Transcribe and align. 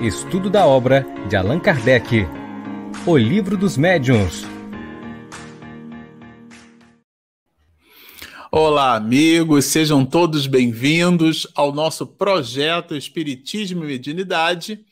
Estudo 0.00 0.48
da 0.48 0.64
obra 0.64 1.04
de 1.28 1.34
Allan 1.34 1.58
Kardec. 1.58 2.24
O 3.04 3.16
Livro 3.16 3.56
dos 3.56 3.76
Médiuns. 3.76 4.44
Olá, 8.52 8.94
amigos, 8.94 9.64
sejam 9.64 10.06
todos 10.06 10.46
bem-vindos 10.46 11.48
ao 11.52 11.72
nosso 11.72 12.06
projeto 12.06 12.94
Espiritismo 12.94 13.82
e 13.82 13.88
Mediunidade. 13.88 14.86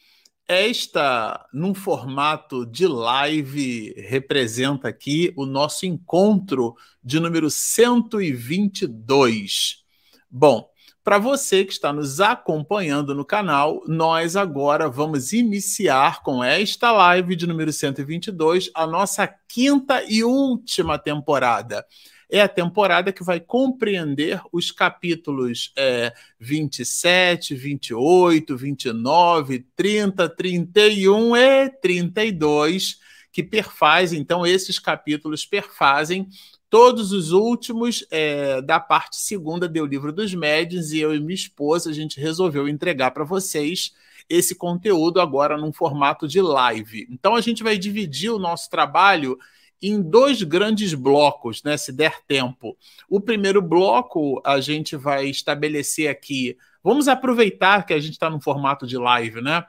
Esta, 0.48 1.46
num 1.52 1.72
formato 1.72 2.66
de 2.66 2.88
live, 2.88 3.94
representa 4.08 4.88
aqui 4.88 5.32
o 5.36 5.46
nosso 5.46 5.86
encontro 5.86 6.74
de 7.00 7.20
número 7.20 7.48
122. 7.48 9.84
Bom, 10.28 10.68
para 11.06 11.18
você 11.18 11.64
que 11.64 11.70
está 11.70 11.92
nos 11.92 12.20
acompanhando 12.20 13.14
no 13.14 13.24
canal, 13.24 13.80
nós 13.86 14.34
agora 14.34 14.88
vamos 14.88 15.32
iniciar 15.32 16.20
com 16.24 16.42
esta 16.42 16.90
live 16.90 17.36
de 17.36 17.46
número 17.46 17.72
122 17.72 18.72
a 18.74 18.88
nossa 18.88 19.32
quinta 19.46 20.02
e 20.02 20.24
última 20.24 20.98
temporada. 20.98 21.86
É 22.28 22.42
a 22.42 22.48
temporada 22.48 23.12
que 23.12 23.22
vai 23.22 23.38
compreender 23.38 24.40
os 24.50 24.72
capítulos 24.72 25.72
é, 25.78 26.12
27, 26.40 27.54
28, 27.54 28.56
29, 28.56 29.64
30, 29.76 30.28
31 30.28 31.36
e 31.36 31.70
32, 31.70 32.98
que 33.30 33.44
perfazem, 33.44 34.18
então, 34.18 34.44
esses 34.44 34.80
capítulos 34.80 35.46
perfazem 35.46 36.26
Todos 36.68 37.12
os 37.12 37.30
últimos 37.30 38.04
é, 38.10 38.60
da 38.60 38.80
parte 38.80 39.16
segunda 39.16 39.68
do 39.68 39.86
Livro 39.86 40.12
dos 40.12 40.34
Médiuns 40.34 40.90
e 40.90 40.98
eu 40.98 41.14
e 41.14 41.20
minha 41.20 41.34
esposa 41.34 41.90
a 41.90 41.92
gente 41.92 42.20
resolveu 42.20 42.68
entregar 42.68 43.12
para 43.12 43.24
vocês 43.24 43.92
esse 44.28 44.54
conteúdo 44.56 45.20
agora 45.20 45.56
num 45.56 45.72
formato 45.72 46.26
de 46.26 46.40
live. 46.40 47.06
Então 47.10 47.36
a 47.36 47.40
gente 47.40 47.62
vai 47.62 47.78
dividir 47.78 48.30
o 48.30 48.38
nosso 48.38 48.68
trabalho 48.68 49.38
em 49.80 50.02
dois 50.02 50.42
grandes 50.42 50.94
blocos, 50.94 51.62
né, 51.62 51.76
se 51.76 51.92
der 51.92 52.20
tempo. 52.26 52.76
O 53.08 53.20
primeiro 53.20 53.62
bloco 53.62 54.40
a 54.44 54.60
gente 54.60 54.96
vai 54.96 55.26
estabelecer 55.26 56.08
aqui. 56.08 56.56
Vamos 56.82 57.08
aproveitar 57.08 57.84
que 57.84 57.92
a 57.92 57.98
gente 58.00 58.14
está 58.14 58.30
no 58.30 58.40
formato 58.40 58.86
de 58.86 58.96
live, 58.96 59.40
né? 59.40 59.64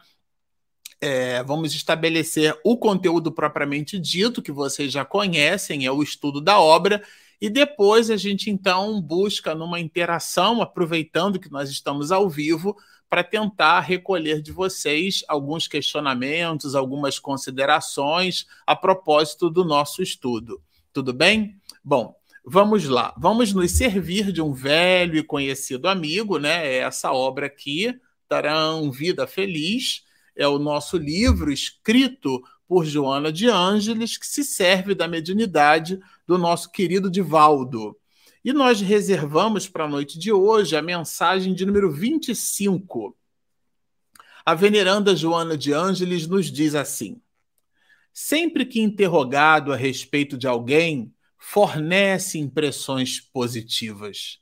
É, 1.00 1.44
vamos 1.44 1.76
estabelecer 1.76 2.60
o 2.64 2.76
conteúdo 2.76 3.32
propriamente 3.32 4.00
dito, 4.00 4.42
que 4.42 4.52
vocês 4.52 4.92
já 4.92 5.06
conhecem, 5.06 5.86
é 5.86 5.92
o 5.92 6.02
estudo 6.02 6.42
da 6.42 6.60
obra, 6.60 7.04
e 7.40 7.50
depois 7.50 8.10
a 8.10 8.18
gente 8.18 8.50
então 8.50 9.00
busca 9.00 9.54
numa 9.54 9.80
interação, 9.80 10.60
aproveitando 10.60 11.40
que 11.40 11.52
nós 11.52 11.70
estamos 11.70 12.12
ao 12.12 12.28
vivo, 12.28 12.76
para 13.10 13.24
tentar 13.24 13.80
recolher 13.82 14.42
de 14.42 14.52
vocês 14.52 15.24
alguns 15.28 15.68
questionamentos, 15.68 16.76
algumas 16.76 17.20
considerações 17.20 18.46
a 18.66 18.76
propósito 18.76 19.50
do 19.50 19.64
nosso 19.64 20.02
estudo. 20.02 20.62
Tudo 20.92 21.14
bem? 21.14 21.56
Bom, 21.84 22.16
vamos 22.44 22.86
lá. 22.86 23.14
Vamos 23.18 23.54
nos 23.54 23.72
servir 23.72 24.32
de 24.32 24.42
um 24.42 24.52
velho 24.52 25.16
e 25.16 25.24
conhecido 25.24 25.88
amigo, 25.88 26.38
né? 26.38 26.68
É 26.68 26.78
essa 26.80 27.14
obra 27.14 27.46
aqui, 27.46 27.96
Tarão 28.28 28.92
Vida 28.92 29.26
Feliz 29.26 30.07
é 30.38 30.48
o 30.48 30.60
nosso 30.60 30.98
livro 30.98 31.52
escrito 31.52 32.42
por 32.68 32.86
Joana 32.86 33.32
de 33.32 33.50
Ângeles, 33.50 34.18
que 34.18 34.28
se 34.28 34.44
serve 34.44 34.94
da 34.94 35.08
mediunidade 35.08 36.00
do 36.28 36.38
nosso 36.38 36.72
querido 36.72 37.10
Divaldo. 37.10 37.98
E 38.46 38.54
nós 38.54 38.80
reservamos 38.80 39.68
para 39.68 39.86
a 39.86 39.90
noite 39.90 40.20
de 40.20 40.32
hoje 40.32 40.76
a 40.76 40.82
mensagem 40.82 41.54
de 41.54 41.66
número 41.66 41.92
25. 41.92 43.18
A 44.46 44.54
veneranda 44.54 45.16
Joana 45.16 45.58
de 45.58 45.74
Ângeles 45.74 46.28
nos 46.28 46.52
diz 46.52 46.76
assim: 46.76 47.20
Sempre 48.14 48.66
que 48.66 48.80
interrogado 48.80 49.74
a 49.74 49.76
respeito 49.76 50.38
de 50.38 50.48
alguém, 50.48 51.12
fornece 51.38 52.38
impressões 52.38 53.20
positivas 53.20 54.40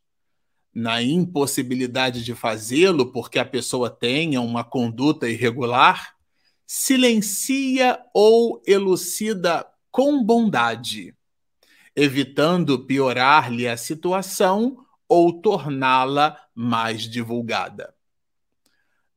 na 0.75 1.01
impossibilidade 1.01 2.21
de 2.21 2.35
fazê-lo 2.35 3.09
porque 3.09 3.39
a 3.39 3.45
pessoa 3.45 3.89
tenha 3.89 4.41
uma 4.41 4.61
conduta 4.61 5.29
irregular, 5.29 6.13
silencia 6.67 7.97
ou 8.13 8.61
elucida 8.67 9.65
com 9.89 10.21
bondade, 10.21 11.15
evitando 11.95 12.85
piorar-lhe 12.85 13.65
a 13.69 13.77
situação 13.77 14.85
ou 15.07 15.41
torná-la 15.41 16.37
mais 16.53 17.03
divulgada. 17.03 17.95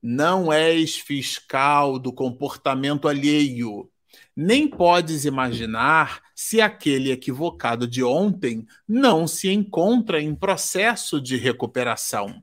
Não 0.01 0.53
és 0.53 0.97
fiscal 0.97 1.99
do 1.99 2.13
comportamento 2.13 3.09
alheio, 3.09 3.91
nem 4.41 4.69
podes 4.69 5.25
imaginar 5.25 6.23
se 6.33 6.61
aquele 6.61 7.11
equivocado 7.11 7.89
de 7.89 8.05
ontem 8.05 8.65
não 8.87 9.27
se 9.27 9.51
encontra 9.51 10.23
em 10.23 10.33
processo 10.33 11.21
de 11.21 11.37
recuperação. 11.37 12.41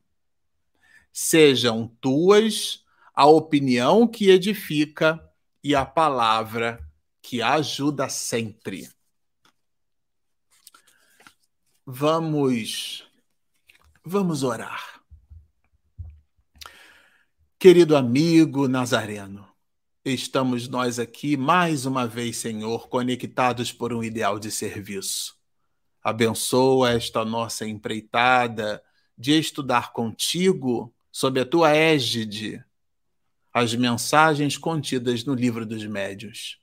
Sejam 1.09 1.87
tuas 2.01 2.83
a 3.13 3.25
opinião 3.25 4.05
que 4.05 4.29
edifica 4.29 5.25
e 5.63 5.73
a 5.73 5.85
palavra 5.85 6.85
que 7.21 7.41
ajuda 7.41 8.09
sempre. 8.09 8.89
Vamos 11.85 13.09
vamos 14.03 14.43
orar. 14.43 15.01
Querido 17.57 17.95
amigo 17.95 18.67
Nazareno, 18.67 19.54
estamos 20.13 20.67
nós 20.67 20.99
aqui 20.99 21.35
mais 21.35 21.87
uma 21.87 22.05
vez, 22.05 22.37
Senhor, 22.37 22.87
conectados 22.87 23.71
por 23.71 23.91
um 23.91 24.03
ideal 24.03 24.37
de 24.37 24.51
serviço. 24.51 25.35
Abençoa 26.03 26.91
esta 26.91 27.25
nossa 27.25 27.67
empreitada 27.67 28.83
de 29.17 29.31
estudar 29.31 29.91
contigo, 29.91 30.93
sob 31.11 31.39
a 31.39 31.45
tua 31.45 31.75
égide, 31.75 32.63
as 33.51 33.73
mensagens 33.73 34.59
contidas 34.59 35.23
no 35.23 35.33
livro 35.33 35.65
dos 35.65 35.83
médios. 35.87 36.59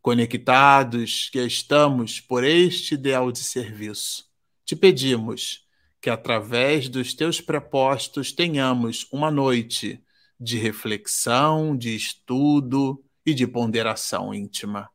Conectados 0.00 1.30
que 1.30 1.40
estamos 1.40 2.20
por 2.20 2.44
este 2.44 2.94
ideal 2.94 3.32
de 3.32 3.40
serviço, 3.40 4.30
te 4.64 4.76
pedimos 4.76 5.66
que 6.00 6.08
através 6.08 6.88
dos 6.88 7.14
teus 7.14 7.40
prepostos 7.40 8.30
tenhamos 8.30 9.08
uma 9.10 9.30
noite 9.30 10.03
de 10.38 10.58
reflexão, 10.58 11.76
de 11.76 11.94
estudo 11.94 13.02
e 13.24 13.32
de 13.34 13.46
ponderação 13.46 14.34
íntima. 14.34 14.90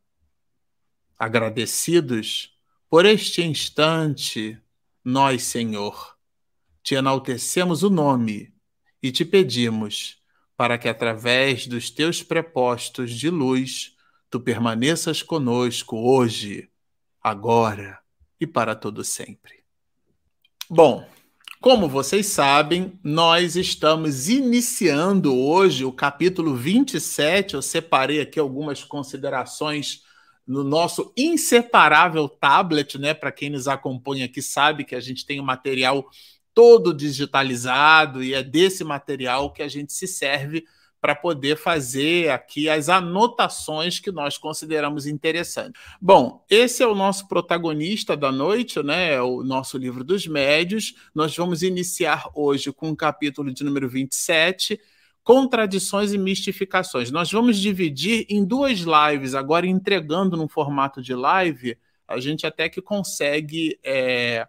Agradecidos 1.18 2.56
por 2.88 3.06
este 3.06 3.42
instante, 3.42 4.58
nós, 5.04 5.44
Senhor, 5.44 6.16
te 6.82 6.94
enaltecemos 6.94 7.82
o 7.82 7.90
nome 7.90 8.52
e 9.02 9.12
te 9.12 9.24
pedimos 9.24 10.20
para 10.56 10.76
que, 10.76 10.88
através 10.88 11.66
dos 11.66 11.90
teus 11.90 12.22
prepostos 12.22 13.12
de 13.12 13.30
luz, 13.30 13.96
tu 14.28 14.40
permaneças 14.40 15.22
conosco 15.22 15.96
hoje, 15.96 16.70
agora 17.22 17.98
e 18.40 18.46
para 18.46 18.74
todo 18.74 19.04
sempre. 19.04 19.64
Bom, 20.68 21.08
como 21.60 21.86
vocês 21.90 22.26
sabem, 22.26 22.98
nós 23.04 23.54
estamos 23.54 24.30
iniciando 24.30 25.36
hoje 25.36 25.84
o 25.84 25.92
capítulo 25.92 26.54
27. 26.54 27.52
Eu 27.52 27.60
separei 27.60 28.22
aqui 28.22 28.40
algumas 28.40 28.82
considerações 28.82 30.02
no 30.46 30.64
nosso 30.64 31.12
inseparável 31.14 32.26
tablet, 32.30 32.98
né? 32.98 33.12
Para 33.12 33.30
quem 33.30 33.50
nos 33.50 33.68
acompanha 33.68 34.24
aqui 34.24 34.40
sabe 34.40 34.84
que 34.84 34.94
a 34.94 35.00
gente 35.00 35.26
tem 35.26 35.38
o 35.38 35.44
material 35.44 36.08
todo 36.54 36.94
digitalizado 36.94 38.24
e 38.24 38.32
é 38.32 38.42
desse 38.42 38.82
material 38.82 39.52
que 39.52 39.62
a 39.62 39.68
gente 39.68 39.92
se 39.92 40.06
serve 40.06 40.64
para 41.00 41.14
poder 41.14 41.56
fazer 41.56 42.30
aqui 42.30 42.68
as 42.68 42.88
anotações 42.88 43.98
que 43.98 44.12
nós 44.12 44.36
consideramos 44.36 45.06
interessantes. 45.06 45.80
Bom, 46.00 46.44
esse 46.48 46.82
é 46.82 46.86
o 46.86 46.94
nosso 46.94 47.26
protagonista 47.26 48.16
da 48.16 48.30
noite, 48.30 48.82
né? 48.82 49.14
É 49.14 49.22
o 49.22 49.42
nosso 49.42 49.78
livro 49.78 50.04
dos 50.04 50.26
médios. 50.26 50.94
Nós 51.14 51.34
vamos 51.34 51.62
iniciar 51.62 52.28
hoje 52.34 52.70
com 52.72 52.90
o 52.90 52.96
capítulo 52.96 53.52
de 53.52 53.64
número 53.64 53.88
27, 53.88 54.78
Contradições 55.24 56.12
e 56.12 56.18
Mistificações. 56.18 57.10
Nós 57.10 57.32
vamos 57.32 57.58
dividir 57.58 58.26
em 58.28 58.44
duas 58.44 58.80
lives, 58.80 59.34
agora 59.34 59.66
entregando 59.66 60.36
no 60.36 60.48
formato 60.48 61.00
de 61.00 61.14
live, 61.14 61.78
a 62.06 62.18
gente 62.20 62.46
até 62.46 62.68
que 62.68 62.82
consegue 62.82 63.78
é, 63.82 64.46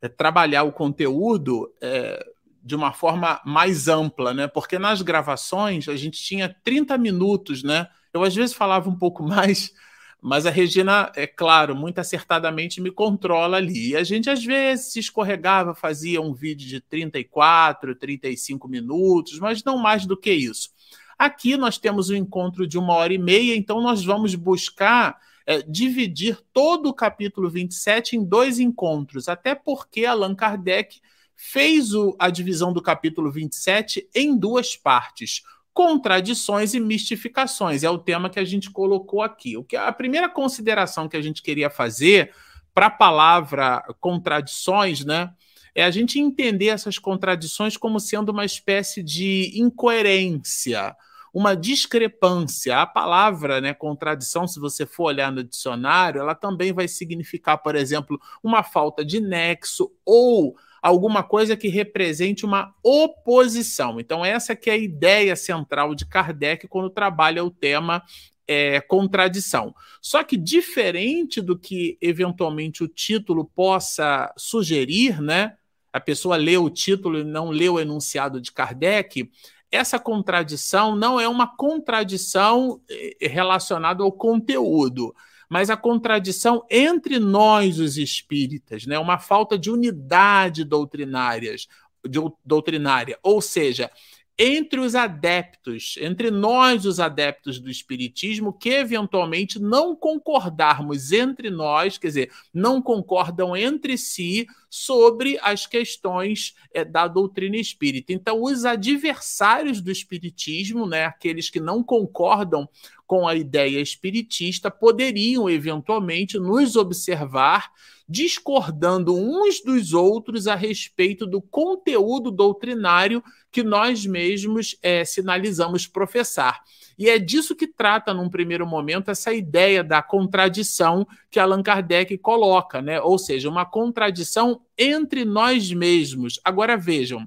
é, 0.00 0.08
trabalhar 0.08 0.64
o 0.64 0.72
conteúdo. 0.72 1.72
É, 1.80 2.31
de 2.62 2.74
uma 2.76 2.92
forma 2.92 3.40
mais 3.44 3.88
ampla, 3.88 4.32
né? 4.32 4.46
Porque 4.46 4.78
nas 4.78 5.02
gravações 5.02 5.88
a 5.88 5.96
gente 5.96 6.22
tinha 6.22 6.54
30 6.62 6.96
minutos, 6.96 7.62
né? 7.62 7.88
Eu 8.12 8.22
às 8.22 8.34
vezes 8.34 8.54
falava 8.54 8.88
um 8.88 8.96
pouco 8.96 9.22
mais, 9.26 9.72
mas 10.20 10.46
a 10.46 10.50
Regina, 10.50 11.10
é 11.16 11.26
claro, 11.26 11.74
muito 11.74 11.98
acertadamente 11.98 12.80
me 12.80 12.90
controla 12.90 13.56
ali. 13.56 13.90
E 13.90 13.96
a 13.96 14.04
gente 14.04 14.30
às 14.30 14.44
vezes 14.44 14.94
escorregava, 14.94 15.74
fazia 15.74 16.20
um 16.20 16.32
vídeo 16.32 16.68
de 16.68 16.80
34, 16.80 17.94
35 17.96 18.68
minutos, 18.68 19.38
mas 19.40 19.64
não 19.64 19.76
mais 19.76 20.06
do 20.06 20.16
que 20.16 20.32
isso. 20.32 20.70
Aqui 21.18 21.56
nós 21.56 21.78
temos 21.78 22.10
um 22.10 22.14
encontro 22.14 22.66
de 22.66 22.78
uma 22.78 22.94
hora 22.94 23.12
e 23.12 23.18
meia, 23.18 23.56
então 23.56 23.80
nós 23.80 24.04
vamos 24.04 24.34
buscar 24.34 25.18
é, 25.46 25.62
dividir 25.62 26.38
todo 26.52 26.88
o 26.88 26.94
capítulo 26.94 27.50
27 27.50 28.16
em 28.16 28.24
dois 28.24 28.58
encontros, 28.58 29.28
até 29.28 29.54
porque 29.54 30.06
Allan 30.06 30.34
Kardec 30.34 31.00
fez 31.44 31.92
o, 31.92 32.14
a 32.20 32.30
divisão 32.30 32.72
do 32.72 32.80
capítulo 32.80 33.28
27 33.28 34.08
em 34.14 34.38
duas 34.38 34.76
partes. 34.76 35.42
Contradições 35.74 36.72
e 36.72 36.78
mistificações 36.78 37.82
é 37.82 37.90
o 37.90 37.98
tema 37.98 38.30
que 38.30 38.38
a 38.38 38.44
gente 38.44 38.70
colocou 38.70 39.22
aqui. 39.22 39.56
O 39.56 39.64
que 39.64 39.74
a 39.74 39.90
primeira 39.90 40.28
consideração 40.28 41.08
que 41.08 41.16
a 41.16 41.20
gente 41.20 41.42
queria 41.42 41.68
fazer 41.68 42.32
para 42.72 42.86
a 42.86 42.90
palavra 42.90 43.82
contradições, 43.98 45.04
né, 45.04 45.34
é 45.74 45.82
a 45.82 45.90
gente 45.90 46.20
entender 46.20 46.68
essas 46.68 46.96
contradições 46.96 47.76
como 47.76 47.98
sendo 47.98 48.30
uma 48.30 48.44
espécie 48.44 49.02
de 49.02 49.50
incoerência, 49.56 50.94
uma 51.34 51.56
discrepância. 51.56 52.80
A 52.80 52.86
palavra 52.86 53.60
né, 53.60 53.74
contradição, 53.74 54.46
se 54.46 54.60
você 54.60 54.86
for 54.86 55.06
olhar 55.06 55.32
no 55.32 55.42
dicionário, 55.42 56.20
ela 56.20 56.36
também 56.36 56.72
vai 56.72 56.86
significar, 56.86 57.58
por 57.58 57.74
exemplo, 57.74 58.20
uma 58.44 58.62
falta 58.62 59.04
de 59.04 59.18
nexo 59.18 59.90
ou 60.06 60.54
alguma 60.82 61.22
coisa 61.22 61.56
que 61.56 61.68
represente 61.68 62.44
uma 62.44 62.74
oposição. 62.82 64.00
Então, 64.00 64.24
essa 64.24 64.56
que 64.56 64.68
é 64.68 64.72
a 64.72 64.76
ideia 64.76 65.36
central 65.36 65.94
de 65.94 66.04
Kardec 66.04 66.66
quando 66.66 66.90
trabalha 66.90 67.44
o 67.44 67.50
tema 67.50 68.02
é, 68.48 68.80
contradição. 68.80 69.72
Só 70.00 70.24
que 70.24 70.36
diferente 70.36 71.40
do 71.40 71.56
que 71.56 71.96
eventualmente 72.00 72.82
o 72.82 72.88
título 72.88 73.44
possa 73.44 74.34
sugerir, 74.36 75.22
né? 75.22 75.56
A 75.92 76.00
pessoa 76.00 76.36
lê 76.36 76.56
o 76.56 76.68
título 76.68 77.20
e 77.20 77.24
não 77.24 77.50
lê 77.50 77.68
o 77.68 77.78
enunciado 77.78 78.40
de 78.40 78.50
Kardec, 78.50 79.30
essa 79.70 79.98
contradição 79.98 80.94
não 80.94 81.18
é 81.18 81.26
uma 81.26 81.46
contradição 81.56 82.80
eh, 82.90 83.16
relacionada 83.28 84.02
ao 84.02 84.12
conteúdo, 84.12 85.14
mas 85.52 85.68
a 85.68 85.76
contradição 85.76 86.64
entre 86.70 87.18
nós, 87.18 87.78
os 87.78 87.98
espíritas, 87.98 88.86
né? 88.86 88.98
uma 88.98 89.18
falta 89.18 89.58
de 89.58 89.70
unidade 89.70 90.64
doutrinárias, 90.64 91.68
de, 92.08 92.18
doutrinária. 92.42 93.18
Ou 93.22 93.42
seja, 93.42 93.90
entre 94.38 94.80
os 94.80 94.94
adeptos, 94.94 95.96
entre 96.00 96.30
nós, 96.30 96.86
os 96.86 96.98
adeptos 96.98 97.60
do 97.60 97.70
Espiritismo, 97.70 98.50
que 98.50 98.70
eventualmente 98.70 99.58
não 99.60 99.94
concordarmos 99.94 101.12
entre 101.12 101.50
nós, 101.50 101.98
quer 101.98 102.06
dizer, 102.06 102.32
não 102.50 102.80
concordam 102.80 103.54
entre 103.54 103.98
si 103.98 104.46
sobre 104.74 105.38
as 105.42 105.66
questões 105.66 106.54
é, 106.72 106.82
da 106.82 107.06
doutrina 107.06 107.58
espírita. 107.58 108.10
Então, 108.10 108.42
os 108.42 108.64
adversários 108.64 109.82
do 109.82 109.90
Espiritismo, 109.92 110.86
né, 110.86 111.04
aqueles 111.04 111.50
que 111.50 111.60
não 111.60 111.84
concordam 111.84 112.66
com 113.06 113.28
a 113.28 113.34
ideia 113.34 113.78
espiritista, 113.82 114.70
poderiam 114.70 115.50
eventualmente 115.50 116.38
nos 116.38 116.74
observar 116.74 117.70
discordando 118.08 119.14
uns 119.14 119.62
dos 119.62 119.92
outros 119.92 120.46
a 120.46 120.54
respeito 120.54 121.26
do 121.26 121.40
conteúdo 121.40 122.30
doutrinário 122.30 123.22
que 123.50 123.62
nós 123.62 124.06
mesmos 124.06 124.76
é, 124.82 125.04
sinalizamos 125.04 125.86
professar. 125.86 126.62
E 126.98 127.08
é 127.08 127.18
disso 127.18 127.56
que 127.56 127.66
trata, 127.66 128.14
num 128.14 128.30
primeiro 128.30 128.66
momento, 128.66 129.10
essa 129.10 129.32
ideia 129.32 129.84
da 129.84 130.02
contradição 130.02 131.06
que 131.32 131.40
Allan 131.40 131.62
Kardec 131.62 132.18
coloca, 132.18 132.82
né? 132.82 133.00
ou 133.00 133.18
seja, 133.18 133.48
uma 133.48 133.64
contradição 133.64 134.60
entre 134.76 135.24
nós 135.24 135.72
mesmos. 135.72 136.38
Agora 136.44 136.76
vejam, 136.76 137.26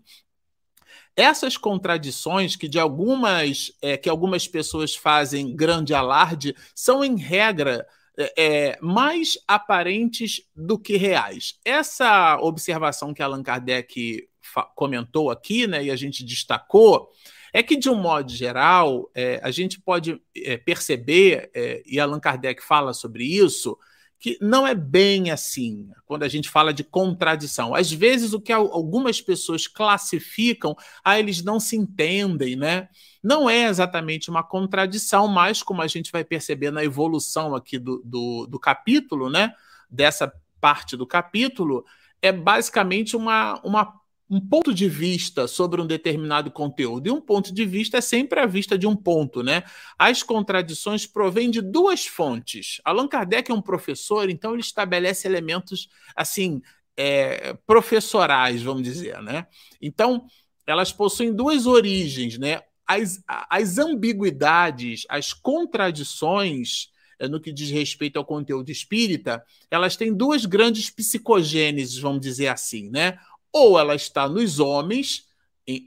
essas 1.16 1.58
contradições 1.58 2.56
que 2.56 2.68
de 2.68 2.80
algumas 2.80 3.72
é, 3.82 3.98
que 3.98 4.08
algumas 4.08 4.48
pessoas 4.48 4.96
fazem 4.96 5.56
grande 5.56 5.94
alarde 5.94 6.56
são 6.76 7.04
em 7.04 7.18
regra 7.18 7.88
é, 8.16 8.34
é, 8.38 8.78
mais 8.80 9.40
aparentes 9.48 10.44
do 10.56 10.78
que 10.78 10.98
reais. 10.98 11.60
Essa 11.66 12.38
observação 12.42 13.12
que 13.12 13.24
Allan 13.24 13.42
Kardec 13.42 14.30
comentou 14.76 15.32
aqui, 15.32 15.66
né, 15.66 15.84
e 15.84 15.90
a 15.90 15.96
gente 15.96 16.24
destacou, 16.24 17.10
é 17.52 17.64
que, 17.64 17.76
de 17.76 17.90
um 17.90 17.96
modo 17.96 18.32
geral, 18.32 19.10
é, 19.16 19.40
a 19.42 19.50
gente 19.50 19.80
pode 19.82 20.22
é, 20.36 20.58
perceber, 20.58 21.50
é, 21.56 21.82
e 21.86 22.00
Allan 22.00 22.20
Kardec 22.20 22.62
fala 22.62 22.94
sobre 22.94 23.24
isso, 23.24 23.78
que 24.20 24.38
não 24.42 24.66
é 24.66 24.74
bem 24.74 25.32
assim 25.32 25.90
quando 26.06 26.24
a 26.24 26.28
gente 26.28 26.50
fala 26.50 26.74
de 26.74 26.84
contradição. 26.84 27.76
Às 27.76 27.92
vezes, 27.92 28.34
o 28.34 28.42
que 28.42 28.52
algumas 28.52 29.22
pessoas 29.22 29.68
classificam, 29.68 30.76
ah, 31.04 31.20
eles 31.20 31.44
não 31.44 31.60
se 31.60 31.76
entendem, 31.76 32.56
né? 32.56 32.90
não 33.26 33.50
é 33.50 33.64
exatamente 33.64 34.30
uma 34.30 34.44
contradição, 34.44 35.28
mas 35.28 35.64
como 35.64 35.82
a 35.82 35.88
gente 35.88 36.12
vai 36.12 36.24
perceber 36.24 36.70
na 36.70 36.84
evolução 36.84 37.56
aqui 37.56 37.80
do, 37.80 38.00
do, 38.06 38.46
do 38.46 38.60
capítulo, 38.60 39.32
né? 39.32 39.52
Dessa 39.90 40.32
parte 40.62 40.96
do 40.96 41.08
capítulo, 41.08 41.84
é 42.22 42.32
basicamente 42.32 43.18
uma, 43.18 43.60
uma 43.64 43.92
um 44.30 44.40
ponto 44.40 44.74
de 44.74 44.90
vista 44.90 45.48
sobre 45.48 45.80
um 45.82 45.88
determinado 45.88 46.50
conteúdo. 46.50 47.08
E 47.08 47.12
um 47.12 47.22
ponto 47.22 47.54
de 47.54 47.66
vista 47.66 47.98
é 47.98 48.02
sempre 48.02 48.40
a 48.40 48.46
vista 48.46 48.78
de 48.78 48.88
um 48.88 48.96
ponto, 48.96 49.44
né? 49.44 49.64
As 49.98 50.24
contradições 50.24 51.06
provêm 51.06 51.50
de 51.52 51.62
duas 51.62 52.06
fontes. 52.06 52.82
Allan 52.84 53.08
Kardec 53.08 53.52
é 53.52 53.54
um 53.54 53.62
professor, 53.62 54.30
então 54.30 54.54
ele 54.54 54.62
estabelece 54.62 55.28
elementos 55.28 55.88
assim 56.16 56.62
é, 56.98 57.54
professorais, 57.68 58.64
vamos 58.64 58.84
dizer, 58.84 59.22
né? 59.22 59.46
Então 59.82 60.26
elas 60.66 60.92
possuem 60.92 61.34
duas 61.34 61.68
origens, 61.68 62.40
né? 62.40 62.62
as, 62.88 63.24
as 63.28 63.78
ambiguidades, 63.78 65.06
as 65.10 65.34
contradições 65.34 66.90
eh, 67.20 67.28
no 67.28 67.42
que 67.42 67.52
diz 67.52 67.72
respeito 67.72 68.18
ao 68.18 68.26
conteúdo 68.26 68.70
espírita, 68.70 69.44
elas 69.72 69.96
têm 69.96 70.14
duas 70.14 70.46
grandes 70.46 70.90
psicogêneses, 70.90 71.98
vamos 71.98 72.22
dizer 72.22 72.48
assim, 72.48 72.90
né? 72.90 73.18
Ou 73.58 73.80
ela 73.80 73.96
está 73.96 74.28
nos 74.28 74.60
homens, 74.60 75.24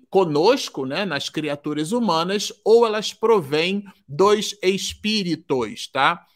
conosco, 0.09 0.87
né, 0.87 1.05
nas 1.05 1.29
criaturas 1.29 1.93
humanas, 1.93 2.51
ou 2.65 2.87
elas 2.87 3.13
provêm 3.13 3.85
dos 4.09 4.57
espíritos, 4.63 5.87
tá? 5.89 6.27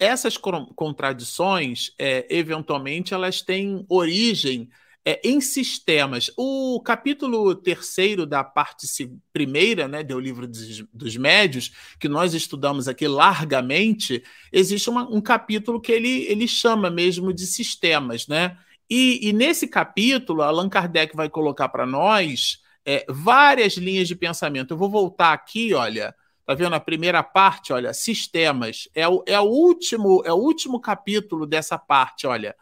Essas 0.00 0.36
contradições, 0.36 1.92
é, 1.96 2.26
eventualmente, 2.28 3.14
elas 3.14 3.40
têm 3.40 3.86
origem 3.88 4.68
é, 5.04 5.20
em 5.24 5.40
sistemas. 5.40 6.28
O 6.36 6.80
capítulo 6.84 7.54
terceiro 7.54 8.26
da 8.26 8.42
parte 8.42 8.84
primeira 9.32 9.86
né, 9.86 10.02
do 10.02 10.18
livro 10.18 10.48
dos, 10.48 10.84
dos 10.92 11.16
médios, 11.16 11.70
que 12.00 12.08
nós 12.08 12.34
estudamos 12.34 12.88
aqui 12.88 13.06
largamente, 13.06 14.24
existe 14.52 14.90
uma, 14.90 15.08
um 15.08 15.20
capítulo 15.20 15.80
que 15.80 15.92
ele, 15.92 16.24
ele 16.24 16.48
chama 16.48 16.90
mesmo 16.90 17.32
de 17.32 17.46
sistemas. 17.46 18.26
Né? 18.26 18.58
E, 18.94 19.26
e 19.26 19.32
nesse 19.32 19.66
capítulo, 19.66 20.42
Allan 20.42 20.68
Kardec 20.68 21.16
vai 21.16 21.30
colocar 21.30 21.70
para 21.70 21.86
nós 21.86 22.58
é, 22.84 23.06
várias 23.08 23.78
linhas 23.78 24.06
de 24.06 24.14
pensamento. 24.14 24.72
Eu 24.74 24.76
vou 24.76 24.90
voltar 24.90 25.32
aqui, 25.32 25.72
olha. 25.72 26.14
Tá 26.44 26.52
vendo 26.52 26.74
a 26.74 26.80
primeira 26.80 27.22
parte, 27.22 27.72
olha, 27.72 27.94
sistemas. 27.94 28.88
É 28.94 29.08
o, 29.08 29.24
é 29.26 29.40
o 29.40 29.44
último, 29.44 30.22
é 30.26 30.32
o 30.32 30.36
último 30.36 30.78
capítulo 30.78 31.46
dessa 31.46 31.78
parte, 31.78 32.26
olha 32.26 32.54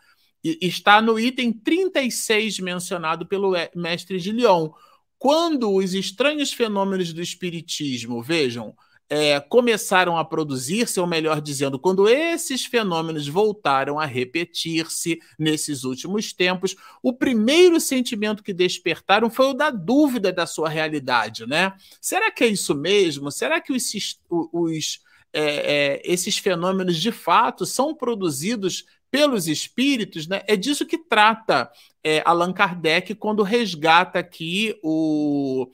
está 0.42 1.02
no 1.02 1.18
item 1.18 1.52
36 1.52 2.60
mencionado 2.60 3.26
pelo 3.26 3.52
mestre 3.75 4.18
de 4.18 4.32
Lyon. 4.32 4.70
Quando 5.18 5.70
os 5.70 5.92
estranhos 5.92 6.52
fenômenos 6.52 7.12
do 7.12 7.20
espiritismo, 7.20 8.22
vejam, 8.22 8.75
é, 9.12 9.40
começaram 9.40 10.16
a 10.16 10.24
produzir-se, 10.24 11.00
ou 11.00 11.06
melhor 11.06 11.40
dizendo, 11.40 11.80
quando 11.80 12.08
esses 12.08 12.64
fenômenos 12.64 13.26
voltaram 13.26 13.98
a 13.98 14.06
repetir-se 14.06 15.18
nesses 15.36 15.82
últimos 15.82 16.32
tempos, 16.32 16.76
o 17.02 17.12
primeiro 17.12 17.80
sentimento 17.80 18.44
que 18.44 18.52
despertaram 18.52 19.28
foi 19.28 19.46
o 19.46 19.54
da 19.54 19.70
dúvida 19.70 20.32
da 20.32 20.46
sua 20.46 20.68
realidade, 20.68 21.44
né? 21.44 21.72
Será 22.00 22.30
que 22.30 22.44
é 22.44 22.46
isso 22.46 22.72
mesmo? 22.72 23.32
Será 23.32 23.60
que 23.60 23.72
os, 23.72 23.92
os 24.30 25.00
é, 25.32 25.42
é, 25.42 26.02
esses 26.04 26.38
fenômenos 26.38 26.96
de 26.96 27.10
fato 27.10 27.66
são 27.66 27.94
produzidos 27.94 28.84
pelos 29.10 29.48
espíritos, 29.48 30.28
né? 30.28 30.42
É 30.46 30.54
disso 30.54 30.86
que 30.86 30.96
trata 30.96 31.68
é, 32.04 32.22
Allan 32.24 32.52
Kardec 32.52 33.14
quando 33.16 33.42
resgata 33.42 34.20
aqui 34.20 34.78
o, 34.84 35.68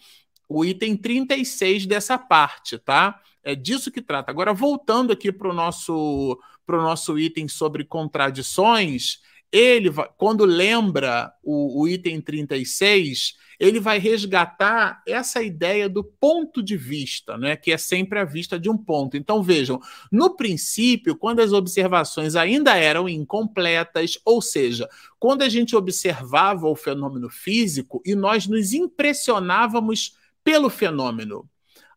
o 0.48 0.64
item 0.64 0.96
36 0.96 1.86
dessa 1.86 2.18
parte, 2.18 2.78
tá? 2.78 3.20
É 3.42 3.54
disso 3.54 3.90
que 3.90 4.02
trata. 4.02 4.30
Agora, 4.30 4.52
voltando 4.52 5.12
aqui 5.12 5.30
para 5.30 5.48
o 5.48 5.52
nosso, 5.52 6.38
nosso 6.68 7.18
item 7.18 7.46
sobre 7.48 7.84
contradições, 7.84 9.20
ele, 9.52 9.90
quando 10.16 10.44
lembra 10.44 11.32
o, 11.42 11.82
o 11.82 11.88
item 11.88 12.20
36, 12.20 13.34
ele 13.58 13.80
vai 13.80 13.98
resgatar 13.98 15.02
essa 15.06 15.42
ideia 15.42 15.88
do 15.88 16.04
ponto 16.04 16.62
de 16.62 16.76
vista, 16.76 17.38
né, 17.38 17.56
que 17.56 17.72
é 17.72 17.78
sempre 17.78 18.18
a 18.18 18.24
vista 18.24 18.58
de 18.58 18.68
um 18.68 18.76
ponto. 18.76 19.16
Então, 19.16 19.42
vejam, 19.42 19.80
no 20.10 20.36
princípio, 20.36 21.16
quando 21.16 21.40
as 21.40 21.52
observações 21.52 22.36
ainda 22.36 22.76
eram 22.76 23.08
incompletas, 23.08 24.18
ou 24.24 24.42
seja, 24.42 24.88
quando 25.18 25.42
a 25.42 25.48
gente 25.48 25.74
observava 25.74 26.68
o 26.68 26.76
fenômeno 26.76 27.30
físico 27.30 28.02
e 28.04 28.14
nós 28.14 28.46
nos 28.46 28.72
impressionávamos 28.72 30.15
pelo 30.46 30.70
fenômeno, 30.70 31.50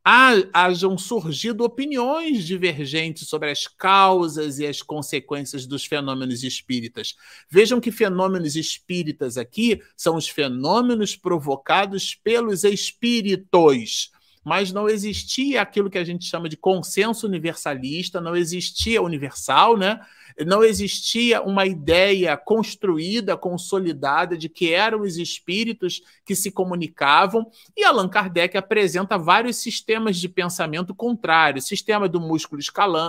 hajam 0.04 0.98
surgido 0.98 1.64
opiniões 1.64 2.44
divergentes 2.44 3.28
sobre 3.28 3.52
as 3.52 3.68
causas 3.68 4.58
e 4.58 4.66
as 4.66 4.82
consequências 4.82 5.68
dos 5.68 5.86
fenômenos 5.86 6.44
espíritas. 6.44 7.16
Vejam 7.48 7.80
que 7.80 7.92
fenômenos 7.92 8.56
espíritas 8.56 9.38
aqui 9.38 9.80
são 9.96 10.16
os 10.16 10.28
fenômenos 10.28 11.16
provocados 11.16 12.16
pelos 12.16 12.64
espíritos 12.64 14.10
mas 14.44 14.72
não 14.72 14.90
existia 14.90 15.62
aquilo 15.62 15.90
que 15.90 15.98
a 15.98 16.04
gente 16.04 16.26
chama 16.26 16.50
de 16.50 16.58
consenso 16.58 17.28
universalista, 17.28 18.22
não 18.22 18.36
existia 18.36 19.02
universal, 19.02 19.78
né? 19.78 20.00
Não 20.46 20.64
existia 20.64 21.42
uma 21.42 21.66
ideia 21.66 22.36
construída, 22.38 23.38
consolidada 23.38 24.38
de 24.38 24.50
que 24.50 24.74
eram 24.74 25.02
os 25.02 25.18
espíritos 25.18 26.02
que 26.26 26.36
se 26.36 26.52
comunicavam, 26.52 27.50
e 27.76 27.84
Allan 27.84 28.08
Kardec 28.08 28.58
apresenta 28.58 29.18
vários 29.18 29.58
sistemas 29.58 30.18
de 30.18 30.30
pensamento 30.30 30.94
contrários, 30.94 31.68
sistema 31.68 32.08
do 32.08 32.20
músculo 32.20 32.62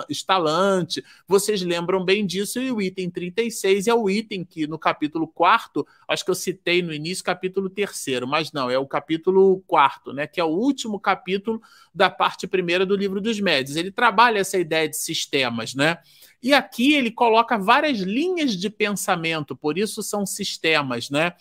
estalante, 0.08 1.04
vocês 1.26 1.62
lembram 1.62 2.04
bem 2.04 2.26
disso, 2.26 2.60
e 2.60 2.72
o 2.72 2.80
item 2.80 3.10
36 3.10 3.86
é 3.86 3.94
o 3.94 4.08
item 4.08 4.44
que 4.44 4.66
no 4.66 4.78
capítulo 4.78 5.26
4, 5.28 5.86
acho 6.08 6.24
que 6.24 6.30
eu 6.30 6.34
citei 6.34 6.82
no 6.82 6.92
início, 6.92 7.24
capítulo 7.24 7.68
3 7.68 7.90
mas 8.28 8.52
não, 8.52 8.70
é 8.70 8.78
o 8.78 8.86
capítulo 8.86 9.62
4 9.66 10.12
né, 10.12 10.26
que 10.26 10.40
é 10.40 10.44
o 10.44 10.48
último 10.48 10.98
capítulo 10.98 11.60
da 11.94 12.10
parte 12.10 12.46
primeira 12.46 12.86
do 12.86 12.96
livro 12.96 13.20
dos 13.20 13.40
médios. 13.40 13.76
Ele 13.76 13.90
trabalha 13.90 14.38
essa 14.38 14.58
ideia 14.58 14.88
de 14.88 14.96
sistemas, 14.96 15.74
né? 15.74 15.98
E 16.42 16.54
aqui 16.54 16.94
ele 16.94 17.10
coloca 17.10 17.58
várias 17.58 17.98
linhas 17.98 18.56
de 18.56 18.70
pensamento, 18.70 19.54
por 19.54 19.76
isso 19.76 20.02
são 20.02 20.24
sistemas, 20.24 21.10
né? 21.10 21.34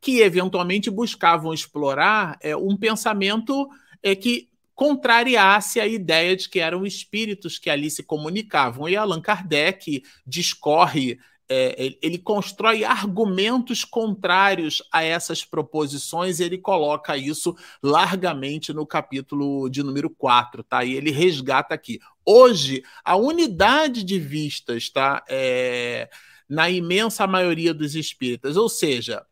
Que 0.00 0.20
eventualmente 0.20 0.90
buscavam 0.90 1.52
explorar 1.52 2.38
é, 2.40 2.56
um 2.56 2.76
pensamento 2.76 3.68
é, 4.02 4.14
que 4.14 4.48
contrariasse 4.74 5.78
a 5.78 5.86
ideia 5.86 6.34
de 6.34 6.48
que 6.48 6.58
eram 6.58 6.86
espíritos 6.86 7.58
que 7.58 7.68
ali 7.68 7.90
se 7.90 8.02
comunicavam. 8.02 8.88
E 8.88 8.96
Allan 8.96 9.20
Kardec 9.20 10.02
discorre 10.26 11.18
é, 11.52 11.96
ele 12.00 12.16
constrói 12.16 12.84
argumentos 12.84 13.84
contrários 13.84 14.80
a 14.92 15.02
essas 15.02 15.44
proposições 15.44 16.38
e 16.38 16.44
ele 16.44 16.56
coloca 16.56 17.16
isso 17.16 17.56
largamente 17.82 18.72
no 18.72 18.86
capítulo 18.86 19.68
de 19.68 19.82
número 19.82 20.08
4, 20.08 20.62
tá? 20.62 20.84
E 20.84 20.94
ele 20.94 21.10
resgata 21.10 21.74
aqui. 21.74 21.98
Hoje, 22.24 22.84
a 23.04 23.16
unidade 23.16 24.04
de 24.04 24.16
vistas, 24.16 24.88
tá? 24.90 25.24
É, 25.28 26.08
na 26.48 26.70
imensa 26.70 27.26
maioria 27.26 27.74
dos 27.74 27.96
espíritas, 27.96 28.56
ou 28.56 28.68
seja, 28.68 29.26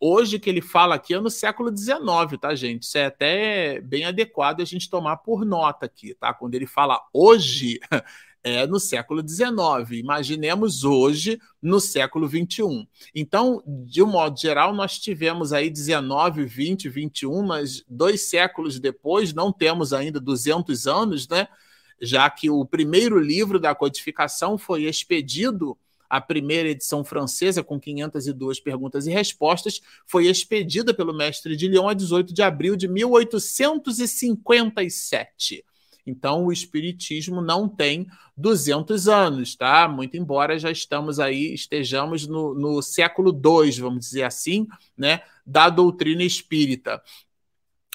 hoje 0.00 0.38
que 0.38 0.48
ele 0.48 0.60
fala 0.60 0.94
aqui 0.94 1.14
é 1.14 1.20
no 1.20 1.30
século 1.30 1.76
XIX, 1.76 2.40
tá, 2.40 2.54
gente? 2.54 2.84
Isso 2.84 2.96
é 2.96 3.06
até 3.06 3.80
bem 3.80 4.04
adequado 4.04 4.60
a 4.60 4.64
gente 4.64 4.88
tomar 4.88 5.16
por 5.16 5.44
nota 5.44 5.86
aqui, 5.86 6.14
tá? 6.14 6.32
Quando 6.32 6.54
ele 6.54 6.66
fala 6.66 7.00
hoje, 7.12 7.80
é 8.46 8.64
no 8.64 8.78
século 8.78 9.28
XIX. 9.28 9.98
Imaginemos 9.98 10.84
hoje 10.84 11.40
no 11.60 11.80
século 11.80 12.28
XXI. 12.28 12.86
Então, 13.12 13.60
de 13.66 14.04
um 14.04 14.06
modo 14.06 14.38
geral, 14.38 14.72
nós 14.72 15.00
tivemos 15.00 15.52
aí 15.52 15.68
19, 15.68 16.44
20, 16.44 16.88
21, 16.88 17.42
mas 17.42 17.82
dois 17.88 18.22
séculos 18.22 18.78
depois, 18.78 19.34
não 19.34 19.52
temos 19.52 19.92
ainda 19.92 20.20
200 20.20 20.86
anos, 20.86 21.26
né? 21.26 21.48
Já 22.00 22.30
que 22.30 22.48
o 22.48 22.64
primeiro 22.64 23.18
livro 23.18 23.58
da 23.58 23.74
codificação 23.74 24.56
foi 24.56 24.84
expedido 24.84 25.76
a 26.08 26.20
primeira 26.20 26.68
edição 26.68 27.02
francesa, 27.02 27.64
com 27.64 27.80
502 27.80 28.60
perguntas 28.60 29.08
e 29.08 29.10
respostas, 29.10 29.80
foi 30.06 30.28
expedida 30.28 30.94
pelo 30.94 31.12
mestre 31.12 31.56
de 31.56 31.66
Lyon 31.66 31.88
a 31.88 31.94
18 31.94 32.32
de 32.32 32.42
abril 32.42 32.76
de 32.76 32.86
1857. 32.86 35.64
Então, 36.06 36.44
o 36.44 36.52
Espiritismo 36.52 37.40
não 37.40 37.68
tem 37.68 38.06
200 38.36 39.08
anos, 39.08 39.56
tá? 39.56 39.88
Muito 39.88 40.16
embora 40.16 40.58
já 40.58 40.70
estamos 40.70 41.18
aí, 41.18 41.52
estejamos 41.52 42.26
no, 42.26 42.54
no 42.54 42.80
século 42.82 43.30
II, 43.30 43.80
vamos 43.80 44.00
dizer 44.00 44.22
assim, 44.22 44.66
né? 44.96 45.22
Da 45.44 45.68
doutrina 45.68 46.22
espírita. 46.22 47.02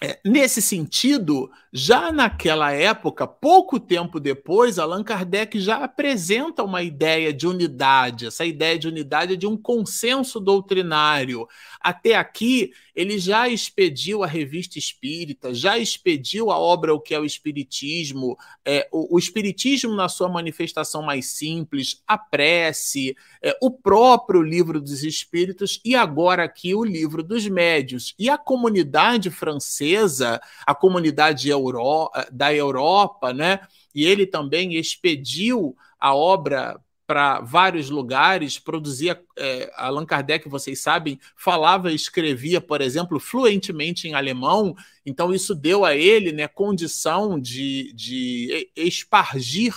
É, 0.04 0.20
nesse 0.26 0.64
sentido, 0.64 1.52
já 1.72 2.12
naquela 2.12 2.72
época, 2.72 3.28
pouco 3.28 3.80
tempo 3.80 4.20
depois, 4.20 4.80
Allan 4.80 5.04
Kardec 5.04 5.60
já 5.60 5.84
apresenta 5.84 6.64
uma 6.64 6.82
ideia 6.82 7.32
de 7.32 7.46
unidade. 7.46 8.26
Essa 8.26 8.44
ideia 8.44 8.80
de 8.80 8.88
unidade 8.88 9.34
é 9.34 9.36
de 9.36 9.46
um 9.46 9.56
consenso 9.56 10.40
doutrinário. 10.40 11.48
Até 11.84 12.16
aqui, 12.16 12.72
ele 12.96 13.18
já 13.18 13.50
expediu 13.50 14.24
a 14.24 14.28
revista 14.28 14.78
espírita, 14.78 15.54
já 15.54 15.78
expediu 15.78 16.52
a 16.52 16.58
obra 16.58 16.94
O 16.94 17.00
que 17.00 17.14
é 17.14 17.20
o 17.20 17.26
Espiritismo, 17.26 18.38
é, 18.64 18.88
o, 18.92 19.16
o, 19.16 19.20
Espiritismo 19.20 19.96
na 19.96 20.08
sua 20.08 20.30
manifestação 20.30 21.02
mais 21.02 21.28
simples, 21.28 22.04
a 22.08 22.18
prece, 22.18 23.16
é, 23.42 23.58
o 23.62 23.72
próprio 23.72 24.42
livro 24.42 24.80
dos 24.80 25.04
Espíritos 25.04 25.82
e 25.84 25.96
agora 25.96 26.44
aqui 26.44 26.76
o 26.76 26.84
livro 26.84 27.24
dos 27.24 27.48
Médios. 27.48 28.14
E 28.20 28.30
a 28.30 28.38
comunidade 28.38 29.30
francesa, 29.30 30.40
a 30.66 30.76
comunidade 30.76 31.50
Euro, 31.50 32.12
da 32.32 32.54
Europa, 32.54 33.34
né? 33.34 33.62
E 33.94 34.06
ele 34.06 34.26
também 34.26 34.76
expediu 34.76 35.76
a 36.00 36.16
obra 36.16 36.80
para 37.12 37.42
vários 37.42 37.90
lugares, 37.90 38.58
produzia. 38.58 39.22
É, 39.38 39.70
Allan 39.76 40.06
Kardec, 40.06 40.48
vocês 40.48 40.80
sabem, 40.80 41.20
falava 41.36 41.92
e 41.92 41.96
escrevia, 41.96 42.62
por 42.62 42.80
exemplo, 42.80 43.20
fluentemente 43.20 44.08
em 44.08 44.14
alemão, 44.14 44.74
então 45.06 45.34
isso 45.34 45.54
deu 45.54 45.84
a 45.84 45.94
ele 45.94 46.32
né, 46.32 46.48
condição 46.48 47.38
de, 47.38 47.92
de 47.92 48.72
espargir 48.78 49.76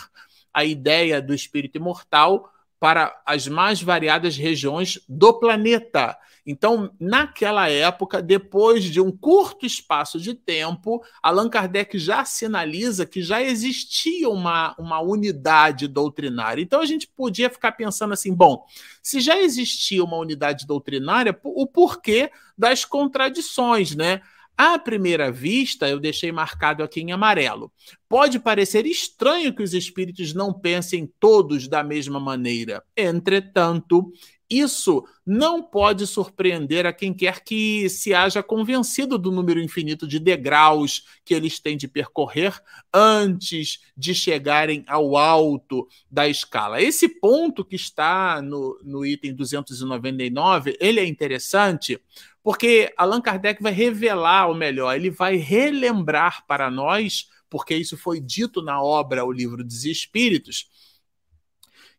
a 0.53 0.65
ideia 0.65 1.21
do 1.21 1.35
espírito 1.35 1.77
imortal 1.77 2.49
para 2.79 3.21
as 3.27 3.49
mais 3.49 3.83
variadas 3.83 4.37
regiões 4.37 5.01
do 5.09 5.33
planeta. 5.33 6.17
Então, 6.47 6.93
naquela 7.01 7.71
época, 7.71 8.21
depois 8.21 8.85
de 8.85 9.01
um 9.01 9.11
curto 9.11 9.65
espaço 9.65 10.21
de 10.21 10.35
tempo, 10.35 11.03
Allan 11.23 11.49
Kardec 11.49 11.99
já 11.99 12.25
sinaliza 12.25 13.07
que 13.07 13.23
já 13.23 13.43
existia 13.43 14.29
uma, 14.29 14.75
uma 14.79 15.01
unidade 15.01 15.89
doutrinária. 15.89 16.61
Então, 16.61 16.81
a 16.81 16.87
gente 16.87 17.09
podia 17.09 17.49
ficar 17.49 17.73
pensando 17.73 18.13
assim: 18.13 18.35
bom, 18.35 18.65
se 19.03 19.21
já 19.21 19.39
existia 19.39 20.05
uma 20.05 20.19
unidade 20.19 20.67
doutrinária, 20.67 21.39
o 21.43 21.67
porquê 21.67 22.31
das 22.57 22.85
contradições, 22.85 23.95
né? 23.95 24.21
À 24.57 24.79
primeira 24.79 25.33
vista, 25.33 25.89
eu 25.89 25.99
deixei 25.99 26.31
marcado 26.31 26.85
aqui 26.85 27.01
em 27.01 27.11
amarelo. 27.11 27.73
Pode 28.09 28.39
parecer 28.39 28.87
estranho 28.87 29.53
que 29.53 29.65
os 29.65 29.75
espíritos 29.75 30.33
não 30.33 30.53
pensem 30.53 31.13
todos 31.19 31.67
da 31.67 31.83
mesma 31.83 32.21
maneira. 32.21 32.81
Entretanto, 32.97 34.13
isso 34.49 35.05
não 35.27 35.63
pode 35.63 36.07
surpreender 36.07 36.87
a 36.87 36.93
quem 36.93 37.15
quer 37.15 37.43
que 37.43 37.89
se 37.89 38.13
haja 38.13 38.43
convencido 38.43 39.19
do 39.19 39.33
número 39.33 39.61
infinito 39.61 40.07
de 40.07 40.19
degraus 40.19 41.05
que 41.25 41.35
eles 41.35 41.59
têm 41.59 41.77
de 41.77 41.89
percorrer 41.89 42.61
antes 42.93 43.81
de 43.97 44.15
chegarem 44.15 44.85
ao 44.87 45.17
alto 45.17 45.89
da 46.11 46.29
escala. 46.29 46.83
Esse 46.83 47.09
ponto 47.09 47.65
que 47.65 47.77
está 47.77 48.43
no, 48.43 48.79
no 48.85 49.05
item 49.05 49.35
299, 49.35 50.77
ele 50.79 51.01
é 51.01 51.07
interessante 51.07 52.01
porque 52.45 52.93
Allan 52.99 53.23
Kardec 53.23 53.63
vai 53.63 53.73
revelar, 53.73 54.49
ou 54.49 54.55
melhor, 54.55 54.95
ele 54.95 55.11
vai 55.11 55.37
relembrar 55.37 56.45
para 56.47 56.71
nós, 56.71 57.31
porque 57.49 57.75
isso 57.75 57.97
foi 57.97 58.21
dito 58.21 58.61
na 58.61 58.83
obra 58.83 59.25
O 59.25 59.33
Livro 59.33 59.65
dos 59.65 59.87
Espíritos, 59.87 60.69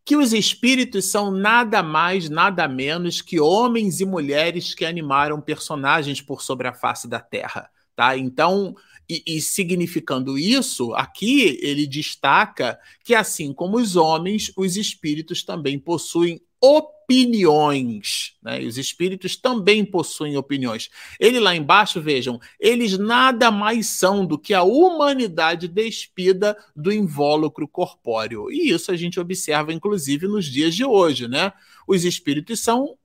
que 0.06 0.16
os 0.16 0.34
espíritos 0.34 1.06
são 1.06 1.32
nada 1.32 1.82
mais, 1.82 2.30
nada 2.30 2.68
menos 2.68 3.22
que 3.22 3.40
homens 3.40 4.00
e 4.00 4.06
mulheres 4.06 4.76
que 4.76 4.86
animaram 4.86 5.42
personagens 5.42 6.22
por 6.22 6.44
sobre 6.44 6.68
a 6.68 6.74
face 6.74 7.08
da 7.08 7.20
Terra. 7.20 7.72
Tá? 7.96 8.16
Então, 8.16 8.76
e, 9.10 9.24
e, 9.26 9.42
significando 9.42 10.38
isso, 10.38 10.94
aqui 10.94 11.60
ele 11.62 11.88
destaca 11.88 12.80
que, 13.04 13.16
assim 13.16 13.52
como 13.52 13.78
os 13.78 13.96
homens, 13.96 14.52
os 14.56 14.78
espíritos 14.78 15.44
também 15.44 15.80
possuem 15.80 16.40
opiniões. 16.62 18.34
Né? 18.42 18.64
E 18.64 18.68
os 18.68 18.78
espíritos 18.78 19.36
também 19.36 19.86
possuem 19.86 20.38
opiniões. 20.38 20.90
Ele 21.20 21.40
lá 21.40 21.56
embaixo, 21.56 22.02
vejam, 22.02 22.40
eles 22.60 22.98
nada 22.98 23.52
mais 23.52 23.88
são 23.88 24.26
do 24.26 24.38
que 24.38 24.54
a 24.54 24.64
humanidade 24.64 25.68
despida 25.68 26.58
do 26.76 26.92
invólucro 26.92 27.68
corpóreo. 27.68 28.52
E 28.52 28.72
isso 28.72 28.92
a 28.92 28.96
gente 28.96 29.20
observa, 29.20 29.72
inclusive, 29.72 30.28
nos 30.28 30.46
dias 30.46 30.74
de 30.74 30.84
hoje. 30.84 31.28
Né? 31.28 31.54
Os 31.88 32.04
espíritos 32.04 32.60
são 32.60 32.98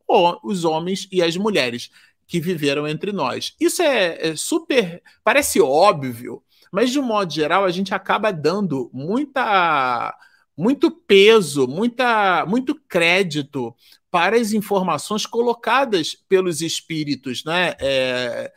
os 0.42 0.64
homens 0.64 1.06
e 1.12 1.22
as 1.22 1.36
mulheres 1.36 1.90
que 2.26 2.40
viveram 2.40 2.86
entre 2.86 3.12
nós. 3.12 3.54
Isso 3.60 3.82
é, 3.82 4.30
é 4.30 4.36
super. 4.36 5.02
parece 5.24 5.60
óbvio, 5.60 6.42
mas 6.70 6.90
de 6.90 6.98
um 6.98 7.02
modo 7.02 7.32
geral 7.32 7.64
a 7.64 7.70
gente 7.70 7.92
acaba 7.92 8.30
dando 8.30 8.88
muita 8.92 10.16
muito 10.56 10.90
peso, 10.90 11.66
muita, 11.66 12.44
muito 12.46 12.74
crédito 12.88 13.74
para 14.10 14.36
as 14.36 14.52
informações 14.52 15.24
colocadas 15.24 16.14
pelos 16.28 16.60
espíritos, 16.60 17.44
né? 17.44 17.74
É, 17.78 18.52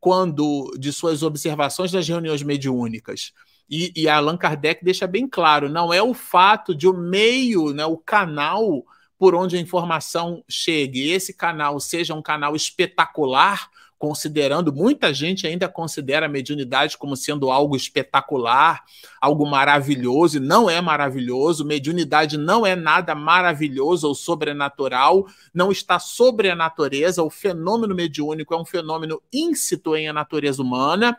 quando 0.00 0.72
de 0.78 0.92
suas 0.92 1.22
observações 1.22 1.90
das 1.90 2.06
reuniões 2.06 2.42
mediúnicas. 2.42 3.32
E, 3.68 3.92
e 3.96 4.08
Allan 4.08 4.36
Kardec 4.36 4.84
deixa 4.84 5.06
bem 5.06 5.28
claro: 5.28 5.68
não 5.68 5.92
é 5.92 6.02
o 6.02 6.14
fato 6.14 6.74
de 6.74 6.86
o 6.86 6.92
meio, 6.92 7.72
né, 7.72 7.84
o 7.84 7.96
canal 7.96 8.84
por 9.18 9.34
onde 9.34 9.56
a 9.56 9.60
informação 9.60 10.44
chegue, 10.46 11.10
esse 11.10 11.32
canal 11.32 11.80
seja 11.80 12.14
um 12.14 12.20
canal 12.20 12.54
espetacular, 12.54 13.70
considerando, 13.98 14.72
muita 14.72 15.12
gente 15.12 15.46
ainda 15.46 15.68
considera 15.68 16.26
a 16.26 16.28
mediunidade 16.28 16.98
como 16.98 17.16
sendo 17.16 17.50
algo 17.50 17.76
espetacular, 17.76 18.84
algo 19.20 19.46
maravilhoso, 19.46 20.36
e 20.36 20.40
não 20.40 20.68
é 20.68 20.80
maravilhoso. 20.80 21.64
Mediunidade 21.64 22.36
não 22.36 22.66
é 22.66 22.76
nada 22.76 23.14
maravilhoso 23.14 24.08
ou 24.08 24.14
sobrenatural, 24.14 25.26
não 25.52 25.72
está 25.72 25.98
sobre 25.98 26.50
a 26.50 26.56
natureza. 26.56 27.22
O 27.22 27.30
fenômeno 27.30 27.94
mediúnico 27.94 28.54
é 28.54 28.60
um 28.60 28.64
fenômeno 28.64 29.20
íncito 29.32 29.96
em 29.96 30.08
a 30.08 30.12
natureza 30.12 30.62
humana 30.62 31.16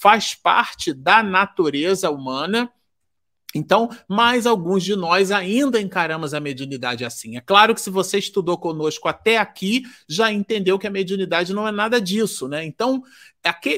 faz 0.00 0.34
parte 0.34 0.94
da 0.94 1.22
natureza 1.22 2.10
humana. 2.10 2.72
Então, 3.54 3.88
mais 4.08 4.46
alguns 4.46 4.84
de 4.84 4.94
nós 4.94 5.30
ainda 5.30 5.80
encaramos 5.80 6.34
a 6.34 6.40
mediunidade 6.40 7.04
assim. 7.04 7.36
É 7.36 7.40
claro 7.40 7.74
que 7.74 7.80
se 7.80 7.90
você 7.90 8.18
estudou 8.18 8.56
conosco 8.56 9.08
até 9.08 9.38
aqui, 9.38 9.82
já 10.08 10.32
entendeu 10.32 10.78
que 10.78 10.86
a 10.86 10.90
mediunidade 10.90 11.52
não 11.52 11.66
é 11.66 11.72
nada 11.72 12.00
disso, 12.00 12.46
né? 12.46 12.64
Então, 12.64 13.02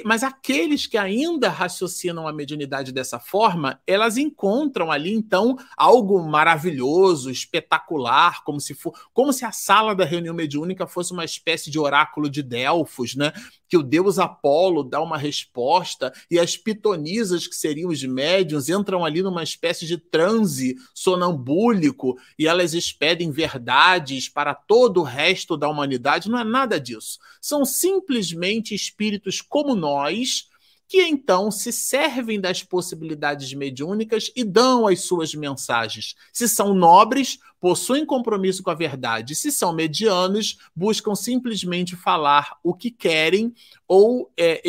mas 0.05 0.25
aqueles 0.25 0.87
que 0.87 0.99
ainda 0.99 1.49
raciocinam 1.49 2.27
a 2.27 2.33
mediunidade 2.33 2.91
dessa 2.91 3.21
forma, 3.21 3.81
elas 3.87 4.17
encontram 4.17 4.91
ali 4.91 5.13
então 5.13 5.57
algo 5.77 6.21
maravilhoso, 6.21 7.31
espetacular, 7.31 8.43
como 8.43 8.61
se 8.61 8.75
for, 8.75 8.93
como 9.13 9.33
se 9.33 9.45
a 9.45 9.53
sala 9.53 9.95
da 9.95 10.05
reunião 10.05 10.35
mediúnica 10.35 10.87
fosse 10.87 11.13
uma 11.13 11.25
espécie 11.25 11.71
de 11.71 11.79
oráculo 11.79 12.29
de 12.29 12.43
Delfos, 12.43 13.15
né? 13.15 13.33
Que 13.69 13.77
o 13.77 13.83
deus 13.83 14.19
Apolo 14.19 14.83
dá 14.83 15.01
uma 15.01 15.17
resposta 15.17 16.13
e 16.31 16.39
as 16.39 16.57
pitonisas 16.57 17.47
que 17.47 17.55
seriam 17.55 17.91
os 17.91 18.03
médiuns 18.03 18.69
entram 18.69 19.05
ali 19.05 19.23
numa 19.23 19.43
espécie 19.43 19.87
de 19.87 19.97
transe 19.97 20.77
sonambúlico 20.93 22.19
e 22.39 22.47
elas 22.47 22.75
expedem 22.75 23.31
verdades 23.31 24.29
para 24.29 24.55
todo 24.55 25.01
o 25.01 25.05
resto 25.05 25.57
da 25.57 25.69
humanidade. 25.69 26.29
Não 26.29 26.39
é 26.39 26.45
nada 26.45 26.81
disso. 26.81 27.19
São 27.41 27.65
simplesmente 27.65 28.75
espíritos 28.75 29.41
como 29.53 29.75
nós, 29.75 30.49
que 30.89 31.03
então 31.03 31.51
se 31.51 31.71
servem 31.71 32.41
das 32.41 32.63
possibilidades 32.63 33.53
mediúnicas 33.53 34.33
e 34.35 34.43
dão 34.43 34.87
as 34.87 35.01
suas 35.01 35.35
mensagens. 35.35 36.15
Se 36.33 36.49
são 36.49 36.75
nobres, 36.75 37.39
possuem 37.61 38.05
compromisso 38.05 38.63
com 38.63 38.71
a 38.71 38.75
verdade. 38.75 39.35
Se 39.35 39.53
são 39.53 39.75
medianos, 39.75 40.59
buscam 40.75 41.15
simplesmente 41.15 41.95
falar 41.97 42.59
o 42.63 42.75
que 42.75 42.91
querem 42.91 43.55
ou 43.87 44.33
é, 44.37 44.63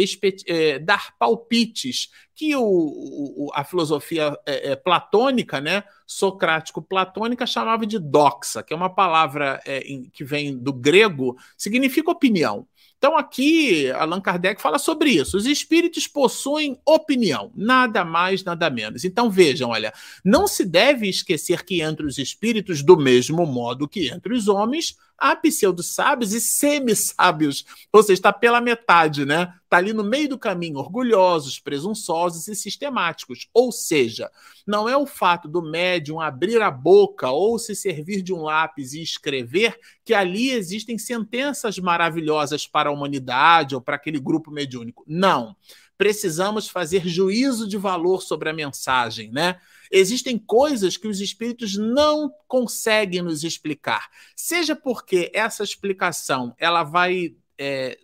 é, 0.48 0.80
dar 0.80 1.18
palpites 1.18 2.10
que 2.36 2.56
o, 2.56 2.64
o, 2.64 3.50
a 3.54 3.64
filosofia 3.64 4.38
é, 4.46 4.72
é 4.72 4.76
platônica, 4.76 5.62
né, 5.62 5.84
socrático-platônica, 6.06 7.46
chamava 7.46 7.86
de 7.86 8.00
doxa, 8.00 8.64
que 8.64 8.74
é 8.74 8.76
uma 8.76 8.90
palavra 8.90 9.62
é, 9.66 9.82
que 10.12 10.24
vem 10.24 10.58
do 10.58 10.74
grego, 10.74 11.38
significa 11.58 12.12
opinião. 12.12 12.68
Então, 13.04 13.18
aqui, 13.18 13.92
Allan 13.92 14.22
Kardec 14.22 14.62
fala 14.62 14.80
sobre 14.80 15.10
isso. 15.10 15.36
Os 15.36 15.46
espíritos 15.46 16.08
possuem 16.08 16.80
opinião, 16.86 17.52
nada 17.54 18.06
mais, 18.06 18.46
nada 18.46 18.70
menos. 18.70 19.04
Então, 19.04 19.30
vejam, 19.30 19.72
olha, 19.72 19.94
não 20.24 20.48
se 20.48 20.64
deve 20.64 21.10
esquecer 21.10 21.66
que 21.66 21.82
entre 21.82 22.06
os 22.06 22.18
espíritos, 22.18 22.82
do 22.82 22.96
mesmo 22.96 23.46
modo 23.46 23.90
que 23.90 24.08
entre 24.08 24.34
os 24.34 24.48
homens, 24.48 24.98
há 25.18 25.36
pseudo-sábios 25.36 26.34
e 26.34 26.42
semi-sábios, 26.42 27.66
ou 27.92 28.02
seja, 28.02 28.14
está 28.14 28.34
pela 28.34 28.60
metade, 28.60 29.26
né? 29.26 29.54
Está 29.64 29.78
ali 29.78 29.94
no 29.94 30.04
meio 30.04 30.30
do 30.30 30.38
caminho, 30.38 30.78
orgulhosos, 30.78 31.60
presunçosos 31.60 32.48
e 32.48 32.56
sistemáticos. 32.56 33.48
Ou 33.54 33.72
seja, 33.72 34.30
não 34.68 34.88
é 34.88 34.96
o 34.96 35.08
fato 35.08 35.48
do 35.48 35.62
médium 35.62 36.22
abrir 36.22 36.62
a 36.62 36.70
boca 36.70 37.30
ou 37.30 37.58
se 37.58 37.76
servir 37.76 38.22
de 38.22 38.34
um 38.34 38.44
lápis 38.44 38.94
e 38.94 39.02
escrever 39.02 39.80
que 40.06 40.14
ali 40.14 40.52
existem 40.52 40.98
sentenças 40.98 41.80
maravilhosas 41.80 42.68
para 42.68 42.90
a 42.90 42.94
humanidade 42.94 43.74
ou 43.74 43.82
para 43.82 43.96
aquele 43.96 44.20
grupo 44.20 44.52
mediúnico. 44.52 45.04
Não 45.08 45.56
precisamos 45.98 46.68
fazer 46.68 47.08
juízo 47.08 47.68
de 47.68 47.78
valor 47.78 48.22
sobre 48.22 48.50
a 48.50 48.54
mensagem, 48.54 49.32
né? 49.32 49.58
Existem 49.92 50.38
coisas 50.38 50.98
que 50.98 51.08
os 51.08 51.20
espíritos 51.20 51.78
não 51.78 52.34
conseguem 52.48 53.22
nos 53.22 53.44
explicar, 53.44 54.10
seja 54.36 54.76
porque 54.76 55.32
essa 55.34 55.64
explicação 55.64 56.54
ela 56.58 56.84
vai 56.84 57.36
é, 57.58 57.98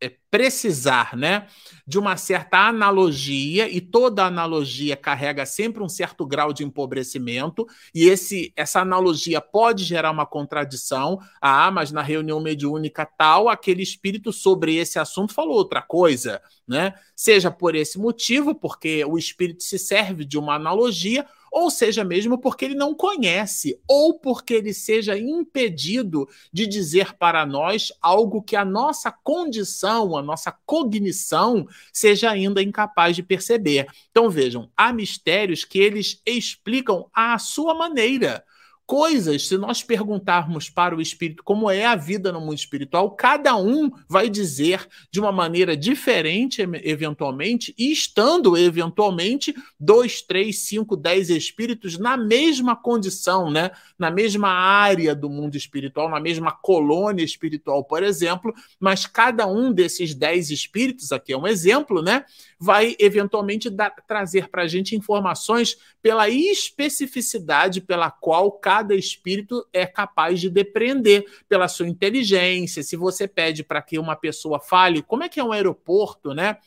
é, 0.00 0.08
precisar 0.30 1.16
né, 1.16 1.46
de 1.86 1.98
uma 1.98 2.16
certa 2.16 2.68
analogia, 2.68 3.68
e 3.68 3.80
toda 3.80 4.24
analogia 4.24 4.96
carrega 4.96 5.46
sempre 5.46 5.82
um 5.82 5.88
certo 5.88 6.26
grau 6.26 6.52
de 6.52 6.64
empobrecimento, 6.64 7.66
e 7.94 8.06
esse, 8.06 8.52
essa 8.56 8.80
analogia 8.80 9.40
pode 9.40 9.84
gerar 9.84 10.10
uma 10.10 10.26
contradição. 10.26 11.18
Ah, 11.40 11.70
mas 11.70 11.90
na 11.90 12.02
reunião 12.02 12.40
mediúnica 12.40 13.06
tal, 13.06 13.48
aquele 13.48 13.82
espírito 13.82 14.32
sobre 14.32 14.76
esse 14.76 14.98
assunto 14.98 15.32
falou 15.32 15.56
outra 15.56 15.80
coisa, 15.80 16.40
né? 16.66 16.94
Seja 17.16 17.50
por 17.50 17.74
esse 17.74 17.98
motivo, 17.98 18.54
porque 18.54 19.04
o 19.04 19.16
espírito 19.16 19.62
se 19.62 19.78
serve 19.78 20.24
de 20.24 20.38
uma 20.38 20.54
analogia, 20.54 21.26
ou 21.50 21.70
seja 21.70 22.04
mesmo 22.04 22.38
porque 22.38 22.64
ele 22.64 22.74
não 22.74 22.94
conhece, 22.94 23.80
ou 23.88 24.18
porque 24.18 24.54
ele 24.54 24.74
seja 24.74 25.18
impedido 25.18 26.28
de 26.52 26.66
dizer 26.66 27.14
para 27.14 27.46
nós 27.46 27.92
algo 28.00 28.42
que 28.42 28.54
a 28.54 28.64
nossa 28.64 29.10
condição, 29.10 30.16
a 30.18 30.22
nossa 30.22 30.52
cognição 30.66 31.66
seja 31.92 32.30
ainda 32.30 32.62
incapaz 32.62 33.16
de 33.16 33.22
perceber. 33.22 33.86
Então 34.10 34.28
vejam, 34.28 34.70
há 34.76 34.92
mistérios 34.92 35.64
que 35.64 35.78
eles 35.78 36.20
explicam 36.26 37.06
à 37.14 37.38
sua 37.38 37.74
maneira 37.74 38.44
coisas, 38.88 39.46
se 39.46 39.58
nós 39.58 39.82
perguntarmos 39.82 40.70
para 40.70 40.96
o 40.96 41.00
espírito 41.02 41.44
como 41.44 41.70
é 41.70 41.84
a 41.84 41.94
vida 41.94 42.32
no 42.32 42.40
mundo 42.40 42.54
espiritual, 42.54 43.10
cada 43.10 43.54
um 43.54 43.90
vai 44.08 44.30
dizer 44.30 44.88
de 45.10 45.20
uma 45.20 45.30
maneira 45.30 45.76
diferente, 45.76 46.62
eventualmente, 46.82 47.74
e 47.76 47.92
estando, 47.92 48.56
eventualmente, 48.56 49.54
dois, 49.78 50.22
três, 50.22 50.60
cinco, 50.60 50.96
dez 50.96 51.28
espíritos 51.28 51.98
na 51.98 52.16
mesma 52.16 52.74
condição, 52.74 53.50
né? 53.50 53.72
na 53.98 54.10
mesma 54.10 54.48
área 54.48 55.14
do 55.14 55.28
mundo 55.28 55.54
espiritual, 55.54 56.08
na 56.08 56.18
mesma 56.18 56.50
colônia 56.50 57.22
espiritual, 57.22 57.84
por 57.84 58.02
exemplo, 58.02 58.54
mas 58.80 59.04
cada 59.04 59.46
um 59.46 59.70
desses 59.70 60.14
dez 60.14 60.50
espíritos, 60.50 61.12
aqui 61.12 61.34
é 61.34 61.36
um 61.36 61.46
exemplo, 61.46 62.00
né? 62.00 62.24
vai 62.58 62.96
eventualmente 62.98 63.68
dar, 63.68 63.90
trazer 64.06 64.48
para 64.48 64.62
a 64.62 64.66
gente 64.66 64.96
informações 64.96 65.76
pela 66.00 66.30
especificidade 66.30 67.82
pela 67.82 68.10
qual 68.10 68.50
cada 68.52 68.77
espírito 68.94 69.66
é 69.72 69.86
capaz 69.86 70.40
de 70.40 70.50
depreender, 70.50 71.24
pela 71.48 71.68
sua 71.68 71.88
inteligência. 71.88 72.82
Se 72.82 72.96
você 72.96 73.26
pede 73.26 73.62
para 73.62 73.82
que 73.82 73.98
uma 73.98 74.16
pessoa 74.16 74.60
fale 74.60 75.02
como 75.02 75.22
é 75.22 75.28
que 75.28 75.40
é 75.40 75.44
um 75.44 75.52
aeroporto, 75.52 76.34
né? 76.34 76.58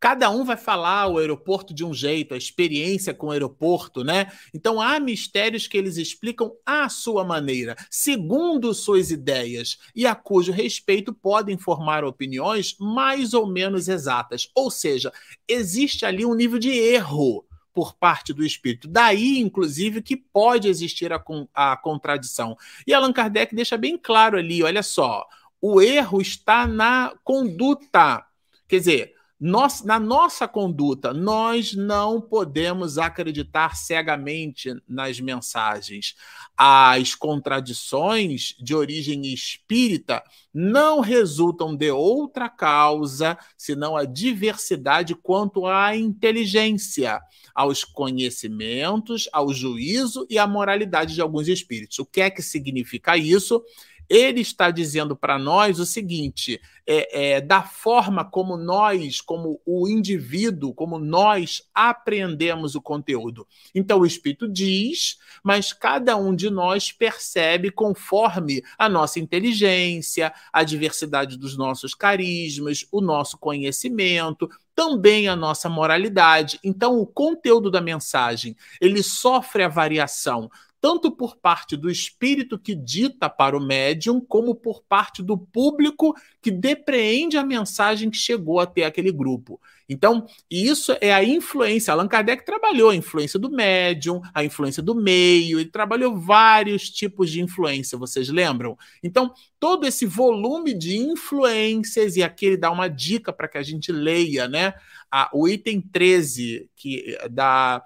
Cada 0.00 0.30
um 0.30 0.44
vai 0.44 0.56
falar 0.56 1.06
o 1.06 1.18
aeroporto 1.18 1.72
de 1.72 1.84
um 1.84 1.94
jeito, 1.94 2.34
a 2.34 2.36
experiência 2.36 3.14
com 3.14 3.28
o 3.28 3.30
aeroporto, 3.30 4.02
né? 4.02 4.30
Então 4.52 4.80
há 4.80 4.98
mistérios 4.98 5.66
que 5.66 5.76
eles 5.76 5.96
explicam 5.96 6.52
à 6.64 6.88
sua 6.88 7.24
maneira, 7.24 7.76
segundo 7.90 8.74
suas 8.74 9.10
ideias, 9.10 9.78
e 9.94 10.06
a 10.06 10.14
cujo 10.14 10.52
respeito 10.52 11.12
podem 11.12 11.56
formar 11.56 12.04
opiniões 12.04 12.76
mais 12.78 13.34
ou 13.34 13.46
menos 13.46 13.88
exatas. 13.88 14.50
Ou 14.54 14.70
seja, 14.70 15.12
existe 15.46 16.04
ali 16.04 16.24
um 16.24 16.34
nível 16.34 16.58
de 16.58 16.70
erro 16.70 17.47
por 17.78 17.94
parte 17.94 18.32
do 18.32 18.44
espírito. 18.44 18.88
Daí, 18.88 19.38
inclusive, 19.38 20.02
que 20.02 20.16
pode 20.16 20.66
existir 20.66 21.12
a, 21.12 21.22
a 21.54 21.76
contradição. 21.76 22.58
E 22.84 22.92
Allan 22.92 23.12
Kardec 23.12 23.54
deixa 23.54 23.76
bem 23.76 23.96
claro 23.96 24.36
ali: 24.36 24.64
olha 24.64 24.82
só, 24.82 25.24
o 25.60 25.80
erro 25.80 26.20
está 26.20 26.66
na 26.66 27.14
conduta. 27.22 28.26
Quer 28.66 28.78
dizer, 28.80 29.14
nós, 29.40 29.84
na 29.84 30.00
nossa 30.00 30.48
conduta, 30.48 31.12
nós 31.12 31.72
não 31.72 32.20
podemos 32.20 32.98
acreditar 32.98 33.76
cegamente 33.76 34.74
nas 34.88 35.20
mensagens. 35.20 36.16
As 36.56 37.14
contradições 37.14 38.56
de 38.58 38.74
origem 38.74 39.32
espírita 39.32 40.24
não 40.52 40.98
resultam 40.98 41.76
de 41.76 41.88
outra 41.88 42.48
causa 42.48 43.38
senão 43.56 43.96
a 43.96 44.04
diversidade 44.04 45.14
quanto 45.14 45.66
à 45.66 45.96
inteligência, 45.96 47.20
aos 47.54 47.84
conhecimentos, 47.84 49.28
ao 49.32 49.52
juízo 49.52 50.26
e 50.28 50.36
à 50.36 50.48
moralidade 50.48 51.14
de 51.14 51.20
alguns 51.20 51.46
espíritos. 51.46 52.00
O 52.00 52.06
que 52.06 52.22
é 52.22 52.30
que 52.30 52.42
significa 52.42 53.16
isso? 53.16 53.62
Ele 54.08 54.40
está 54.40 54.70
dizendo 54.70 55.14
para 55.14 55.38
nós 55.38 55.78
o 55.78 55.86
seguinte: 55.86 56.60
é, 56.86 57.36
é, 57.36 57.40
da 57.40 57.62
forma 57.62 58.24
como 58.24 58.56
nós, 58.56 59.20
como 59.20 59.60
o 59.66 59.86
indivíduo, 59.86 60.72
como 60.72 60.98
nós 60.98 61.62
apreendemos 61.74 62.74
o 62.74 62.80
conteúdo. 62.80 63.46
Então, 63.74 64.00
o 64.00 64.06
Espírito 64.06 64.48
diz, 64.48 65.18
mas 65.42 65.72
cada 65.72 66.16
um 66.16 66.34
de 66.34 66.48
nós 66.48 66.90
percebe 66.90 67.70
conforme 67.70 68.62
a 68.78 68.88
nossa 68.88 69.20
inteligência, 69.20 70.32
a 70.52 70.64
diversidade 70.64 71.36
dos 71.36 71.56
nossos 71.56 71.94
carismas, 71.94 72.86
o 72.90 73.00
nosso 73.00 73.36
conhecimento, 73.36 74.48
também 74.74 75.26
a 75.26 75.34
nossa 75.34 75.68
moralidade. 75.68 76.60
Então, 76.62 77.00
o 77.00 77.06
conteúdo 77.06 77.70
da 77.70 77.80
mensagem 77.80 78.56
ele 78.80 79.02
sofre 79.02 79.64
a 79.64 79.68
variação 79.68 80.48
tanto 80.80 81.10
por 81.10 81.36
parte 81.36 81.76
do 81.76 81.90
espírito 81.90 82.58
que 82.58 82.74
dita 82.74 83.28
para 83.28 83.56
o 83.56 83.60
médium, 83.60 84.20
como 84.20 84.54
por 84.54 84.82
parte 84.82 85.22
do 85.22 85.36
público 85.36 86.14
que 86.40 86.50
depreende 86.50 87.36
a 87.36 87.44
mensagem 87.44 88.10
que 88.10 88.16
chegou 88.16 88.60
até 88.60 88.84
aquele 88.84 89.10
grupo. 89.10 89.60
Então, 89.88 90.26
isso 90.50 90.94
é 91.00 91.12
a 91.14 91.24
influência. 91.24 91.92
Allan 91.92 92.06
Kardec 92.06 92.44
trabalhou 92.44 92.90
a 92.90 92.94
influência 92.94 93.38
do 93.38 93.50
médium, 93.50 94.20
a 94.34 94.44
influência 94.44 94.82
do 94.82 94.94
meio, 94.94 95.58
ele 95.58 95.70
trabalhou 95.70 96.16
vários 96.18 96.90
tipos 96.90 97.30
de 97.30 97.40
influência, 97.40 97.96
vocês 97.96 98.28
lembram? 98.28 98.76
Então, 99.02 99.32
todo 99.58 99.86
esse 99.86 100.04
volume 100.04 100.74
de 100.74 100.98
influências, 100.98 102.16
e 102.16 102.22
aqui 102.22 102.46
ele 102.46 102.56
dá 102.58 102.70
uma 102.70 102.88
dica 102.88 103.32
para 103.32 103.48
que 103.48 103.56
a 103.56 103.62
gente 103.62 103.90
leia, 103.90 104.46
né? 104.46 104.74
A, 105.10 105.30
o 105.32 105.48
item 105.48 105.80
13 105.80 106.68
que, 106.76 107.16
da, 107.30 107.82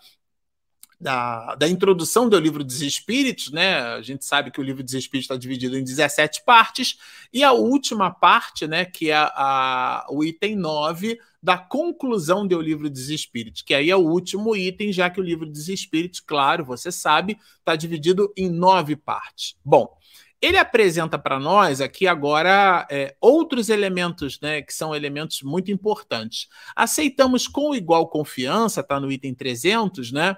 da, 1.02 1.56
da 1.56 1.68
introdução 1.68 2.28
do 2.28 2.38
livro 2.38 2.62
dos 2.62 2.80
Espíritos, 2.80 3.50
né? 3.50 3.80
A 3.80 4.00
gente 4.00 4.24
sabe 4.24 4.52
que 4.52 4.60
o 4.60 4.62
livro 4.62 4.84
dos 4.84 4.94
Espíritos 4.94 5.24
está 5.24 5.36
dividido 5.36 5.76
em 5.76 5.82
17 5.82 6.44
partes, 6.44 6.96
e 7.32 7.42
a 7.42 7.50
última 7.50 8.10
parte, 8.10 8.68
né, 8.68 8.84
que 8.84 9.10
é 9.10 9.16
a, 9.16 10.06
o 10.08 10.22
item 10.22 10.54
9 10.54 11.18
da 11.42 11.58
conclusão 11.58 12.46
do 12.46 12.60
livro 12.60 12.88
dos 12.88 13.10
Espíritos, 13.10 13.62
que 13.62 13.74
aí 13.74 13.90
é 13.90 13.96
o 13.96 14.08
último 14.08 14.54
item, 14.54 14.92
já 14.92 15.10
que 15.10 15.20
o 15.20 15.24
livro 15.24 15.44
dos 15.44 15.68
Espíritos, 15.68 16.20
claro, 16.20 16.64
você 16.64 16.92
sabe, 16.92 17.36
está 17.58 17.74
dividido 17.74 18.32
em 18.36 18.48
nove 18.48 18.94
partes. 18.94 19.56
Bom, 19.64 19.92
ele 20.40 20.58
apresenta 20.58 21.18
para 21.18 21.38
nós 21.38 21.80
aqui 21.80 22.06
agora 22.06 22.86
é, 22.90 23.14
outros 23.20 23.68
elementos, 23.68 24.40
né, 24.40 24.62
que 24.62 24.74
são 24.74 24.94
elementos 24.94 25.42
muito 25.42 25.70
importantes. 25.72 26.48
Aceitamos 26.76 27.48
com 27.48 27.74
igual 27.74 28.08
confiança, 28.08 28.80
está 28.80 29.00
no 29.00 29.10
item 29.10 29.34
300, 29.34 30.12
né? 30.12 30.36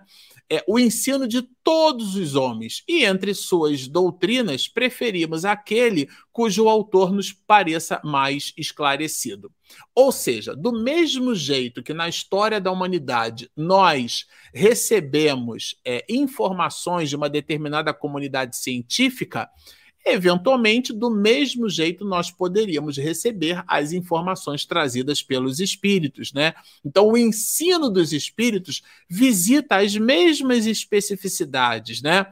É, 0.51 0.63
o 0.69 0.79
ensino 0.79 1.27
de 1.27 1.43
todos 1.63 2.17
os 2.17 2.35
homens, 2.35 2.83
e 2.87 3.05
entre 3.05 3.35
suas 3.35 3.89
doutrinas 3.89 4.69
preferimos 4.69 5.45
aquele 5.45 6.09
cujo 6.33 6.69
autor 6.69 7.13
nos 7.13 7.33
pareça 7.33 8.01
mais 8.05 8.53
esclarecido. 8.57 9.51
Ou 9.95 10.13
seja, 10.13 10.55
do 10.55 10.73
mesmo 10.73 11.35
jeito 11.35 11.83
que 11.83 11.95
na 11.95 12.09
história 12.09 12.61
da 12.61 12.71
humanidade 12.71 13.51
nós 13.57 14.27
recebemos 14.53 15.77
é, 15.85 16.05
informações 16.09 17.09
de 17.09 17.17
uma 17.17 17.31
determinada 17.31 17.95
comunidade 17.95 18.57
científica, 18.57 19.49
Eventualmente, 20.07 20.93
do 20.93 21.11
mesmo 21.11 21.67
jeito, 21.69 22.05
nós 22.05 22.31
poderíamos 22.31 22.99
receber 22.99 23.65
as 23.67 23.93
informações 23.93 24.67
trazidas 24.67 25.23
pelos 25.23 25.61
espíritos, 25.61 26.31
né? 26.33 26.53
Então, 26.85 27.09
o 27.09 27.17
ensino 27.17 27.89
dos 27.89 28.13
espíritos 28.13 28.83
visita 29.09 29.77
as 29.77 29.97
mesmas 29.97 30.67
especificidades, 30.67 32.03
né? 32.03 32.27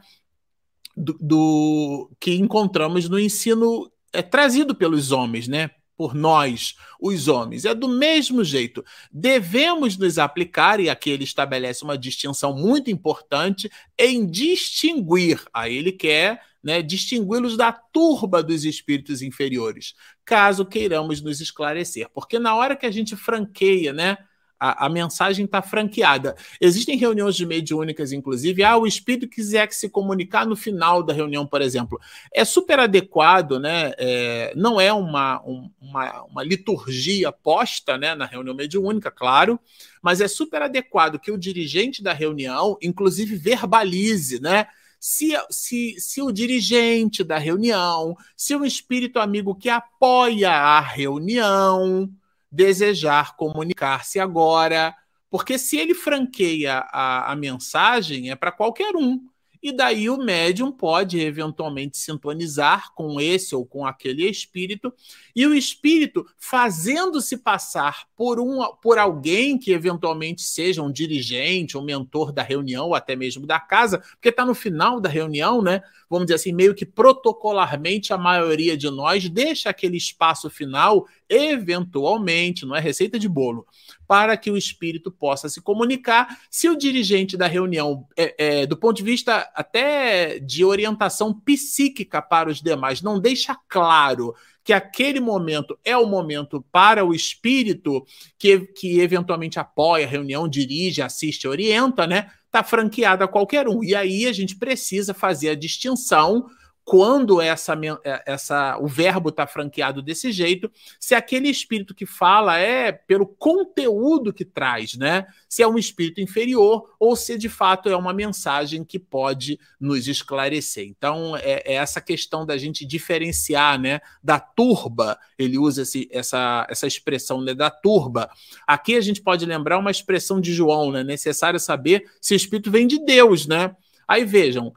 Do, 0.95 1.17
do 1.19 2.11
que 2.19 2.35
encontramos 2.35 3.09
no 3.09 3.19
ensino 3.19 3.91
é, 4.13 4.21
trazido 4.21 4.75
pelos 4.75 5.11
homens, 5.11 5.47
né? 5.47 5.71
Por 6.03 6.13
nós, 6.13 6.75
os 6.99 7.29
homens. 7.29 7.63
É 7.63 7.73
do 7.73 7.87
mesmo 7.87 8.43
jeito. 8.43 8.83
Devemos 9.09 9.97
nos 9.97 10.19
aplicar, 10.19 10.81
e 10.81 10.89
aqui 10.89 11.09
ele 11.09 11.23
estabelece 11.23 11.81
uma 11.81 11.97
distinção 11.97 12.53
muito 12.53 12.91
importante, 12.91 13.71
em 13.97 14.25
distinguir. 14.29 15.41
Aí 15.53 15.77
ele 15.77 15.93
quer 15.93 16.41
né, 16.61 16.81
distingui-los 16.81 17.55
da 17.55 17.71
turba 17.71 18.43
dos 18.43 18.65
espíritos 18.65 19.21
inferiores, 19.21 19.93
caso 20.25 20.65
queiramos 20.65 21.21
nos 21.21 21.39
esclarecer. 21.39 22.09
Porque 22.13 22.37
na 22.37 22.53
hora 22.53 22.75
que 22.75 22.85
a 22.85 22.91
gente 22.91 23.15
franqueia, 23.15 23.93
né, 23.93 24.17
a, 24.63 24.85
a 24.85 24.89
mensagem 24.89 25.43
está 25.43 25.61
franqueada. 25.61 26.37
Existem 26.61 26.97
reuniões 26.97 27.35
de 27.35 27.45
mediúnicas, 27.45 28.13
inclusive, 28.13 28.63
ah, 28.63 28.77
o 28.77 28.87
espírito 28.87 29.27
quiser 29.27 29.67
que 29.67 29.75
se 29.75 29.89
comunicar 29.89 30.45
no 30.45 30.55
final 30.55 31.03
da 31.03 31.11
reunião, 31.11 31.45
por 31.45 31.61
exemplo. 31.61 31.99
É 32.33 32.45
super 32.45 32.79
adequado, 32.79 33.59
né? 33.59 33.91
É, 33.97 34.53
não 34.55 34.79
é 34.79 34.93
uma, 34.93 35.43
um, 35.45 35.69
uma, 35.81 36.23
uma 36.23 36.43
liturgia 36.43 37.29
posta 37.29 37.97
né, 37.97 38.15
na 38.15 38.25
reunião 38.25 38.55
mediúnica, 38.55 39.11
claro, 39.11 39.59
mas 40.01 40.21
é 40.21 40.29
super 40.29 40.61
adequado 40.61 41.19
que 41.19 41.31
o 41.31 41.37
dirigente 41.37 42.01
da 42.01 42.13
reunião, 42.13 42.77
inclusive, 42.81 43.35
verbalize, 43.35 44.39
né? 44.39 44.67
se, 44.97 45.33
se, 45.49 45.95
se 45.99 46.21
o 46.21 46.31
dirigente 46.31 47.25
da 47.25 47.37
reunião, 47.37 48.15
se 48.37 48.55
o 48.55 48.63
espírito 48.63 49.19
amigo 49.19 49.53
que 49.53 49.67
apoia 49.67 50.49
a 50.49 50.79
reunião 50.79 52.09
desejar 52.53 53.35
comunicar-se 53.35 54.19
agora, 54.19 54.95
porque 55.27 55.57
se 55.57 55.77
ele 55.77 55.95
franqueia 55.95 56.85
a, 56.91 57.31
a 57.31 57.35
mensagem, 57.35 58.29
é 58.29 58.35
para 58.35 58.51
qualquer 58.51 58.95
um 58.95 59.19
e 59.63 59.71
daí 59.71 60.09
o 60.09 60.17
médium 60.17 60.73
pode 60.73 61.17
eventualmente 61.21 61.97
sintonizar 61.97 62.93
com 62.93 63.21
esse 63.21 63.55
ou 63.55 63.65
com 63.65 63.85
aquele 63.85 64.29
espírito, 64.29 64.93
e 65.33 65.47
o 65.47 65.55
espírito 65.55 66.25
fazendo-se 66.37 67.37
passar 67.37 68.05
por, 68.13 68.41
um, 68.41 68.59
por 68.81 68.97
alguém 68.97 69.57
que 69.57 69.71
eventualmente 69.71 70.41
seja 70.41 70.83
um 70.83 70.91
dirigente, 70.91 71.77
um 71.77 71.81
mentor 71.81 72.33
da 72.33 72.43
reunião, 72.43 72.87
ou 72.87 72.95
até 72.95 73.15
mesmo 73.15 73.47
da 73.47 73.57
casa, 73.57 73.99
porque 73.99 74.27
está 74.27 74.45
no 74.45 74.53
final 74.53 74.99
da 74.99 75.07
reunião, 75.07 75.61
né? 75.61 75.81
Vamos 76.13 76.27
dizer 76.27 76.35
assim, 76.35 76.53
meio 76.53 76.75
que 76.75 76.85
protocolarmente 76.85 78.13
a 78.13 78.17
maioria 78.19 78.77
de 78.77 78.87
nós 78.87 79.27
deixa 79.27 79.71
aquele 79.71 79.97
espaço 79.97 80.47
final, 80.47 81.07
eventualmente, 81.27 82.67
não 82.67 82.75
é 82.75 82.79
receita 82.79 83.17
de 83.17 83.27
bolo, 83.27 83.65
para 84.07 84.37
que 84.37 84.51
o 84.51 84.55
espírito 84.55 85.11
possa 85.11 85.49
se 85.49 85.59
comunicar. 85.59 86.39
Se 86.51 86.69
o 86.69 86.77
dirigente 86.77 87.35
da 87.35 87.47
reunião, 87.47 88.05
é, 88.15 88.35
é, 88.37 88.65
do 88.67 88.77
ponto 88.77 88.97
de 88.97 89.03
vista 89.03 89.51
até 89.55 90.37
de 90.37 90.63
orientação 90.63 91.33
psíquica 91.33 92.21
para 92.21 92.47
os 92.47 92.61
demais, 92.61 93.01
não 93.01 93.19
deixa 93.19 93.57
claro 93.67 94.35
que 94.63 94.71
aquele 94.71 95.19
momento 95.19 95.77
é 95.83 95.95
o 95.97 96.05
momento 96.05 96.63
para 96.71 97.03
o 97.03 97.13
espírito 97.13 98.05
que, 98.39 98.59
que 98.59 98.99
eventualmente 98.99 99.59
apoia 99.59 100.05
a 100.05 100.09
reunião, 100.09 100.47
dirige, 100.47 101.01
assiste, 101.01 101.47
orienta, 101.47 102.07
né? 102.07 102.31
Está 102.45 102.63
franqueado 102.63 103.23
a 103.23 103.27
qualquer 103.27 103.67
um. 103.67 103.83
E 103.83 103.93
aí 103.93 104.25
a 104.25 104.31
gente 104.31 104.55
precisa 104.55 105.13
fazer 105.13 105.49
a 105.49 105.55
distinção 105.55 106.47
quando 106.85 107.39
essa, 107.41 107.73
é, 108.03 108.23
essa 108.25 108.77
o 108.77 108.87
verbo 108.87 109.29
está 109.29 109.47
franqueado 109.47 110.01
desse 110.01 110.31
jeito, 110.31 110.69
se 110.99 111.15
aquele 111.15 111.49
espírito 111.49 111.95
que 111.95 112.05
fala 112.05 112.57
é 112.57 112.91
pelo 112.91 113.25
conteúdo 113.25 114.33
que 114.33 114.43
traz, 114.43 114.95
né? 114.95 115.25
Se 115.47 115.63
é 115.63 115.67
um 115.67 115.77
espírito 115.77 116.19
inferior 116.19 116.93
ou 116.99 117.15
se 117.15 117.37
de 117.37 117.47
fato 117.47 117.87
é 117.87 117.95
uma 117.95 118.13
mensagem 118.13 118.83
que 118.83 118.99
pode 118.99 119.59
nos 119.79 120.07
esclarecer. 120.07 120.85
Então, 120.85 121.37
é, 121.37 121.63
é 121.65 121.73
essa 121.75 122.01
questão 122.01 122.45
da 122.45 122.57
gente 122.57 122.85
diferenciar, 122.85 123.79
né? 123.79 124.01
Da 124.21 124.39
turba, 124.39 125.17
ele 125.37 125.57
usa 125.57 125.83
esse, 125.83 126.09
essa, 126.11 126.67
essa 126.69 126.85
expressão 126.85 127.41
né, 127.41 127.53
da 127.53 127.69
turba. 127.69 128.29
Aqui 128.67 128.95
a 128.95 129.01
gente 129.01 129.21
pode 129.21 129.45
lembrar 129.45 129.77
uma 129.77 129.91
expressão 129.91 130.41
de 130.41 130.53
João, 130.53 130.91
né? 130.91 131.03
Necessário 131.03 131.59
saber 131.59 132.09
se 132.19 132.33
o 132.33 132.35
espírito 132.35 132.69
vem 132.69 132.87
de 132.87 133.03
Deus, 133.05 133.47
né? 133.47 133.75
Aí 134.07 134.25
vejam, 134.25 134.73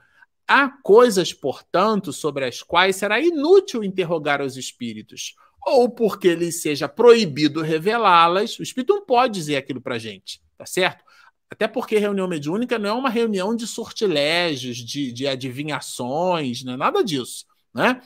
Há 0.48 0.68
coisas, 0.68 1.32
portanto, 1.32 2.12
sobre 2.12 2.44
as 2.44 2.62
quais 2.62 2.96
será 2.96 3.20
inútil 3.20 3.82
interrogar 3.82 4.40
os 4.40 4.56
espíritos, 4.56 5.34
ou 5.66 5.90
porque 5.90 6.34
lhe 6.34 6.52
seja 6.52 6.88
proibido 6.88 7.60
revelá-las, 7.60 8.56
o 8.58 8.62
espírito 8.62 8.94
não 8.94 9.04
pode 9.04 9.34
dizer 9.34 9.56
aquilo 9.56 9.80
para 9.80 9.96
a 9.96 9.98
gente, 9.98 10.40
tá 10.56 10.64
certo? 10.64 11.04
Até 11.50 11.66
porque 11.66 11.98
reunião 11.98 12.28
mediúnica 12.28 12.78
não 12.78 12.90
é 12.90 12.92
uma 12.92 13.10
reunião 13.10 13.54
de 13.56 13.66
sortilégios, 13.66 14.76
de, 14.76 15.12
de 15.12 15.26
adivinhações, 15.26 16.62
não 16.62 16.74
é 16.74 16.76
nada 16.76 17.02
disso, 17.02 17.44
né? 17.74 18.00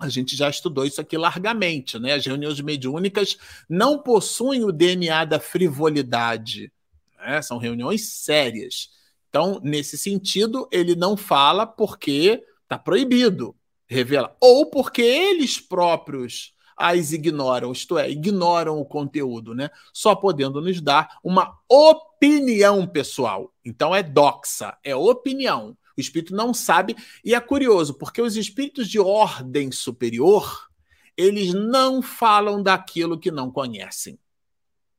A 0.00 0.08
gente 0.08 0.36
já 0.36 0.50
estudou 0.50 0.84
isso 0.84 1.00
aqui 1.00 1.16
largamente, 1.16 1.98
né? 1.98 2.14
As 2.14 2.26
reuniões 2.26 2.60
mediúnicas 2.60 3.38
não 3.68 4.02
possuem 4.02 4.64
o 4.64 4.72
DNA 4.72 5.24
da 5.24 5.40
frivolidade, 5.40 6.70
né? 7.18 7.40
São 7.40 7.56
reuniões 7.56 8.08
sérias 8.08 8.90
então, 9.34 9.58
nesse 9.64 9.98
sentido, 9.98 10.68
ele 10.70 10.94
não 10.94 11.16
fala 11.16 11.66
porque 11.66 12.44
está 12.62 12.78
proibido 12.78 13.52
revelar, 13.84 14.32
ou 14.40 14.70
porque 14.70 15.02
eles 15.02 15.58
próprios 15.58 16.54
as 16.76 17.10
ignoram, 17.10 17.72
isto 17.72 17.98
é, 17.98 18.08
ignoram 18.08 18.78
o 18.78 18.84
conteúdo, 18.84 19.52
né? 19.52 19.70
Só 19.92 20.14
podendo 20.14 20.60
nos 20.60 20.80
dar 20.80 21.18
uma 21.24 21.52
opinião 21.68 22.86
pessoal. 22.86 23.52
Então 23.64 23.92
é 23.92 24.04
doxa, 24.04 24.78
é 24.84 24.94
opinião. 24.94 25.76
O 25.98 26.00
espírito 26.00 26.32
não 26.32 26.54
sabe, 26.54 26.94
e 27.24 27.34
é 27.34 27.40
curioso, 27.40 27.94
porque 27.94 28.22
os 28.22 28.36
espíritos 28.36 28.88
de 28.88 29.00
ordem 29.00 29.72
superior, 29.72 30.68
eles 31.16 31.52
não 31.52 32.00
falam 32.00 32.62
daquilo 32.62 33.18
que 33.18 33.32
não 33.32 33.50
conhecem. 33.50 34.16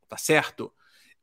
Tá 0.10 0.18
certo? 0.18 0.74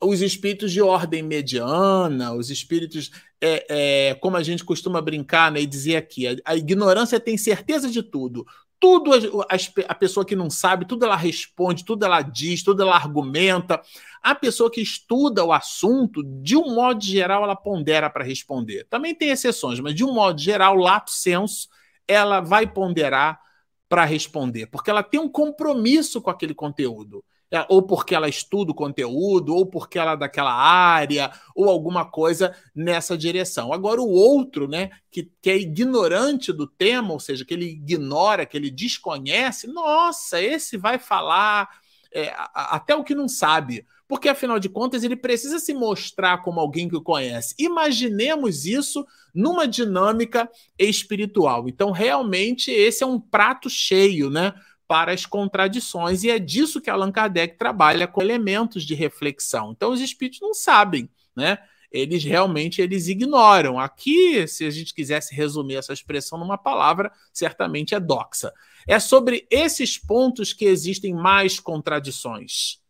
Os 0.02 0.20
espíritos 0.20 0.72
de 0.72 0.82
ordem 0.82 1.22
mediana, 1.22 2.32
os 2.34 2.50
espíritos, 2.50 3.10
é, 3.40 4.10
é, 4.10 4.14
como 4.14 4.36
a 4.36 4.42
gente 4.42 4.64
costuma 4.64 5.00
brincar 5.00 5.52
né, 5.52 5.60
e 5.60 5.66
dizer 5.66 5.96
aqui, 5.96 6.26
a, 6.26 6.36
a 6.44 6.56
ignorância 6.56 7.20
tem 7.20 7.36
certeza 7.36 7.88
de 7.90 8.02
tudo 8.02 8.44
tudo 8.82 9.12
a, 9.42 9.56
a, 9.86 9.94
pessoa 9.94 10.26
que 10.26 10.34
não 10.34 10.50
sabe, 10.50 10.84
tudo 10.84 11.04
ela 11.04 11.14
responde, 11.14 11.84
tudo 11.84 12.04
ela 12.04 12.20
diz, 12.20 12.64
tudo 12.64 12.82
ela 12.82 12.96
argumenta. 12.96 13.80
A 14.20 14.34
pessoa 14.34 14.68
que 14.68 14.80
estuda 14.80 15.44
o 15.44 15.52
assunto, 15.52 16.20
de 16.24 16.56
um 16.56 16.74
modo 16.74 17.00
geral, 17.00 17.44
ela 17.44 17.54
pondera 17.54 18.10
para 18.10 18.24
responder. 18.24 18.84
Também 18.90 19.14
tem 19.14 19.30
exceções, 19.30 19.78
mas 19.78 19.94
de 19.94 20.04
um 20.04 20.12
modo 20.12 20.40
geral, 20.40 20.74
lato 20.74 21.12
senso, 21.12 21.68
ela 22.08 22.40
vai 22.40 22.66
ponderar 22.66 23.40
para 23.88 24.04
responder, 24.04 24.66
porque 24.66 24.90
ela 24.90 25.04
tem 25.04 25.20
um 25.20 25.28
compromisso 25.28 26.20
com 26.20 26.30
aquele 26.30 26.54
conteúdo 26.54 27.24
ou 27.68 27.82
porque 27.82 28.14
ela 28.14 28.28
estuda 28.28 28.72
o 28.72 28.74
conteúdo, 28.74 29.54
ou 29.54 29.66
porque 29.66 29.98
ela 29.98 30.12
é 30.12 30.16
daquela 30.16 30.52
área, 30.52 31.30
ou 31.54 31.68
alguma 31.68 32.04
coisa 32.04 32.54
nessa 32.74 33.16
direção. 33.16 33.72
Agora, 33.72 34.00
o 34.00 34.08
outro, 34.08 34.66
né, 34.66 34.90
que, 35.10 35.30
que 35.40 35.50
é 35.50 35.56
ignorante 35.56 36.52
do 36.52 36.66
tema, 36.66 37.12
ou 37.12 37.20
seja, 37.20 37.44
que 37.44 37.52
ele 37.52 37.66
ignora, 37.66 38.46
que 38.46 38.56
ele 38.56 38.70
desconhece, 38.70 39.66
nossa, 39.66 40.40
esse 40.40 40.76
vai 40.76 40.98
falar 40.98 41.68
é, 42.14 42.32
até 42.54 42.94
o 42.94 43.04
que 43.04 43.14
não 43.14 43.28
sabe. 43.28 43.86
Porque, 44.08 44.28
afinal 44.28 44.58
de 44.58 44.68
contas, 44.68 45.02
ele 45.02 45.16
precisa 45.16 45.58
se 45.58 45.72
mostrar 45.72 46.42
como 46.42 46.60
alguém 46.60 46.86
que 46.86 46.96
o 46.96 47.00
conhece. 47.00 47.54
Imaginemos 47.58 48.66
isso 48.66 49.06
numa 49.34 49.66
dinâmica 49.66 50.50
espiritual. 50.78 51.66
Então, 51.66 51.90
realmente, 51.90 52.70
esse 52.70 53.02
é 53.02 53.06
um 53.06 53.18
prato 53.18 53.70
cheio, 53.70 54.28
né? 54.28 54.52
Para 54.86 55.12
as 55.12 55.24
contradições, 55.24 56.22
e 56.22 56.30
é 56.30 56.38
disso 56.38 56.80
que 56.80 56.90
Allan 56.90 57.10
Kardec 57.10 57.56
trabalha 57.56 58.06
com 58.06 58.20
elementos 58.20 58.84
de 58.84 58.94
reflexão. 58.94 59.72
Então, 59.72 59.90
os 59.92 60.00
espíritos 60.00 60.40
não 60.40 60.52
sabem, 60.52 61.08
né? 61.34 61.58
Eles 61.90 62.24
realmente 62.24 62.80
eles 62.80 63.06
ignoram. 63.06 63.78
Aqui, 63.78 64.46
se 64.48 64.64
a 64.64 64.70
gente 64.70 64.94
quisesse 64.94 65.34
resumir 65.34 65.76
essa 65.76 65.92
expressão 65.92 66.38
numa 66.38 66.56
palavra, 66.56 67.12
certamente 67.32 67.94
é 67.94 68.00
doxa. 68.00 68.50
É 68.86 68.98
sobre 68.98 69.46
esses 69.50 69.98
pontos 69.98 70.54
que 70.54 70.64
existem 70.64 71.14
mais 71.14 71.60
contradições, 71.60 72.80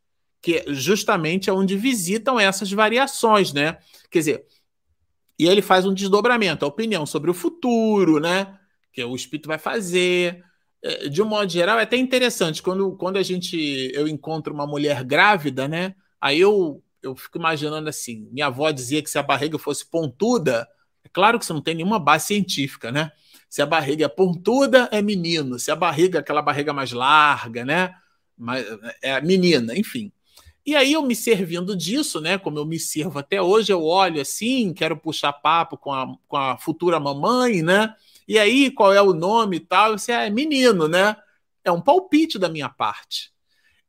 que 0.41 0.65
justamente 0.69 1.51
é 1.51 1.53
onde 1.53 1.77
visitam 1.77 2.39
essas 2.39 2.71
variações, 2.71 3.53
né? 3.53 3.79
Quer 4.09 4.19
dizer, 4.21 4.47
e 5.39 5.49
ele 5.49 5.63
faz 5.63 5.85
um 5.85 5.93
desdobramento, 5.93 6.65
a 6.65 6.69
opinião 6.69 7.05
sobre 7.05 7.31
o 7.31 7.35
futuro, 7.35 8.21
né? 8.21 8.57
Que 8.93 9.03
o 9.03 9.17
espírito 9.17 9.49
vai 9.49 9.59
fazer, 9.59 10.45
de 11.11 11.23
um 11.23 11.27
modo 11.27 11.51
geral, 11.51 11.79
é 11.79 11.83
até 11.83 11.97
interessante. 11.97 12.63
Quando, 12.63 12.97
quando 12.97 13.17
a 13.17 13.23
gente 13.23 13.91
eu 13.95 14.09
encontro 14.09 14.53
uma 14.53 14.67
mulher 14.67 15.05
grávida, 15.05 15.69
né? 15.69 15.95
Aí 16.21 16.41
eu, 16.41 16.83
eu 17.03 17.15
fico 17.15 17.39
imaginando 17.39 17.89
assim: 17.89 18.29
minha 18.33 18.47
avó 18.47 18.71
dizia 18.71 19.03
que 19.03 19.11
se 19.11 19.19
a 19.19 19.23
barriga 19.23 19.59
fosse 19.59 19.87
pontuda, 19.87 20.69
é 21.05 21.09
claro 21.09 21.39
que 21.39 21.47
você 21.47 21.53
não 21.53 21.63
tem 21.63 21.75
nenhuma 21.75 21.99
base 21.99 22.27
científica, 22.27 22.91
né? 22.91 23.13
Se 23.49 23.61
a 23.63 23.67
barriga 23.67 24.07
é 24.07 24.09
pontuda, 24.09 24.89
é 24.91 25.03
menino. 25.03 25.59
Se 25.59 25.71
a 25.71 25.77
barriga, 25.77 26.21
aquela 26.21 26.43
barriga 26.43 26.73
mais 26.73 26.93
larga, 26.93 27.65
né? 27.65 27.95
É 29.03 29.21
menina, 29.21 29.77
enfim. 29.77 30.11
E 30.65 30.75
aí 30.77 30.93
eu 30.93 31.03
me 31.03 31.15
servindo 31.15 31.77
disso, 31.77 32.21
né? 32.21 32.39
Como 32.39 32.59
eu 32.59 32.65
me 32.65 32.79
sirvo 32.79 33.19
até 33.19 33.43
hoje, 33.43 33.73
eu 33.73 33.85
olho 33.85 34.21
assim, 34.21 34.73
quero 34.73 34.97
puxar 34.97 35.33
papo 35.33 35.77
com 35.77 35.93
a, 35.93 36.07
com 36.29 36.37
a 36.37 36.57
futura 36.57 36.99
mamãe, 37.01 37.63
né? 37.63 37.95
E 38.27 38.39
aí, 38.39 38.71
qual 38.71 38.93
é 38.93 39.03
o 39.03 39.13
nome 39.13 39.57
e 39.57 39.61
tal? 39.61 39.99
Você 39.99 40.13
é 40.13 40.31
menino, 40.31 40.89
né? 40.89 41.17
É 41.65 41.71
um 41.71 41.81
palpite 41.81 42.39
da 42.39 42.49
minha 42.49 42.69
parte. 42.69 43.33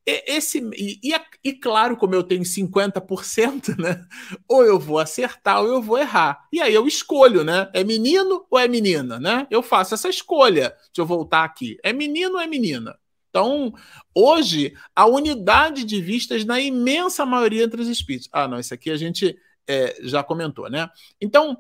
Esse, 0.06 0.60
e, 0.76 1.00
e, 1.02 1.13
e, 1.43 1.54
claro, 1.54 1.96
como 1.96 2.13
eu 2.13 2.24
tenho 2.24 2.43
50%, 2.43 3.76
né? 3.80 4.06
Ou 4.48 4.65
eu 4.65 4.78
vou 4.78 5.00
acertar 5.00 5.62
ou 5.62 5.67
eu 5.67 5.82
vou 5.82 5.98
errar. 5.98 6.46
E 6.52 6.62
aí 6.62 6.74
eu 6.74 6.86
escolho, 6.86 7.43
né? 7.43 7.69
É 7.74 7.84
menino 7.84 8.46
ou 8.50 8.60
é 8.60 8.67
menina, 8.67 9.19
né? 9.19 9.48
Eu 9.50 9.63
faço 9.63 9.93
essa 9.93 10.10
escolha. 10.10 10.69
Deixa 10.69 11.00
eu 11.00 11.06
voltar 11.06 11.43
aqui. 11.46 11.78
É 11.84 11.93
menino 11.93 12.36
ou 12.36 12.41
é 12.41 12.48
menina? 12.48 12.98
Então, 13.30 13.74
hoje, 14.13 14.76
a 14.96 15.06
unidade 15.06 15.86
de 15.86 16.02
vistas 16.02 16.46
na 16.46 16.60
imensa 16.60 17.26
maioria 17.26 17.63
entre 17.63 17.82
os 17.82 17.88
espíritos. 17.88 18.30
Ah, 18.32 18.48
não, 18.48 18.60
isso 18.60 18.74
aqui 18.74 18.91
a 18.91 18.98
gente 18.98 19.36
é, 19.67 19.98
já 20.02 20.22
comentou, 20.22 20.69
né? 20.69 20.89
Então, 21.19 21.58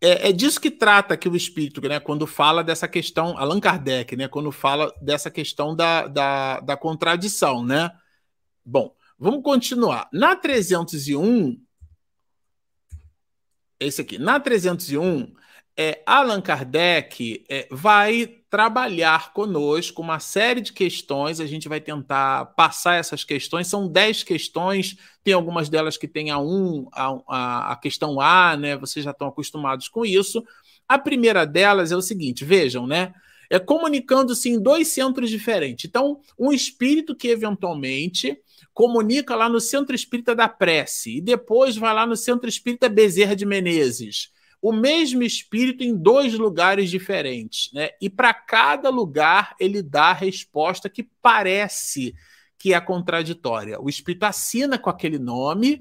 é, 0.00 0.28
é, 0.28 0.32
disso 0.32 0.60
que 0.60 0.70
trata 0.70 1.14
aqui 1.14 1.28
o 1.28 1.36
espírito, 1.36 1.80
né? 1.88 1.98
Quando 1.98 2.26
fala 2.26 2.62
dessa 2.62 2.86
questão, 2.86 3.36
Allan 3.36 3.58
Kardec, 3.58 4.16
né? 4.16 4.28
Quando 4.28 4.52
fala 4.52 4.94
dessa 5.02 5.30
questão 5.30 5.74
da, 5.74 6.06
da, 6.06 6.60
da 6.60 6.76
contradição, 6.76 7.64
né? 7.64 7.90
Bom, 8.64 8.94
vamos 9.18 9.42
continuar. 9.42 10.08
Na 10.12 10.36
301, 10.36 11.60
esse 13.80 14.00
aqui, 14.00 14.18
na 14.18 14.38
301, 14.38 15.32
é, 15.80 16.02
Allan 16.04 16.40
Kardec 16.40 17.44
é, 17.48 17.68
vai 17.70 18.26
trabalhar 18.50 19.32
conosco 19.32 20.02
uma 20.02 20.18
série 20.18 20.60
de 20.60 20.72
questões. 20.72 21.38
A 21.38 21.46
gente 21.46 21.68
vai 21.68 21.80
tentar 21.80 22.46
passar 22.56 22.96
essas 22.96 23.22
questões. 23.22 23.68
São 23.68 23.86
10 23.86 24.24
questões, 24.24 24.96
tem 25.22 25.34
algumas 25.34 25.68
delas 25.68 25.96
que 25.96 26.08
tem 26.08 26.32
a 26.32 26.38
1, 26.40 26.88
a, 26.92 27.72
a 27.72 27.76
questão 27.76 28.20
A, 28.20 28.56
né? 28.56 28.76
Vocês 28.76 29.04
já 29.04 29.12
estão 29.12 29.28
acostumados 29.28 29.88
com 29.88 30.04
isso. 30.04 30.44
A 30.88 30.98
primeira 30.98 31.46
delas 31.46 31.92
é 31.92 31.96
o 31.96 32.02
seguinte: 32.02 32.44
vejam, 32.44 32.84
né? 32.84 33.14
É 33.48 33.60
comunicando-se 33.60 34.48
em 34.48 34.60
dois 34.60 34.88
centros 34.88 35.30
diferentes. 35.30 35.84
Então, 35.84 36.18
um 36.36 36.50
espírito 36.50 37.14
que 37.14 37.28
eventualmente 37.28 38.36
comunica 38.74 39.36
lá 39.36 39.48
no 39.48 39.60
centro 39.60 39.94
espírita 39.94 40.34
da 40.34 40.48
prece 40.48 41.18
e 41.18 41.20
depois 41.20 41.76
vai 41.76 41.94
lá 41.94 42.04
no 42.04 42.16
centro 42.16 42.48
espírita 42.48 42.88
Bezerra 42.88 43.36
de 43.36 43.46
Menezes 43.46 44.36
o 44.60 44.72
mesmo 44.72 45.22
espírito 45.22 45.84
em 45.84 45.96
dois 45.96 46.34
lugares 46.34 46.90
diferentes, 46.90 47.72
né? 47.72 47.90
E 48.00 48.10
para 48.10 48.34
cada 48.34 48.90
lugar 48.90 49.54
ele 49.60 49.82
dá 49.82 50.06
a 50.06 50.14
resposta 50.14 50.88
que 50.88 51.08
parece 51.22 52.14
que 52.58 52.74
é 52.74 52.80
contraditória. 52.80 53.80
O 53.80 53.88
espírito 53.88 54.24
assina 54.24 54.78
com 54.78 54.90
aquele 54.90 55.18
nome 55.18 55.80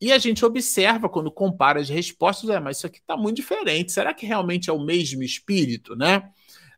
e 0.00 0.12
a 0.12 0.18
gente 0.18 0.44
observa 0.44 1.08
quando 1.08 1.30
compara 1.30 1.80
as 1.80 1.88
respostas, 1.88 2.50
é, 2.50 2.60
mas 2.60 2.78
isso 2.78 2.86
aqui 2.86 2.98
está 2.98 3.16
muito 3.16 3.36
diferente. 3.36 3.92
Será 3.92 4.12
que 4.12 4.26
realmente 4.26 4.68
é 4.68 4.72
o 4.72 4.84
mesmo 4.84 5.22
espírito, 5.22 5.96
né? 5.96 6.30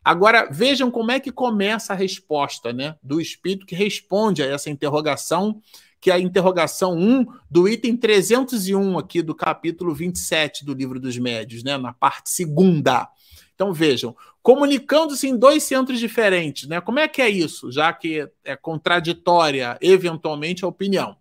Agora 0.04 0.48
vejam 0.50 0.90
como 0.90 1.12
é 1.12 1.20
que 1.20 1.30
começa 1.30 1.92
a 1.92 1.96
resposta, 1.96 2.72
né, 2.72 2.96
do 3.00 3.20
espírito 3.20 3.64
que 3.64 3.74
responde 3.74 4.42
a 4.42 4.46
essa 4.46 4.68
interrogação 4.68 5.60
que 6.02 6.10
é 6.10 6.14
a 6.14 6.18
interrogação 6.18 6.98
1 6.98 7.26
do 7.48 7.68
item 7.68 7.96
301 7.96 8.98
aqui 8.98 9.22
do 9.22 9.36
capítulo 9.36 9.94
27 9.94 10.64
do 10.64 10.74
Livro 10.74 10.98
dos 10.98 11.16
Médios, 11.16 11.62
né, 11.62 11.78
na 11.78 11.92
parte 11.92 12.28
segunda. 12.28 13.08
Então 13.54 13.72
vejam, 13.72 14.16
comunicando-se 14.42 15.28
em 15.28 15.36
dois 15.36 15.62
centros 15.62 16.00
diferentes, 16.00 16.68
né? 16.68 16.80
Como 16.80 16.98
é 16.98 17.06
que 17.06 17.22
é 17.22 17.30
isso? 17.30 17.70
Já 17.70 17.92
que 17.92 18.28
é 18.42 18.56
contraditória 18.56 19.78
eventualmente 19.80 20.64
a 20.64 20.68
opinião. 20.68 21.16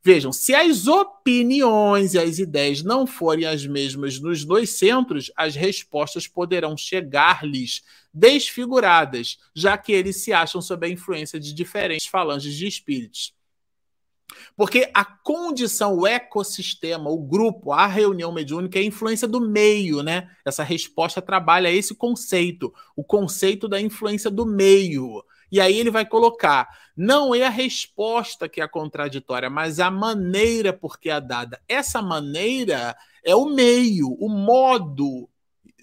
Vejam, 0.00 0.32
se 0.32 0.54
as 0.54 0.86
opiniões 0.86 2.14
e 2.14 2.18
as 2.20 2.38
ideias 2.38 2.84
não 2.84 3.08
forem 3.08 3.46
as 3.46 3.66
mesmas 3.66 4.20
nos 4.20 4.44
dois 4.44 4.70
centros, 4.70 5.32
as 5.36 5.56
respostas 5.56 6.28
poderão 6.28 6.76
chegar-lhes 6.76 7.82
desfiguradas, 8.14 9.38
já 9.52 9.76
que 9.76 9.90
eles 9.90 10.22
se 10.22 10.32
acham 10.32 10.62
sob 10.62 10.86
a 10.86 10.90
influência 10.90 11.40
de 11.40 11.52
diferentes 11.52 12.06
falanges 12.06 12.54
de 12.54 12.68
espíritos. 12.68 13.34
Porque 14.56 14.90
a 14.94 15.04
condição, 15.04 15.96
o 15.96 16.06
ecossistema, 16.06 17.10
o 17.10 17.18
grupo, 17.18 17.72
a 17.72 17.86
reunião 17.86 18.32
mediúnica 18.32 18.78
é 18.78 18.82
a 18.82 18.86
influência 18.86 19.26
do 19.26 19.40
meio, 19.40 20.02
né? 20.02 20.30
Essa 20.44 20.62
resposta 20.62 21.22
trabalha 21.22 21.70
esse 21.70 21.94
conceito, 21.94 22.72
o 22.94 23.04
conceito 23.04 23.68
da 23.68 23.80
influência 23.80 24.30
do 24.30 24.46
meio. 24.46 25.24
E 25.50 25.60
aí 25.60 25.78
ele 25.78 25.90
vai 25.90 26.06
colocar: 26.06 26.68
não 26.96 27.34
é 27.34 27.44
a 27.44 27.50
resposta 27.50 28.48
que 28.48 28.60
é 28.60 28.68
contraditória, 28.68 29.50
mas 29.50 29.80
a 29.80 29.90
maneira 29.90 30.72
por 30.72 30.98
que 30.98 31.10
é 31.10 31.20
dada. 31.20 31.60
Essa 31.68 32.00
maneira 32.00 32.96
é 33.24 33.34
o 33.34 33.46
meio, 33.46 34.16
o 34.20 34.28
modo 34.28 35.28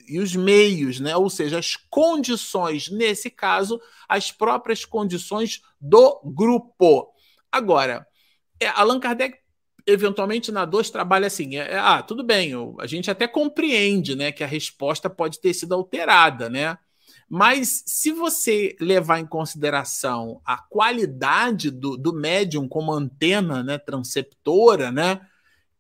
e 0.08 0.20
os 0.20 0.36
meios, 0.36 1.00
né? 1.00 1.16
Ou 1.18 1.30
seja, 1.30 1.60
as 1.60 1.76
condições, 1.76 2.90
nesse 2.90 3.30
caso, 3.30 3.80
as 4.08 4.32
próprias 4.32 4.86
condições 4.86 5.62
do 5.82 6.22
grupo. 6.24 7.12
Agora, 7.52 8.08
é, 8.60 8.68
Allan 8.68 9.00
Kardec 9.00 9.38
eventualmente 9.88 10.52
na 10.52 10.66
2 10.66 10.90
trabalha 10.90 11.28
assim, 11.28 11.56
é, 11.56 11.72
é, 11.72 11.80
ah, 11.80 12.04
tudo 12.04 12.22
bem, 12.22 12.52
a 12.78 12.86
gente 12.86 13.10
até 13.10 13.26
compreende, 13.26 14.16
né, 14.16 14.34
que 14.34 14.44
a 14.44 14.48
resposta 14.48 15.10
pode 15.10 15.40
ter 15.40 15.54
sido 15.54 15.74
alterada, 15.74 16.50
né? 16.50 16.78
Mas 17.30 17.84
se 17.86 18.12
você 18.12 18.76
levar 18.80 19.20
em 19.20 19.26
consideração 19.26 20.42
a 20.46 20.58
qualidade 20.58 21.72
do, 21.72 21.98
do 21.98 22.14
médium 22.14 22.68
como 22.68 22.92
antena, 22.92 23.64
né, 23.64 23.78
transceptora, 23.78 24.92
né, 24.92 25.22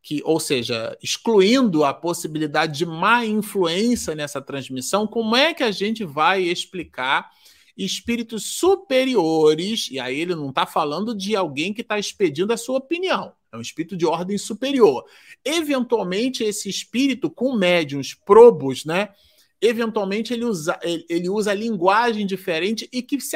que, 0.01 0.21
ou 0.23 0.39
seja, 0.39 0.97
excluindo 1.03 1.83
a 1.83 1.93
possibilidade 1.93 2.77
de 2.77 2.85
má 2.85 3.25
influência 3.25 4.15
nessa 4.15 4.41
transmissão, 4.41 5.05
como 5.05 5.35
é 5.35 5.53
que 5.53 5.63
a 5.63 5.71
gente 5.71 6.05
vai 6.05 6.41
explicar 6.43 7.29
espíritos 7.77 8.45
superiores? 8.45 9.89
E 9.91 9.99
aí 9.99 10.19
ele 10.19 10.35
não 10.35 10.49
está 10.49 10.65
falando 10.65 11.15
de 11.15 11.35
alguém 11.35 11.73
que 11.73 11.81
está 11.81 11.99
expedindo 11.99 12.51
a 12.51 12.57
sua 12.57 12.77
opinião, 12.77 13.33
é 13.51 13.57
um 13.57 13.61
espírito 13.61 13.95
de 13.95 14.05
ordem 14.05 14.37
superior. 14.37 15.05
Eventualmente, 15.45 16.43
esse 16.43 16.69
espírito, 16.69 17.29
com 17.29 17.55
médiums 17.55 18.13
probos, 18.13 18.83
né? 18.83 19.09
Eventualmente 19.61 20.33
ele 20.33 20.45
usa, 20.45 20.79
ele 20.83 21.29
usa 21.29 21.53
linguagem 21.53 22.25
diferente 22.25 22.87
e 22.91 23.01
que 23.01 23.19
se 23.19 23.35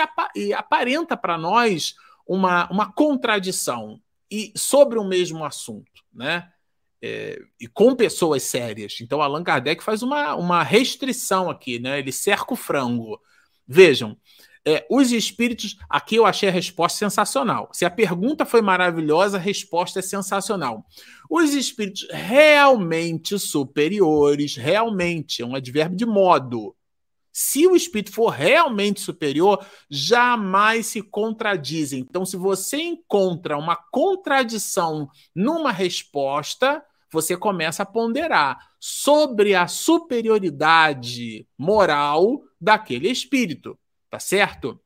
aparenta 0.56 1.18
para 1.18 1.38
nós 1.38 1.96
uma, 2.28 2.70
uma 2.70 2.92
contradição 2.92 4.00
e 4.30 4.54
sobre 4.56 5.00
o 5.00 5.04
mesmo 5.04 5.44
assunto, 5.44 6.04
né? 6.14 6.52
é, 7.02 7.42
e 7.60 7.68
com 7.68 7.96
pessoas 7.96 8.44
sérias. 8.44 9.00
Então, 9.02 9.22
Allan 9.22 9.44
Kardec 9.44 9.84
faz 9.84 10.04
uma, 10.04 10.36
uma 10.36 10.62
restrição 10.62 11.50
aqui, 11.50 11.80
né? 11.80 12.00
Ele 12.00 12.12
cerca 12.12 12.54
o 12.54 12.58
frango. 12.58 13.20
Vejam, 13.68 14.16
é, 14.66 14.86
os 14.90 15.12
espíritos. 15.12 15.78
Aqui 15.90 16.16
eu 16.16 16.26
achei 16.26 16.50
a 16.50 16.52
resposta 16.52 17.00
sensacional. 17.00 17.70
Se 17.72 17.86
a 17.86 17.90
pergunta 17.90 18.46
foi 18.46 18.62
maravilhosa, 18.62 19.38
a 19.38 19.40
resposta 19.40 20.00
é 20.00 20.02
sensacional. 20.02 20.86
Os 21.30 21.54
espíritos 21.54 22.08
realmente 22.12 23.38
superiores, 23.40 24.56
realmente, 24.56 25.42
é 25.42 25.46
um 25.46 25.56
advérbio 25.56 25.98
de 25.98 26.06
modo. 26.06 26.76
Se 27.34 27.66
o 27.66 27.76
espírito 27.76 28.14
for 28.14 28.30
realmente 28.30 29.00
superior, 29.00 29.66
jamais 29.90 30.88
se 30.88 31.02
contradizem. 31.02 32.02
Então, 32.02 32.26
se 32.26 32.36
você 32.36 32.78
encontra 32.78 33.58
uma 33.58 33.78
contradição 33.90 35.08
numa 35.34 35.72
resposta, 35.72 36.84
você 37.12 37.38
começa 37.38 37.84
a 37.84 37.86
ponderar 37.86 38.58
sobre 38.80 39.56
a 39.56 39.68
superioridade 39.68 41.48
moral 41.58 42.42
daquele 42.60 43.10
espírito, 43.10 43.78
tá 44.12 44.20
certo? 44.20 44.80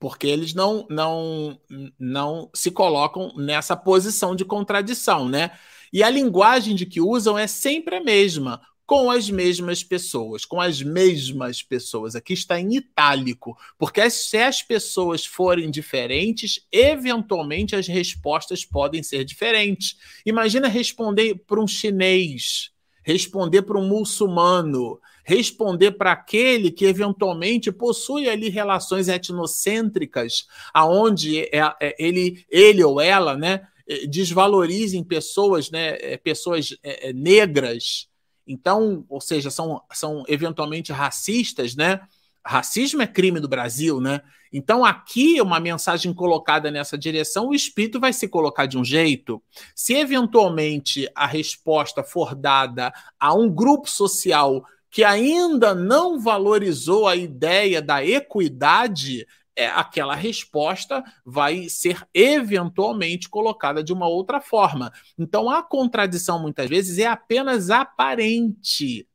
Porque 0.00 0.26
eles 0.26 0.54
não, 0.54 0.86
não, 0.88 1.60
não 1.98 2.50
se 2.54 2.70
colocam 2.70 3.32
nessa 3.36 3.76
posição 3.76 4.34
de 4.34 4.46
contradição, 4.46 5.28
né? 5.28 5.52
E 5.92 6.02
a 6.02 6.08
linguagem 6.08 6.74
de 6.74 6.86
que 6.86 7.00
usam 7.00 7.36
é 7.38 7.46
sempre 7.46 7.96
a 7.96 8.02
mesma 8.02 8.62
com 8.86 9.08
as 9.08 9.30
mesmas 9.30 9.84
pessoas, 9.84 10.44
com 10.44 10.60
as 10.60 10.82
mesmas 10.82 11.62
pessoas. 11.62 12.16
Aqui 12.16 12.32
está 12.32 12.58
em 12.58 12.74
itálico, 12.74 13.56
porque 13.78 14.10
se 14.10 14.36
as 14.36 14.62
pessoas 14.62 15.24
forem 15.24 15.70
diferentes, 15.70 16.66
eventualmente 16.72 17.76
as 17.76 17.86
respostas 17.86 18.64
podem 18.64 19.00
ser 19.00 19.24
diferentes. 19.24 19.96
Imagina 20.26 20.66
responder 20.66 21.36
para 21.46 21.60
um 21.60 21.68
chinês, 21.68 22.72
responder 23.04 23.62
para 23.62 23.78
um 23.78 23.86
muçulmano, 23.86 24.98
responder 25.30 25.92
para 25.92 26.12
aquele 26.12 26.70
que 26.70 26.84
eventualmente 26.84 27.70
possui 27.70 28.28
ali 28.28 28.48
relações 28.48 29.08
etnocêntricas, 29.08 30.46
aonde 30.74 31.42
é, 31.42 31.60
é, 31.80 31.96
ele, 31.98 32.44
ele 32.50 32.82
ou 32.82 33.00
ela, 33.00 33.36
né, 33.36 33.66
desvalorizem 34.08 35.04
pessoas, 35.04 35.70
né, 35.70 35.96
é, 36.00 36.16
pessoas 36.16 36.76
negras 37.14 38.10
então, 38.50 39.04
ou 39.08 39.20
seja, 39.20 39.48
são, 39.48 39.80
são 39.92 40.24
eventualmente 40.26 40.92
racistas, 40.92 41.76
né? 41.76 42.00
Racismo 42.44 43.00
é 43.00 43.06
crime 43.06 43.38
do 43.38 43.46
Brasil, 43.46 44.00
né? 44.00 44.22
Então, 44.52 44.84
aqui, 44.84 45.40
uma 45.40 45.60
mensagem 45.60 46.12
colocada 46.12 46.68
nessa 46.68 46.98
direção, 46.98 47.48
o 47.48 47.54
espírito 47.54 48.00
vai 48.00 48.12
se 48.12 48.26
colocar 48.26 48.66
de 48.66 48.76
um 48.76 48.84
jeito. 48.84 49.40
Se 49.72 49.94
eventualmente 49.94 51.08
a 51.14 51.26
resposta 51.26 52.02
for 52.02 52.34
dada 52.34 52.92
a 53.20 53.32
um 53.32 53.48
grupo 53.48 53.88
social 53.88 54.64
que 54.90 55.04
ainda 55.04 55.74
não 55.74 56.18
valorizou 56.18 57.06
a 57.06 57.14
ideia 57.14 57.80
da 57.80 58.04
equidade, 58.04 59.26
é, 59.54 59.66
aquela 59.66 60.14
resposta 60.14 61.04
vai 61.24 61.68
ser 61.68 62.06
eventualmente 62.14 63.28
colocada 63.28 63.84
de 63.84 63.92
uma 63.92 64.08
outra 64.08 64.40
forma. 64.40 64.92
Então, 65.18 65.50
a 65.50 65.62
contradição, 65.62 66.40
muitas 66.40 66.68
vezes, 66.68 66.98
é 66.98 67.06
apenas 67.06 67.70
aparente. 67.70 69.06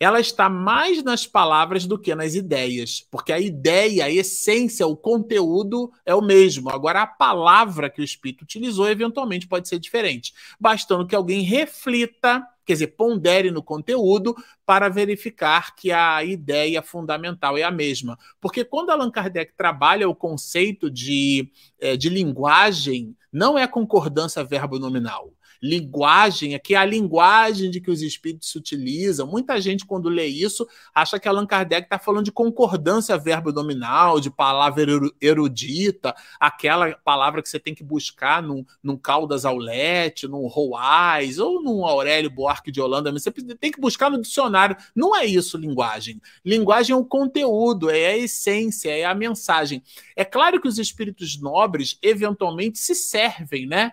Ela 0.00 0.18
está 0.18 0.48
mais 0.48 1.02
nas 1.04 1.26
palavras 1.26 1.84
do 1.84 1.98
que 1.98 2.14
nas 2.14 2.34
ideias, 2.34 3.06
porque 3.10 3.34
a 3.34 3.38
ideia, 3.38 4.06
a 4.06 4.10
essência, 4.10 4.86
o 4.86 4.96
conteúdo 4.96 5.92
é 6.06 6.14
o 6.14 6.22
mesmo. 6.22 6.70
Agora, 6.70 7.02
a 7.02 7.06
palavra 7.06 7.90
que 7.90 8.00
o 8.00 8.04
espírito 8.04 8.42
utilizou 8.42 8.88
eventualmente 8.88 9.46
pode 9.46 9.68
ser 9.68 9.78
diferente, 9.78 10.32
bastando 10.58 11.06
que 11.06 11.14
alguém 11.14 11.42
reflita 11.42 12.42
quer 12.64 12.74
dizer, 12.74 12.88
pondere 12.88 13.50
no 13.50 13.62
conteúdo 13.62 14.34
para 14.64 14.88
verificar 14.88 15.74
que 15.74 15.90
a 15.90 16.22
ideia 16.24 16.82
fundamental 16.82 17.56
é 17.58 17.62
a 17.62 17.70
mesma. 17.70 18.18
Porque 18.40 18.64
quando 18.64 18.90
Allan 18.90 19.10
Kardec 19.10 19.52
trabalha 19.56 20.08
o 20.08 20.14
conceito 20.14 20.90
de, 20.90 21.50
é, 21.80 21.96
de 21.96 22.08
linguagem, 22.08 23.16
não 23.32 23.58
é 23.58 23.66
concordância 23.66 24.44
verbo-nominal 24.44 25.32
linguagem, 25.62 26.54
aqui 26.54 26.74
é 26.74 26.78
a 26.78 26.84
linguagem 26.84 27.70
de 27.70 27.80
que 27.80 27.90
os 27.90 28.00
espíritos 28.00 28.50
se 28.50 28.58
utilizam. 28.58 29.26
Muita 29.26 29.60
gente, 29.60 29.84
quando 29.84 30.08
lê 30.08 30.26
isso, 30.26 30.66
acha 30.94 31.18
que 31.18 31.28
Allan 31.28 31.46
Kardec 31.46 31.84
está 31.84 31.98
falando 31.98 32.24
de 32.24 32.32
concordância 32.32 33.18
verbo-nominal, 33.18 34.20
de 34.20 34.30
palavra 34.30 34.82
erudita, 35.20 36.14
aquela 36.38 36.94
palavra 37.04 37.42
que 37.42 37.48
você 37.48 37.58
tem 37.58 37.74
que 37.74 37.84
buscar 37.84 38.42
num, 38.42 38.64
num 38.82 38.96
Caldas 38.96 39.44
Aulete, 39.44 40.26
num 40.26 40.46
Roais 40.46 41.38
ou 41.38 41.62
num 41.62 41.84
Aurélio 41.84 42.30
Buarque 42.30 42.72
de 42.72 42.80
Holanda. 42.80 43.12
Você 43.12 43.30
tem 43.30 43.70
que 43.70 43.80
buscar 43.80 44.10
no 44.10 44.20
dicionário. 44.20 44.76
Não 44.94 45.14
é 45.14 45.26
isso 45.26 45.58
linguagem. 45.58 46.20
Linguagem 46.44 46.94
é 46.94 46.96
o 46.98 47.04
conteúdo, 47.04 47.90
é 47.90 48.06
a 48.06 48.16
essência, 48.16 48.90
é 48.90 49.04
a 49.04 49.14
mensagem. 49.14 49.82
É 50.16 50.24
claro 50.24 50.60
que 50.60 50.68
os 50.68 50.78
espíritos 50.78 51.38
nobres 51.40 51.98
eventualmente 52.02 52.78
se 52.78 52.94
servem, 52.94 53.66
né? 53.66 53.92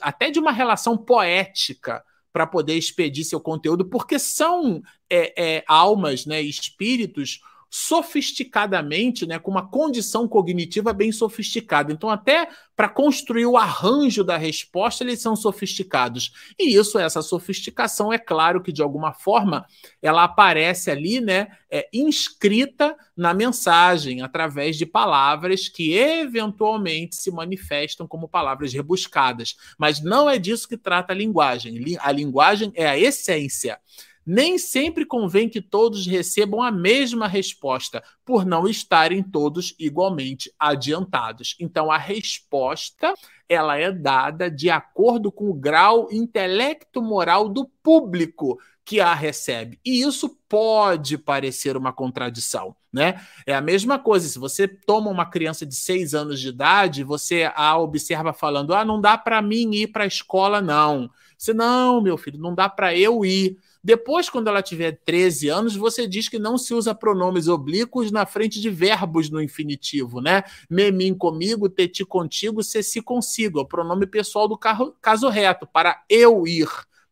Até 0.00 0.30
de 0.30 0.38
uma 0.38 0.52
relação 0.52 0.96
poética 0.96 2.02
para 2.32 2.46
poder 2.46 2.74
expedir 2.74 3.24
seu 3.24 3.40
conteúdo, 3.40 3.84
porque 3.84 4.18
são 4.18 4.82
é, 5.08 5.56
é, 5.56 5.64
almas, 5.68 6.26
né, 6.26 6.40
espíritos 6.42 7.40
sofisticadamente, 7.76 9.26
né, 9.26 9.36
com 9.36 9.50
uma 9.50 9.66
condição 9.66 10.28
cognitiva 10.28 10.92
bem 10.92 11.10
sofisticada. 11.10 11.92
Então, 11.92 12.08
até 12.08 12.48
para 12.76 12.88
construir 12.88 13.46
o 13.46 13.56
arranjo 13.56 14.22
da 14.22 14.36
resposta, 14.36 15.02
eles 15.02 15.20
são 15.20 15.34
sofisticados. 15.34 16.54
E 16.56 16.76
isso, 16.76 17.00
essa 17.00 17.20
sofisticação, 17.20 18.12
é 18.12 18.18
claro 18.18 18.62
que 18.62 18.70
de 18.70 18.80
alguma 18.80 19.12
forma 19.12 19.66
ela 20.00 20.22
aparece 20.22 20.88
ali, 20.88 21.20
né, 21.20 21.48
é, 21.68 21.88
inscrita 21.92 22.96
na 23.16 23.34
mensagem 23.34 24.22
através 24.22 24.76
de 24.76 24.86
palavras 24.86 25.68
que 25.68 25.98
eventualmente 25.98 27.16
se 27.16 27.32
manifestam 27.32 28.06
como 28.06 28.28
palavras 28.28 28.72
rebuscadas. 28.72 29.56
Mas 29.76 30.00
não 30.00 30.30
é 30.30 30.38
disso 30.38 30.68
que 30.68 30.76
trata 30.76 31.12
a 31.12 31.16
linguagem. 31.16 31.96
A 31.98 32.12
linguagem 32.12 32.70
é 32.76 32.86
a 32.86 32.96
essência 32.96 33.80
nem 34.26 34.58
sempre 34.58 35.04
convém 35.04 35.48
que 35.48 35.60
todos 35.60 36.06
recebam 36.06 36.62
a 36.62 36.70
mesma 36.70 37.26
resposta, 37.26 38.02
por 38.24 38.44
não 38.44 38.66
estarem 38.66 39.22
todos 39.22 39.74
igualmente 39.78 40.52
adiantados. 40.58 41.56
Então, 41.60 41.90
a 41.90 41.98
resposta 41.98 43.14
ela 43.48 43.76
é 43.76 43.92
dada 43.92 44.50
de 44.50 44.70
acordo 44.70 45.30
com 45.30 45.50
o 45.50 45.54
grau 45.54 46.08
intelecto-moral 46.10 47.48
do 47.48 47.66
público 47.82 48.58
que 48.84 49.00
a 49.00 49.14
recebe. 49.14 49.78
E 49.84 50.02
isso 50.02 50.38
pode 50.48 51.16
parecer 51.16 51.76
uma 51.76 51.92
contradição, 51.92 52.76
né? 52.92 53.20
É 53.46 53.54
a 53.54 53.60
mesma 53.60 53.98
coisa, 53.98 54.28
se 54.28 54.38
você 54.38 54.68
toma 54.68 55.10
uma 55.10 55.24
criança 55.24 55.64
de 55.64 55.74
seis 55.74 56.14
anos 56.14 56.38
de 56.38 56.48
idade, 56.48 57.02
você 57.02 57.50
a 57.54 57.78
observa 57.78 58.32
falando: 58.32 58.74
ah, 58.74 58.84
não 58.84 59.00
dá 59.00 59.16
para 59.16 59.40
mim 59.40 59.74
ir 59.74 59.88
para 59.88 60.04
a 60.04 60.08
escola, 60.08 60.60
não. 60.60 61.10
Você, 61.36 61.54
não, 61.54 62.00
meu 62.00 62.16
filho, 62.16 62.38
não 62.38 62.54
dá 62.54 62.68
para 62.68 62.94
eu 62.94 63.24
ir. 63.24 63.58
Depois, 63.84 64.30
quando 64.30 64.48
ela 64.48 64.62
tiver 64.62 64.98
13 65.04 65.50
anos, 65.50 65.76
você 65.76 66.08
diz 66.08 66.26
que 66.26 66.38
não 66.38 66.56
se 66.56 66.72
usa 66.72 66.94
pronomes 66.94 67.48
oblíquos 67.48 68.10
na 68.10 68.24
frente 68.24 68.58
de 68.58 68.70
verbos 68.70 69.28
no 69.28 69.42
infinitivo, 69.42 70.22
né? 70.22 70.42
Me, 70.70 70.90
mim 70.90 71.14
comigo, 71.14 71.68
te, 71.68 71.86
ti 71.86 72.02
contigo, 72.02 72.62
se, 72.62 72.82
se 72.82 73.02
consigo. 73.02 73.58
É 73.58 73.62
o 73.62 73.66
pronome 73.66 74.06
pessoal 74.06 74.48
do 74.48 74.56
caso 74.58 75.28
reto, 75.28 75.66
para 75.66 76.02
eu 76.08 76.46
ir, 76.46 76.68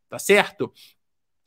tá 0.09 0.19
certo? 0.19 0.73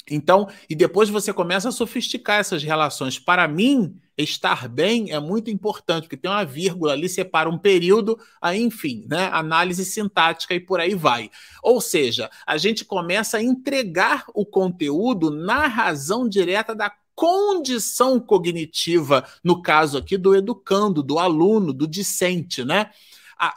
Então, 0.10 0.48
e 0.70 0.76
depois 0.76 1.10
você 1.10 1.34
começa 1.34 1.70
a 1.70 1.72
sofisticar 1.72 2.40
essas 2.40 2.64
relações. 2.64 3.18
Para 3.18 3.48
mim, 3.48 4.00
estar 4.18 4.68
bem 4.68 5.12
é 5.12 5.20
muito 5.20 5.50
importante, 5.50 6.04
porque 6.04 6.18
tem 6.18 6.30
uma 6.30 6.46
vírgula 6.46 6.94
ali, 6.94 7.10
separa 7.10 7.50
um 7.50 7.58
período, 7.58 8.18
aí, 8.42 8.62
enfim, 8.62 9.06
né? 9.10 9.30
Análise 9.34 9.84
sintática 9.84 10.54
e 10.54 10.60
por 10.60 10.80
aí 10.80 10.94
vai. 10.94 11.32
Ou 11.64 11.82
seja, 11.82 12.30
a 12.46 12.58
gente 12.58 12.86
começa 12.86 13.38
a 13.38 13.44
entregar 13.44 14.26
o 14.34 14.46
conteúdo 14.46 15.32
na 15.32 15.68
razão 15.68 16.30
direta 16.30 16.76
da 16.76 16.92
condição 17.16 18.20
cognitiva, 18.20 19.26
no 19.44 19.62
caso 19.62 19.98
aqui 19.98 20.18
do 20.18 20.36
educando, 20.36 21.02
do 21.02 21.18
aluno, 21.18 21.74
do 21.74 21.88
discente, 21.88 22.64
né? 22.64 22.92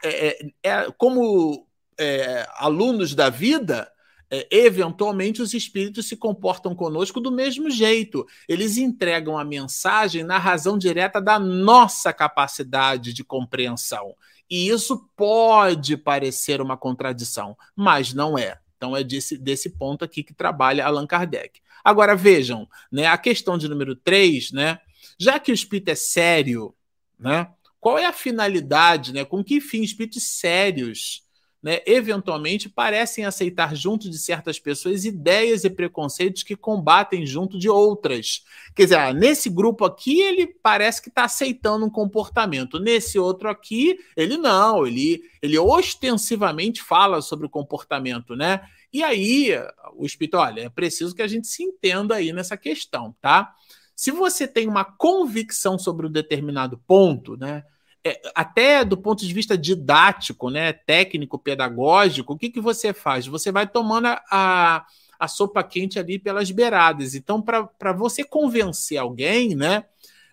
É, 0.02 0.28
é, 0.28 0.50
é, 0.62 0.90
como 0.96 1.66
é, 1.98 2.48
alunos 2.54 3.14
da 3.14 3.28
vida, 3.28 3.90
é, 4.30 4.46
eventualmente 4.50 5.40
os 5.40 5.54
espíritos 5.54 6.06
se 6.06 6.16
comportam 6.16 6.74
conosco 6.74 7.20
do 7.20 7.30
mesmo 7.30 7.70
jeito. 7.70 8.26
Eles 8.48 8.76
entregam 8.76 9.38
a 9.38 9.44
mensagem 9.44 10.22
na 10.22 10.38
razão 10.38 10.76
direta 10.76 11.20
da 11.20 11.38
nossa 11.38 12.12
capacidade 12.12 13.12
de 13.12 13.24
compreensão. 13.24 14.14
E 14.50 14.68
isso 14.68 15.08
pode 15.16 15.96
parecer 15.96 16.60
uma 16.60 16.76
contradição, 16.76 17.56
mas 17.74 18.12
não 18.12 18.38
é. 18.38 18.58
Então 18.76 18.96
é 18.96 19.02
desse, 19.02 19.36
desse 19.36 19.70
ponto 19.70 20.04
aqui 20.04 20.22
que 20.22 20.32
trabalha 20.32 20.86
Allan 20.86 21.06
Kardec. 21.06 21.60
Agora 21.82 22.14
vejam, 22.14 22.68
né, 22.90 23.06
a 23.06 23.18
questão 23.18 23.56
de 23.56 23.68
número 23.68 23.96
3, 23.96 24.52
né, 24.52 24.78
já 25.18 25.38
que 25.38 25.50
o 25.50 25.54
espírito 25.54 25.90
é 25.90 25.94
sério, 25.94 26.74
né, 27.18 27.48
qual 27.80 27.98
é 27.98 28.06
a 28.06 28.12
finalidade, 28.12 29.12
né, 29.12 29.24
com 29.24 29.42
que 29.42 29.60
fim 29.60 29.82
espíritos 29.82 30.24
sérios 30.24 31.22
né, 31.62 31.80
eventualmente 31.86 32.68
parecem 32.68 33.24
aceitar 33.24 33.74
junto 33.74 34.08
de 34.08 34.18
certas 34.18 34.58
pessoas 34.58 35.04
ideias 35.04 35.64
e 35.64 35.70
preconceitos 35.70 36.42
que 36.42 36.54
combatem 36.54 37.26
junto 37.26 37.58
de 37.58 37.68
outras. 37.68 38.44
Quer 38.76 38.84
dizer, 38.84 38.98
ah, 38.98 39.12
nesse 39.12 39.50
grupo 39.50 39.84
aqui 39.84 40.20
ele 40.20 40.46
parece 40.46 41.02
que 41.02 41.08
está 41.08 41.24
aceitando 41.24 41.84
um 41.84 41.90
comportamento, 41.90 42.78
nesse 42.78 43.18
outro 43.18 43.48
aqui 43.48 43.98
ele 44.16 44.36
não, 44.36 44.86
ele, 44.86 45.20
ele 45.42 45.58
ostensivamente 45.58 46.80
fala 46.80 47.20
sobre 47.20 47.46
o 47.46 47.50
comportamento, 47.50 48.36
né? 48.36 48.60
E 48.92 49.02
aí 49.02 49.50
o 49.94 50.06
espírito, 50.06 50.36
olha, 50.36 50.62
é 50.62 50.68
preciso 50.68 51.14
que 51.14 51.22
a 51.22 51.26
gente 51.26 51.48
se 51.48 51.62
entenda 51.62 52.14
aí 52.14 52.32
nessa 52.32 52.56
questão, 52.56 53.14
tá? 53.20 53.52
Se 53.96 54.12
você 54.12 54.46
tem 54.46 54.68
uma 54.68 54.84
convicção 54.84 55.76
sobre 55.76 56.06
um 56.06 56.10
determinado 56.10 56.78
ponto, 56.86 57.36
né? 57.36 57.64
É, 58.04 58.20
até 58.34 58.84
do 58.84 58.96
ponto 58.96 59.26
de 59.26 59.32
vista 59.32 59.56
didático, 59.56 60.50
né, 60.50 60.72
técnico, 60.72 61.38
pedagógico, 61.38 62.32
o 62.32 62.38
que, 62.38 62.50
que 62.50 62.60
você 62.60 62.92
faz? 62.92 63.26
Você 63.26 63.50
vai 63.50 63.66
tomando 63.66 64.06
a, 64.06 64.86
a 65.18 65.28
sopa 65.28 65.62
quente 65.62 65.98
ali 65.98 66.18
pelas 66.18 66.50
beiradas. 66.50 67.14
Então, 67.14 67.42
para 67.42 67.92
você 67.92 68.22
convencer 68.24 68.98
alguém, 68.98 69.54
né, 69.54 69.84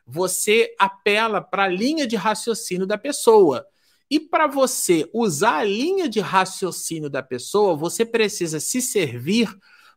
você 0.05 0.73
apela 0.77 1.41
para 1.41 1.63
a 1.63 1.69
linha 1.69 2.05
de 2.05 2.15
raciocínio 2.15 2.85
da 2.85 2.97
pessoa. 2.97 3.65
E 4.09 4.19
para 4.19 4.45
você 4.45 5.09
usar 5.11 5.57
a 5.57 5.63
linha 5.63 6.07
de 6.07 6.19
raciocínio 6.19 7.09
da 7.09 7.23
pessoa, 7.23 7.75
você 7.75 8.05
precisa 8.05 8.59
se 8.59 8.81
servir 8.81 9.49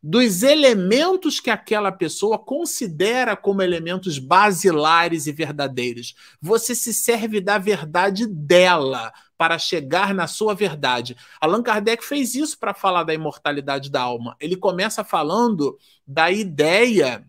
dos 0.03 0.43
elementos 0.43 1.41
que 1.41 1.51
aquela 1.51 1.91
pessoa 1.91 2.39
considera 2.39 3.37
como 3.37 3.63
elementos 3.63 4.19
basilares 4.19 5.27
e 5.27 5.33
verdadeiros. 5.33 6.15
Você 6.41 6.75
se 6.75 6.95
serve 6.95 7.41
da 7.41 7.59
verdade 7.59 8.27
dela 8.27 9.13
para 9.37 9.59
chegar 9.59 10.13
na 10.13 10.27
sua 10.27 10.55
verdade. 10.55 11.17
Allan 11.41 11.63
Kardec 11.63 12.05
fez 12.05 12.35
isso 12.35 12.59
para 12.59 12.75
falar 12.75 13.05
da 13.05 13.15
imortalidade 13.15 13.91
da 13.91 14.03
alma. 14.03 14.37
Ele 14.41 14.57
começa 14.57 15.05
falando 15.05 15.79
da 16.07 16.31
ideia 16.31 17.25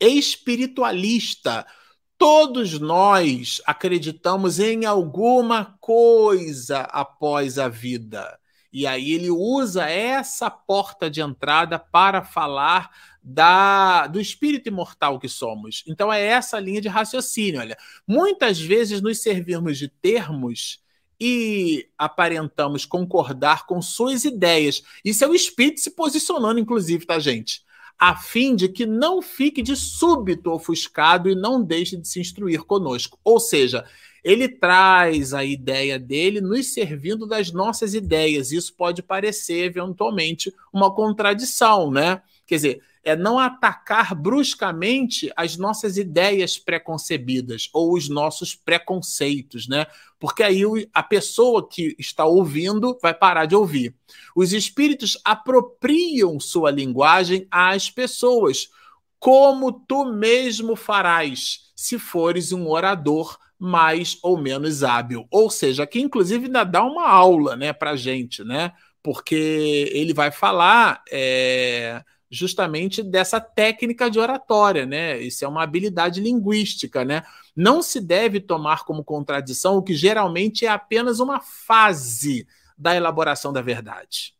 espiritualista. 0.00 1.66
Todos 2.16 2.78
nós 2.80 3.60
acreditamos 3.66 4.58
em 4.58 4.86
alguma 4.86 5.76
coisa 5.78 6.80
após 6.80 7.58
a 7.58 7.68
vida. 7.68 8.39
E 8.72 8.86
aí 8.86 9.12
ele 9.12 9.30
usa 9.30 9.88
essa 9.88 10.48
porta 10.50 11.10
de 11.10 11.20
entrada 11.20 11.78
para 11.78 12.22
falar 12.22 12.90
da, 13.22 14.06
do 14.06 14.20
espírito 14.20 14.68
imortal 14.68 15.18
que 15.18 15.28
somos. 15.28 15.82
Então 15.86 16.12
é 16.12 16.24
essa 16.24 16.58
linha 16.60 16.80
de 16.80 16.88
raciocínio. 16.88 17.60
Olha, 17.60 17.76
muitas 18.06 18.60
vezes 18.60 19.00
nos 19.00 19.20
servimos 19.20 19.76
de 19.76 19.88
termos 19.88 20.82
e 21.20 21.88
aparentamos 21.98 22.86
concordar 22.86 23.66
com 23.66 23.82
suas 23.82 24.24
ideias. 24.24 24.82
Isso 25.04 25.22
é 25.24 25.28
o 25.28 25.34
espírito 25.34 25.80
se 25.80 25.90
posicionando, 25.90 26.60
inclusive, 26.60 27.04
tá, 27.04 27.18
gente? 27.18 27.62
A 28.00 28.16
fim 28.16 28.56
de 28.56 28.66
que 28.66 28.86
não 28.86 29.20
fique 29.20 29.60
de 29.60 29.76
súbito 29.76 30.50
ofuscado 30.50 31.28
e 31.28 31.34
não 31.34 31.62
deixe 31.62 31.98
de 31.98 32.08
se 32.08 32.18
instruir 32.18 32.64
conosco. 32.64 33.18
Ou 33.22 33.38
seja, 33.38 33.84
ele 34.24 34.48
traz 34.48 35.34
a 35.34 35.44
ideia 35.44 35.98
dele 35.98 36.40
nos 36.40 36.72
servindo 36.72 37.26
das 37.26 37.52
nossas 37.52 37.92
ideias. 37.92 38.52
Isso 38.52 38.74
pode 38.74 39.02
parecer, 39.02 39.64
eventualmente, 39.64 40.50
uma 40.72 40.94
contradição, 40.94 41.90
né? 41.90 42.22
Quer 42.46 42.54
dizer, 42.56 42.82
é 43.02 43.16
não 43.16 43.38
atacar 43.38 44.14
bruscamente 44.14 45.30
as 45.36 45.56
nossas 45.56 45.96
ideias 45.96 46.58
preconcebidas 46.58 47.68
ou 47.72 47.94
os 47.94 48.08
nossos 48.08 48.54
preconceitos, 48.54 49.66
né? 49.66 49.86
Porque 50.18 50.42
aí 50.42 50.62
a 50.92 51.02
pessoa 51.02 51.66
que 51.66 51.96
está 51.98 52.24
ouvindo 52.24 52.98
vai 53.00 53.14
parar 53.14 53.46
de 53.46 53.56
ouvir. 53.56 53.94
Os 54.36 54.52
espíritos 54.52 55.18
apropriam 55.24 56.38
sua 56.38 56.70
linguagem 56.70 57.46
às 57.50 57.90
pessoas, 57.90 58.68
como 59.18 59.72
tu 59.72 60.04
mesmo 60.04 60.76
farás 60.76 61.70
se 61.74 61.98
fores 61.98 62.52
um 62.52 62.68
orador 62.68 63.38
mais 63.58 64.18
ou 64.22 64.38
menos 64.38 64.82
hábil. 64.82 65.26
Ou 65.30 65.50
seja, 65.50 65.82
aqui 65.82 66.00
inclusive 66.00 66.46
ainda 66.46 66.64
dá 66.64 66.82
uma 66.82 67.08
aula 67.08 67.56
né, 67.56 67.72
para 67.72 67.96
gente, 67.96 68.44
né? 68.44 68.72
Porque 69.02 69.90
ele 69.92 70.12
vai 70.12 70.30
falar 70.30 71.02
é, 71.10 72.02
justamente 72.30 73.02
dessa 73.02 73.40
técnica 73.40 74.10
de 74.10 74.18
oratória, 74.18 74.86
né? 74.86 75.18
Isso 75.20 75.44
é 75.44 75.48
uma 75.48 75.62
habilidade 75.62 76.20
linguística, 76.20 77.04
né? 77.04 77.22
Não 77.56 77.82
se 77.82 78.00
deve 78.00 78.40
tomar 78.40 78.84
como 78.84 79.02
contradição 79.02 79.76
o 79.76 79.82
que 79.82 79.94
geralmente 79.94 80.64
é 80.64 80.68
apenas 80.68 81.18
uma 81.18 81.40
fase 81.40 82.46
da 82.78 82.94
elaboração 82.94 83.52
da 83.52 83.60
verdade. 83.60 84.34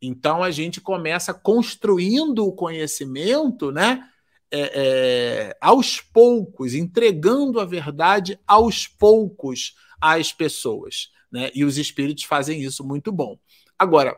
Então 0.00 0.42
a 0.42 0.50
gente 0.50 0.80
começa 0.80 1.32
construindo 1.32 2.46
o 2.46 2.52
conhecimento, 2.52 3.72
né? 3.72 4.08
é, 4.52 4.60
é, 4.74 5.56
aos 5.58 6.00
poucos, 6.00 6.74
entregando 6.74 7.58
a 7.58 7.64
verdade 7.64 8.38
aos 8.46 8.86
poucos 8.86 9.74
às 9.98 10.30
pessoas. 10.30 11.10
Né? 11.32 11.50
E 11.54 11.64
os 11.64 11.78
espíritos 11.78 12.24
fazem 12.24 12.62
isso 12.62 12.84
muito 12.84 13.10
bom. 13.10 13.38
Agora, 13.78 14.14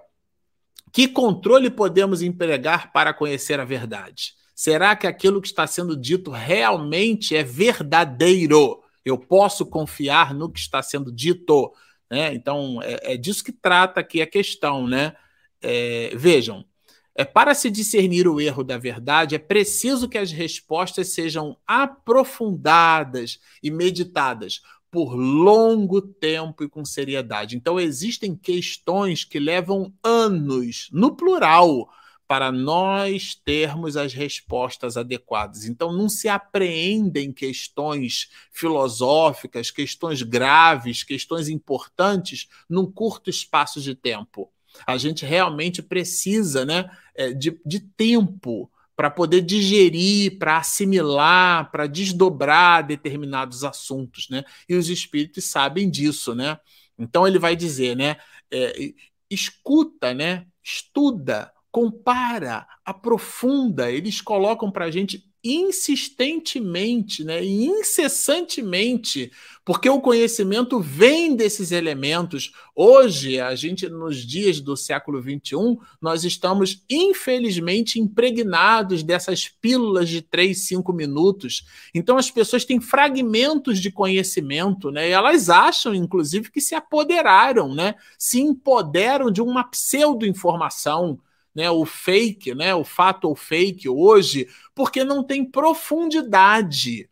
que 0.95 1.09
controle 1.09 1.70
podemos 1.70 2.22
empregar 2.22 2.92
para 2.92 3.12
conhecer 3.12 3.59
a 3.59 3.64
verdade? 3.64 4.34
Será 4.55 4.95
que 4.95 5.09
aquilo 5.09 5.42
que 5.42 5.49
está 5.49 5.66
sendo 5.66 5.97
dito 5.97 6.30
realmente 6.30 7.34
é 7.34 7.42
verdadeiro? 7.42 8.80
Eu 9.05 9.18
posso 9.18 9.66
confiar 9.66 10.32
no 10.32 10.49
que 10.49 10.61
está 10.61 10.80
sendo 10.80 11.11
dito? 11.11 11.72
Né? 12.09 12.32
Então, 12.32 12.80
é, 12.80 13.14
é 13.14 13.16
disso 13.16 13.42
que 13.42 13.51
trata 13.51 13.99
aqui 13.99 14.22
a 14.22 14.26
questão. 14.26 14.86
Né? 14.86 15.16
É, 15.61 16.12
vejam, 16.14 16.64
é, 17.12 17.24
para 17.24 17.57
se 17.57 17.72
discernir 17.72 18.28
o 18.28 18.40
erro 18.40 18.62
da 18.62 18.78
verdade, 18.78 19.34
é 19.34 19.38
preciso 19.38 20.09
que 20.09 20.16
as 20.16 20.30
respostas 20.30 21.09
sejam 21.09 21.59
aprofundadas 21.66 23.40
e 23.61 23.68
meditadas 23.68 24.61
por 24.95 25.16
longo 25.16 26.01
tempo 26.01 26.62
e 26.62 26.68
com 26.68 26.84
seriedade. 26.84 27.57
Então, 27.57 27.80
existem 27.80 28.36
questões 28.36 29.24
que 29.24 29.40
levam 29.40 29.92
anos, 30.05 30.88
no 30.92 31.16
plural, 31.16 31.90
para 32.28 32.53
nós 32.53 33.34
termos 33.34 33.97
as 33.97 34.12
respostas 34.12 34.97
adequadas. 34.97 35.64
Então, 35.64 35.92
não 35.92 36.09
se 36.09 36.28
apreendem 36.28 37.32
questões 37.32 38.28
filosóficas, 38.53 39.68
questões 39.68 40.22
graves, 40.22 41.03
questões 41.03 41.49
importantes 41.49 42.47
num 42.70 42.88
curto 42.88 43.28
espaço 43.28 43.80
de 43.80 43.97
tempo. 43.97 44.49
A 44.86 44.97
gente 44.97 45.26
realmente 45.26 45.82
precisa 45.82 46.64
né, 46.64 46.88
é, 47.16 47.32
de, 47.32 47.61
de 47.66 47.80
tempo 47.80 48.70
para 48.97 49.11
poder 49.11 49.40
digerir, 49.40 50.38
para 50.38 50.59
assimilar, 50.59 51.70
para 51.70 51.86
desdobrar 51.86 52.86
determinados 52.86 53.64
assuntos, 53.64 54.28
né? 54.30 54.45
E 54.68 54.74
os 54.74 54.88
espíritos 54.88 55.45
sabem 55.45 55.90
disso, 55.90 56.34
né? 56.34 56.59
Então 56.99 57.26
ele 57.26 57.38
vai 57.38 57.57
dizer, 57.57 57.97
né? 57.97 58.16
É, 58.53 58.92
escuta, 59.30 60.14
né? 60.14 60.47
Estuda, 60.62 61.53
compara, 61.70 62.66
aprofunda. 62.84 63.90
Eles 63.90 64.20
colocam 64.20 64.70
para 64.70 64.86
a 64.86 64.90
gente 64.90 65.24
insistentemente, 65.45 67.22
né, 67.22 67.45
incessantemente, 67.45 69.30
porque 69.62 69.90
o 69.90 70.01
conhecimento 70.01 70.80
vem 70.80 71.36
desses 71.36 71.70
elementos. 71.70 72.53
Hoje, 72.74 73.38
a 73.38 73.55
gente, 73.55 73.86
nos 73.88 74.26
dias 74.26 74.59
do 74.59 74.74
século 74.74 75.20
XXI, 75.20 75.78
nós 76.01 76.24
estamos, 76.24 76.82
infelizmente, 76.88 78.01
impregnados 78.01 79.03
dessas 79.03 79.47
pílulas 79.47 80.09
de 80.09 80.22
três, 80.22 80.66
cinco 80.66 80.95
minutos. 80.95 81.66
Então, 81.95 82.16
as 82.16 82.30
pessoas 82.30 82.64
têm 82.64 82.80
fragmentos 82.80 83.80
de 83.80 83.90
conhecimento, 83.90 84.90
né, 84.90 85.11
e 85.11 85.12
elas 85.12 85.51
acham, 85.51 85.95
inclusive, 85.95 86.51
que 86.51 86.61
se 86.61 86.74
apoderaram, 86.74 87.74
né, 87.74 87.97
se 88.18 88.40
empoderam 88.40 89.30
de 89.30 89.42
uma 89.42 89.62
pseudo-informação 89.64 91.18
né, 91.55 91.70
o 91.70 91.84
fake, 91.84 92.55
né, 92.55 92.74
o 92.74 92.84
fato 92.84 93.28
ou 93.28 93.36
fake 93.36 93.88
hoje, 93.88 94.48
porque 94.74 95.05
não 95.05 95.22
tem 95.22 95.44
profundidade. 95.44 97.09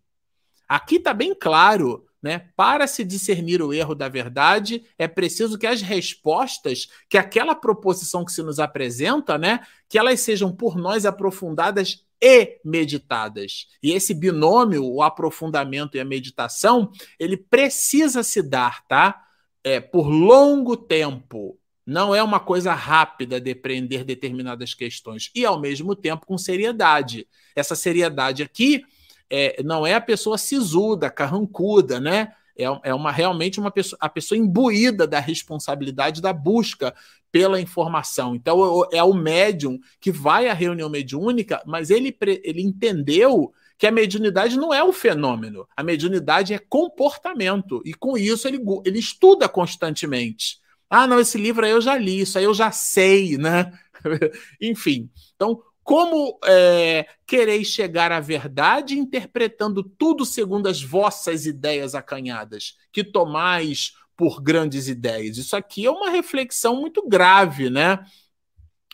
Aqui 0.69 0.97
está 0.97 1.15
bem 1.15 1.35
claro, 1.35 2.07
né? 2.23 2.47
Para 2.57 2.87
se 2.87 3.05
discernir 3.05 3.61
o 3.61 3.73
erro 3.75 3.95
da 3.95 4.09
verdade, 4.09 4.85
é 4.97 5.09
preciso 5.09 5.59
que 5.59 5.67
as 5.67 5.83
respostas, 5.83 6.89
que 7.09 7.19
aquela 7.19 7.55
proposição 7.55 8.25
que 8.25 8.31
se 8.31 8.43
nos 8.43 8.61
apresenta, 8.61 9.37
né, 9.37 9.67
que 9.89 9.99
elas 9.99 10.21
sejam 10.21 10.55
por 10.55 10.77
nós 10.77 11.05
aprofundadas 11.05 12.07
e 12.23 12.61
meditadas. 12.65 13.67
E 13.83 13.91
esse 13.91 14.15
binômio, 14.15 14.85
o 14.85 15.03
aprofundamento 15.03 15.97
e 15.97 16.01
a 16.01 16.05
meditação, 16.05 16.93
ele 17.19 17.37
precisa 17.37 18.23
se 18.23 18.41
dar, 18.41 18.87
tá? 18.87 19.21
É, 19.65 19.81
por 19.81 20.09
longo 20.09 20.77
tempo. 20.77 21.59
Não 21.87 22.15
é 22.15 22.23
uma 22.23 22.39
coisa 22.39 22.73
rápida 22.73 23.41
depreender 23.41 24.05
determinadas 24.05 24.75
questões. 24.75 25.31
E, 25.35 25.45
ao 25.45 25.61
mesmo 25.61 25.95
tempo, 25.97 26.27
com 26.27 26.39
seriedade. 26.39 27.27
Essa 27.57 27.75
seriedade 27.75 28.43
aqui 28.43 28.85
é, 29.29 29.63
não 29.63 29.87
é 29.87 29.95
a 29.95 30.01
pessoa 30.01 30.39
sisuda, 30.39 31.11
carrancuda, 31.11 31.99
né? 31.99 32.33
É, 32.57 32.65
é 32.85 32.95
uma 32.95 33.11
realmente 33.11 33.59
uma 33.59 33.71
pessoa, 33.71 33.99
a 34.01 34.09
pessoa 34.09 34.39
imbuída 34.39 35.07
da 35.07 35.19
responsabilidade 35.19 36.21
da 36.21 36.33
busca 36.33 36.95
pela 37.33 37.59
informação. 37.59 38.37
Então 38.37 38.87
é 38.93 39.03
o 39.03 39.15
médium 39.15 39.81
que 39.99 40.13
vai 40.13 40.49
à 40.49 40.53
reunião 40.53 40.91
mediúnica, 40.91 41.63
mas 41.67 41.89
ele, 41.89 42.15
ele 42.45 42.61
entendeu 42.61 43.53
que 43.79 43.87
a 43.87 43.91
mediunidade 43.91 44.57
não 44.57 44.73
é 44.73 44.85
o 44.85 44.93
fenômeno, 44.93 45.67
a 45.75 45.83
mediunidade 45.83 46.53
é 46.55 46.59
comportamento, 46.59 47.83
e 47.85 47.93
com 47.93 48.17
isso 48.17 48.47
ele, 48.47 48.61
ele 48.85 48.99
estuda 48.99 49.49
constantemente. 49.49 50.61
Ah, 50.95 51.07
não, 51.07 51.19
esse 51.19 51.39
livro 51.39 51.65
aí 51.65 51.71
eu 51.71 51.81
já 51.81 51.97
li, 51.97 52.21
isso 52.21 52.37
aí 52.37 52.45
eu 52.45 52.53
já 52.53 52.71
sei, 52.71 53.39
né? 53.39 53.73
Enfim, 54.61 55.11
então 55.35 55.63
como 55.83 56.39
é, 56.45 57.09
quereis 57.27 57.69
chegar 57.69 58.13
à 58.13 58.21
verdade 58.21 58.99
interpretando 58.99 59.83
tudo 59.83 60.27
segundo 60.27 60.69
as 60.69 60.83
vossas 60.83 61.47
ideias 61.47 61.95
acanhadas, 61.95 62.77
que 62.93 63.03
tomais 63.03 63.95
por 64.15 64.43
grandes 64.43 64.87
ideias? 64.87 65.39
Isso 65.39 65.57
aqui 65.57 65.87
é 65.87 65.91
uma 65.91 66.11
reflexão 66.11 66.77
muito 66.77 67.09
grave, 67.09 67.71
né? 67.71 68.05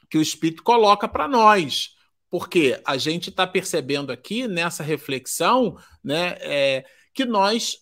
Que 0.09 0.19
o 0.19 0.23
Espírito 0.23 0.63
coloca 0.63 1.09
para 1.09 1.27
nós. 1.27 1.97
Porque 2.31 2.81
a 2.87 2.97
gente 2.97 3.29
está 3.31 3.45
percebendo 3.45 4.13
aqui 4.13 4.47
nessa 4.47 4.85
reflexão 4.85 5.77
né, 6.05 6.37
é, 6.43 6.85
que 7.13 7.25
nós, 7.25 7.79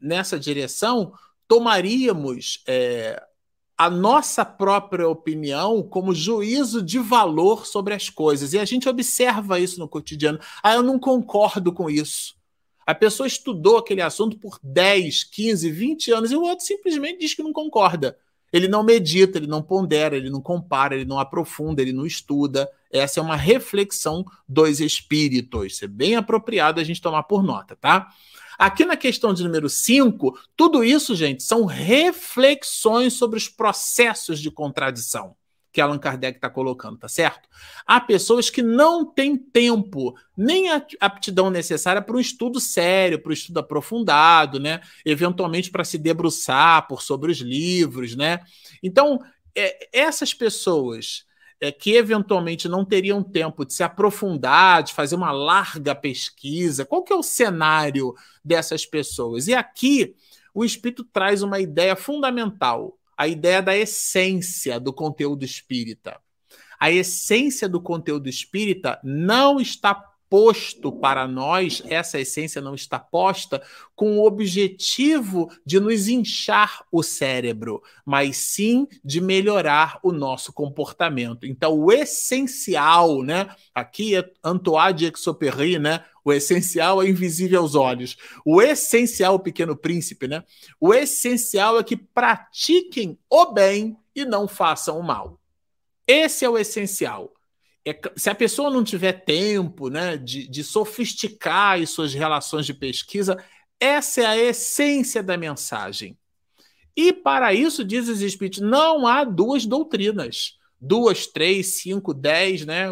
nessa 0.00 0.36
direção, 0.36 1.12
tomaríamos 1.46 2.64
é, 2.66 3.22
a 3.82 3.90
nossa 3.90 4.44
própria 4.44 5.08
opinião 5.08 5.82
como 5.82 6.14
juízo 6.14 6.80
de 6.80 7.00
valor 7.00 7.66
sobre 7.66 7.92
as 7.92 8.08
coisas. 8.08 8.52
E 8.52 8.58
a 8.60 8.64
gente 8.64 8.88
observa 8.88 9.58
isso 9.58 9.80
no 9.80 9.88
cotidiano. 9.88 10.38
Ah, 10.62 10.74
eu 10.74 10.84
não 10.84 11.00
concordo 11.00 11.72
com 11.72 11.90
isso. 11.90 12.36
A 12.86 12.94
pessoa 12.94 13.26
estudou 13.26 13.78
aquele 13.78 14.00
assunto 14.00 14.38
por 14.38 14.56
10, 14.62 15.24
15, 15.24 15.68
20 15.68 16.12
anos 16.12 16.30
e 16.30 16.36
o 16.36 16.42
outro 16.42 16.64
simplesmente 16.64 17.18
diz 17.18 17.34
que 17.34 17.42
não 17.42 17.52
concorda. 17.52 18.16
Ele 18.52 18.68
não 18.68 18.84
medita, 18.84 19.36
ele 19.36 19.48
não 19.48 19.60
pondera, 19.60 20.16
ele 20.16 20.30
não 20.30 20.40
compara, 20.40 20.94
ele 20.94 21.04
não 21.04 21.18
aprofunda, 21.18 21.82
ele 21.82 21.92
não 21.92 22.06
estuda. 22.06 22.70
Essa 22.88 23.18
é 23.18 23.22
uma 23.22 23.34
reflexão 23.34 24.24
dos 24.48 24.78
espíritos. 24.80 25.72
Isso 25.72 25.84
é 25.86 25.88
bem 25.88 26.14
apropriado 26.14 26.80
a 26.80 26.84
gente 26.84 27.00
tomar 27.00 27.24
por 27.24 27.42
nota, 27.42 27.74
tá? 27.74 28.12
Aqui 28.58 28.84
na 28.84 28.96
questão 28.96 29.32
de 29.32 29.42
número 29.42 29.68
5, 29.68 30.38
tudo 30.56 30.84
isso, 30.84 31.14
gente, 31.14 31.42
são 31.42 31.64
reflexões 31.64 33.14
sobre 33.14 33.36
os 33.36 33.48
processos 33.48 34.40
de 34.40 34.50
contradição 34.50 35.34
que 35.72 35.80
Allan 35.80 35.98
Kardec 35.98 36.36
está 36.36 36.50
colocando, 36.50 36.98
tá 36.98 37.08
certo? 37.08 37.48
Há 37.86 37.98
pessoas 37.98 38.50
que 38.50 38.62
não 38.62 39.06
têm 39.06 39.36
tempo, 39.36 40.14
nem 40.36 40.70
a 40.70 40.84
aptidão 41.00 41.50
necessária 41.50 42.02
para 42.02 42.14
um 42.14 42.20
estudo 42.20 42.60
sério, 42.60 43.18
para 43.18 43.30
um 43.30 43.32
estudo 43.32 43.58
aprofundado, 43.58 44.60
né? 44.60 44.82
Eventualmente 45.04 45.70
para 45.70 45.82
se 45.82 45.96
debruçar 45.96 46.86
por 46.86 47.00
sobre 47.00 47.32
os 47.32 47.38
livros, 47.38 48.14
né? 48.14 48.40
Então, 48.82 49.18
é, 49.56 49.88
essas 49.92 50.34
pessoas 50.34 51.24
é, 51.62 51.70
que 51.70 51.92
eventualmente 51.92 52.68
não 52.68 52.84
teriam 52.84 53.22
tempo 53.22 53.64
de 53.64 53.72
se 53.72 53.84
aprofundar, 53.84 54.82
de 54.82 54.92
fazer 54.92 55.14
uma 55.14 55.30
larga 55.30 55.94
pesquisa. 55.94 56.84
Qual 56.84 57.04
que 57.04 57.12
é 57.12 57.16
o 57.16 57.22
cenário 57.22 58.14
dessas 58.44 58.84
pessoas? 58.84 59.46
E 59.46 59.54
aqui 59.54 60.16
o 60.52 60.64
Espírito 60.64 61.04
traz 61.04 61.40
uma 61.40 61.60
ideia 61.60 61.94
fundamental, 61.94 62.98
a 63.16 63.28
ideia 63.28 63.62
da 63.62 63.76
essência 63.76 64.80
do 64.80 64.92
conteúdo 64.92 65.44
espírita. 65.44 66.20
A 66.80 66.90
essência 66.90 67.68
do 67.68 67.80
conteúdo 67.80 68.28
espírita 68.28 68.98
não 69.04 69.60
está 69.60 69.94
posto 70.32 70.90
para 70.90 71.28
nós, 71.28 71.82
essa 71.90 72.18
essência 72.18 72.62
não 72.62 72.74
está 72.74 72.98
posta 72.98 73.62
com 73.94 74.16
o 74.16 74.26
objetivo 74.26 75.52
de 75.62 75.78
nos 75.78 76.08
inchar 76.08 76.86
o 76.90 77.02
cérebro, 77.02 77.82
mas 78.02 78.38
sim 78.38 78.88
de 79.04 79.20
melhorar 79.20 80.00
o 80.02 80.10
nosso 80.10 80.50
comportamento. 80.50 81.44
Então, 81.44 81.78
o 81.78 81.92
essencial, 81.92 83.22
né? 83.22 83.54
Aqui 83.74 84.16
é 84.16 84.24
Antoine 84.42 84.94
de 84.94 85.12
Exupéry, 85.14 85.78
né? 85.78 86.02
O 86.24 86.32
essencial 86.32 87.02
é 87.02 87.10
invisível 87.10 87.60
aos 87.60 87.74
olhos. 87.74 88.16
O 88.42 88.62
essencial, 88.62 89.34
o 89.34 89.38
pequeno 89.38 89.76
príncipe, 89.76 90.26
né? 90.26 90.42
O 90.80 90.94
essencial 90.94 91.78
é 91.78 91.84
que 91.84 91.94
pratiquem 91.94 93.18
o 93.28 93.52
bem 93.52 93.98
e 94.16 94.24
não 94.24 94.48
façam 94.48 94.98
o 94.98 95.02
mal. 95.02 95.38
Esse 96.06 96.42
é 96.42 96.48
o 96.48 96.56
essencial 96.56 97.30
é, 97.84 97.98
se 98.16 98.30
a 98.30 98.34
pessoa 98.34 98.70
não 98.70 98.84
tiver 98.84 99.24
tempo 99.24 99.88
né, 99.88 100.16
de, 100.16 100.48
de 100.48 100.62
sofisticar 100.62 101.80
as 101.80 101.90
suas 101.90 102.14
relações 102.14 102.64
de 102.64 102.74
pesquisa, 102.74 103.36
essa 103.80 104.20
é 104.20 104.26
a 104.26 104.38
essência 104.38 105.22
da 105.22 105.36
mensagem. 105.36 106.16
E 106.96 107.12
para 107.12 107.52
isso, 107.52 107.84
diz 107.84 108.08
os 108.08 108.20
Espíritos, 108.20 108.60
não 108.60 109.06
há 109.06 109.24
duas 109.24 109.66
doutrinas. 109.66 110.58
Duas, 110.80 111.26
três, 111.26 111.80
cinco, 111.80 112.12
dez, 112.12 112.64
né? 112.66 112.88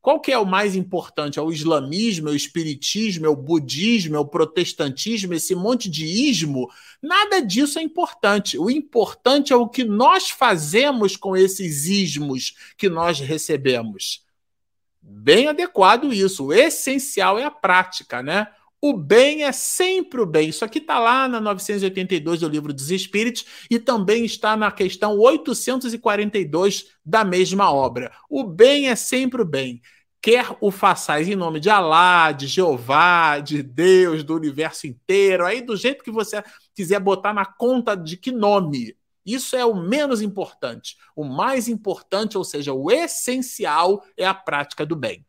Qual 0.00 0.20
que 0.20 0.30
é 0.30 0.38
o 0.38 0.46
mais 0.46 0.76
importante? 0.76 1.38
É 1.38 1.42
o 1.42 1.52
islamismo, 1.52 2.28
é 2.28 2.32
o 2.32 2.36
espiritismo, 2.36 3.26
é 3.26 3.28
o 3.28 3.36
budismo, 3.36 4.16
é 4.16 4.18
o 4.18 4.26
protestantismo, 4.26 5.34
esse 5.34 5.54
monte 5.54 5.90
de 5.90 6.04
ismo? 6.04 6.70
Nada 7.02 7.40
disso 7.40 7.78
é 7.78 7.82
importante. 7.82 8.58
O 8.58 8.70
importante 8.70 9.52
é 9.52 9.56
o 9.56 9.68
que 9.68 9.84
nós 9.84 10.30
fazemos 10.30 11.16
com 11.16 11.36
esses 11.36 11.86
ismos 11.86 12.54
que 12.76 12.88
nós 12.88 13.20
recebemos 13.20 14.25
bem 15.06 15.48
adequado 15.48 16.12
isso. 16.12 16.46
O 16.46 16.52
essencial 16.52 17.38
é 17.38 17.44
a 17.44 17.50
prática, 17.50 18.22
né? 18.22 18.48
O 18.80 18.92
bem 18.92 19.44
é 19.44 19.52
sempre 19.52 20.20
o 20.20 20.26
bem. 20.26 20.50
Isso 20.50 20.64
aqui 20.64 20.78
está 20.78 20.98
lá 20.98 21.26
na 21.26 21.40
982 21.40 22.40
do 22.40 22.48
Livro 22.48 22.72
dos 22.72 22.90
Espíritos 22.90 23.44
e 23.70 23.78
também 23.78 24.24
está 24.24 24.56
na 24.56 24.70
questão 24.70 25.18
842 25.18 26.86
da 27.04 27.24
mesma 27.24 27.72
obra. 27.72 28.12
O 28.28 28.44
bem 28.44 28.88
é 28.88 28.96
sempre 28.96 29.42
o 29.42 29.44
bem. 29.44 29.80
Quer 30.20 30.56
o 30.60 30.70
façais 30.70 31.28
em 31.28 31.36
nome 31.36 31.60
de 31.60 31.70
Alá, 31.70 32.32
de 32.32 32.46
Jeová, 32.46 33.38
de 33.38 33.62
Deus, 33.62 34.24
do 34.24 34.34
universo 34.34 34.86
inteiro, 34.86 35.46
aí 35.46 35.62
do 35.62 35.76
jeito 35.76 36.02
que 36.02 36.10
você 36.10 36.42
quiser 36.74 37.00
botar 37.00 37.32
na 37.32 37.44
conta 37.44 37.96
de 37.96 38.16
que 38.16 38.32
nome. 38.32 38.94
Isso 39.26 39.56
é 39.56 39.64
o 39.64 39.74
menos 39.74 40.22
importante. 40.22 40.96
O 41.16 41.24
mais 41.24 41.66
importante, 41.66 42.38
ou 42.38 42.44
seja, 42.44 42.72
o 42.72 42.90
essencial, 42.90 44.04
é 44.16 44.24
a 44.24 44.32
prática 44.32 44.86
do 44.86 44.94
bem. 44.94 45.26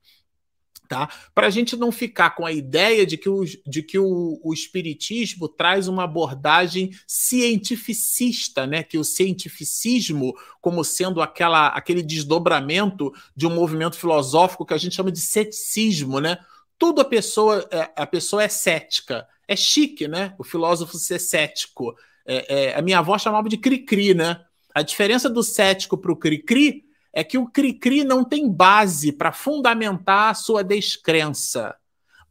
Tá? 0.87 1.09
Para 1.35 1.47
a 1.47 1.49
gente 1.49 1.75
não 1.75 1.91
ficar 1.91 2.29
com 2.29 2.45
a 2.45 2.51
ideia 2.51 3.05
de 3.05 3.17
que, 3.17 3.27
o, 3.27 3.43
de 3.43 3.83
que 3.83 3.99
o, 3.99 4.39
o 4.41 4.53
Espiritismo 4.53 5.49
traz 5.49 5.87
uma 5.89 6.05
abordagem 6.05 6.91
cientificista, 7.05 8.65
né? 8.65 8.83
que 8.83 8.97
o 8.97 9.03
cientificismo, 9.03 10.33
como 10.61 10.83
sendo 10.85 11.21
aquela, 11.21 11.67
aquele 11.67 12.01
desdobramento 12.01 13.11
de 13.35 13.45
um 13.45 13.53
movimento 13.53 13.97
filosófico 13.97 14.65
que 14.65 14.73
a 14.73 14.77
gente 14.77 14.95
chama 14.95 15.11
de 15.11 15.19
ceticismo, 15.19 16.21
né? 16.21 16.37
Tudo 16.79 17.01
a 17.01 17.05
pessoa, 17.05 17.67
é, 17.71 17.91
a 17.95 18.05
pessoa 18.05 18.43
é 18.43 18.47
cética. 18.47 19.27
É 19.47 19.55
chique, 19.55 20.07
né? 20.07 20.35
O 20.37 20.43
filósofo 20.43 20.97
ser 20.97 21.19
cético. 21.19 21.95
É, 22.28 22.65
é, 22.65 22.75
a 22.78 22.82
minha 22.82 22.99
avó 22.99 23.17
chamava 23.17 23.47
de 23.47 23.57
cri-cri, 23.57 24.13
né? 24.13 24.41
A 24.75 24.82
diferença 24.82 25.30
do 25.30 25.41
cético 25.41 25.97
para 25.97 26.11
o 26.11 26.15
cri-cri 26.15 26.84
é 27.13 27.23
que 27.23 27.38
o 27.38 27.47
cri-cri 27.47 28.03
não 28.03 28.23
tem 28.23 28.51
base 28.51 29.11
para 29.11 29.32
fundamentar 29.32 30.32
a 30.32 30.34
sua 30.36 30.63
descrença. 30.63 31.75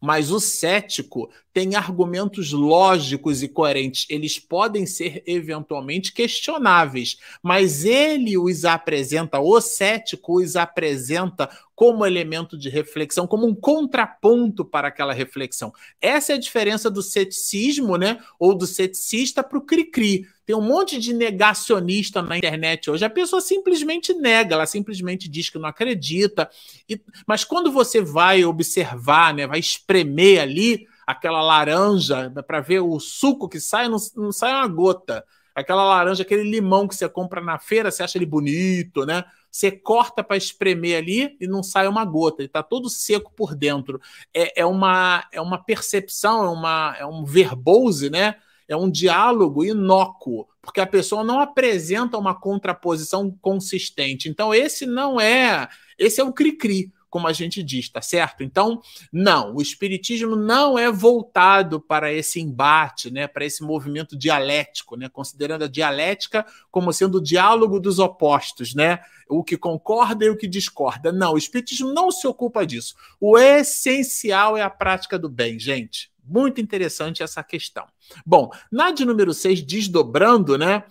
Mas 0.01 0.31
o 0.31 0.39
cético 0.39 1.31
tem 1.53 1.75
argumentos 1.75 2.53
lógicos 2.53 3.43
e 3.43 3.49
coerentes. 3.49 4.07
Eles 4.11 4.39
podem 4.39 4.85
ser 4.85 5.23
eventualmente 5.27 6.13
questionáveis, 6.13 7.17
mas 7.43 7.85
ele 7.85 8.37
os 8.37 8.65
apresenta, 8.65 9.41
o 9.41 9.61
cético 9.61 10.41
os 10.41 10.55
apresenta 10.55 11.49
como 11.75 12.07
elemento 12.07 12.59
de 12.59 12.69
reflexão, 12.69 13.27
como 13.27 13.47
um 13.47 13.55
contraponto 13.55 14.65
para 14.65 14.89
aquela 14.89 15.13
reflexão. 15.13 15.73
Essa 16.01 16.33
é 16.33 16.37
a 16.37 16.41
diferença 16.41 16.91
do 16.91 17.03
ceticismo, 17.03 17.97
né, 17.97 18.19
ou 18.39 18.55
do 18.55 18.67
ceticista 18.67 19.43
para 19.43 19.59
o 19.59 19.63
cri-cri. 19.63 20.27
Tem 20.47 20.55
um 20.55 20.63
monte 20.63 21.01
de 21.01 21.13
negacionista 21.13 22.23
na 22.23 22.39
internet 22.39 22.89
hoje. 22.89 23.05
A 23.05 23.11
pessoa 23.11 23.41
simplesmente 23.41 24.15
nega, 24.15 24.55
ela 24.55 24.65
simplesmente 24.65 25.29
diz 25.29 25.51
que 25.51 25.59
não 25.59 25.69
acredita. 25.69 26.49
E, 26.89 27.01
mas 27.27 27.45
quando 27.45 27.73
você 27.73 28.01
vai 28.01 28.45
observar, 28.45 29.35
né, 29.35 29.45
vai 29.45 29.59
espremer 29.59 30.41
ali, 30.41 30.87
aquela 31.05 31.43
laranja 31.43 32.33
para 32.47 32.61
ver 32.61 32.79
o 32.79 33.01
suco 33.01 33.49
que 33.49 33.59
sai, 33.59 33.89
não, 33.89 33.99
não 34.17 34.31
sai 34.31 34.53
uma 34.53 34.69
gota. 34.69 35.25
Aquela 35.53 35.85
laranja, 35.85 36.23
aquele 36.23 36.49
limão 36.49 36.87
que 36.87 36.95
você 36.95 37.09
compra 37.09 37.41
na 37.41 37.59
feira, 37.59 37.91
você 37.91 38.03
acha 38.03 38.17
ele 38.17 38.27
bonito, 38.27 39.05
né? 39.05 39.25
Você 39.51 39.71
corta 39.73 40.23
para 40.23 40.37
espremer 40.37 40.99
ali 40.99 41.35
e 41.41 41.47
não 41.47 41.63
sai 41.63 41.89
uma 41.89 42.05
gota, 42.05 42.43
ele 42.43 42.47
está 42.47 42.63
todo 42.63 42.91
seco 42.91 43.33
por 43.35 43.55
dentro. 43.55 43.99
É, 44.35 44.61
é, 44.61 44.67
uma, 44.67 45.27
é 45.33 45.41
uma 45.41 45.57
percepção, 45.57 46.45
é, 46.45 46.49
uma, 46.51 46.97
é 47.01 47.07
um 47.07 47.25
verbose, 47.25 48.11
né? 48.11 48.37
É 48.69 48.77
um 48.77 48.91
diálogo 48.91 49.65
inócuo, 49.65 50.47
porque 50.61 50.81
a 50.81 50.87
pessoa 50.87 51.23
não 51.23 51.41
apresenta 51.41 52.19
uma 52.19 52.35
contraposição 52.35 53.31
consistente. 53.41 54.29
Então, 54.29 54.55
esse 54.55 54.87
não 54.87 55.21
é. 55.21 55.69
Esse 55.99 56.21
é 56.21 56.25
o 56.25 56.33
cri-cri 56.33 56.93
como 57.17 57.29
a 57.29 57.33
gente 57.33 57.63
diz, 57.63 57.89
tá 57.89 58.03
certo? 58.03 58.43
Então, 58.43 58.79
não, 59.11 59.55
o 59.55 59.63
espiritismo 59.63 60.37
não 60.37 60.79
é 60.79 60.93
voltado 60.93 61.81
para 61.81 62.13
esse 62.13 62.41
embate, 62.41 63.11
né, 63.11 63.27
para 63.27 63.43
esse 63.43 63.63
movimento 63.63 64.15
dialético, 64.15 64.97
né, 64.97 65.09
considerando 65.09 65.65
a 65.65 65.69
dialética 65.69 66.45
como 66.71 66.93
sendo 66.93 67.17
o 67.17 67.23
diálogo 67.23 67.81
dos 67.81 67.99
opostos, 67.99 68.75
né? 68.75 69.01
O 69.31 69.43
que 69.43 69.57
concorda 69.57 70.27
e 70.27 70.29
o 70.29 70.37
que 70.37 70.47
discorda. 70.47 71.11
Não, 71.11 71.33
o 71.33 71.39
espiritismo 71.39 71.91
não 71.93 72.11
se 72.11 72.27
ocupa 72.27 72.67
disso. 72.67 72.95
O 73.19 73.39
essencial 73.39 74.55
é 74.55 74.63
a 74.63 74.69
prática 74.69 75.19
do 75.19 75.31
bem, 75.31 75.59
gente. 75.59 76.11
Muito 76.27 76.61
interessante 76.61 77.23
essa 77.23 77.43
questão. 77.43 77.87
Bom, 78.25 78.51
na 78.71 78.91
de 78.91 79.05
número 79.05 79.33
6, 79.33 79.63
desdobrando, 79.63 80.59
né? 80.59 80.85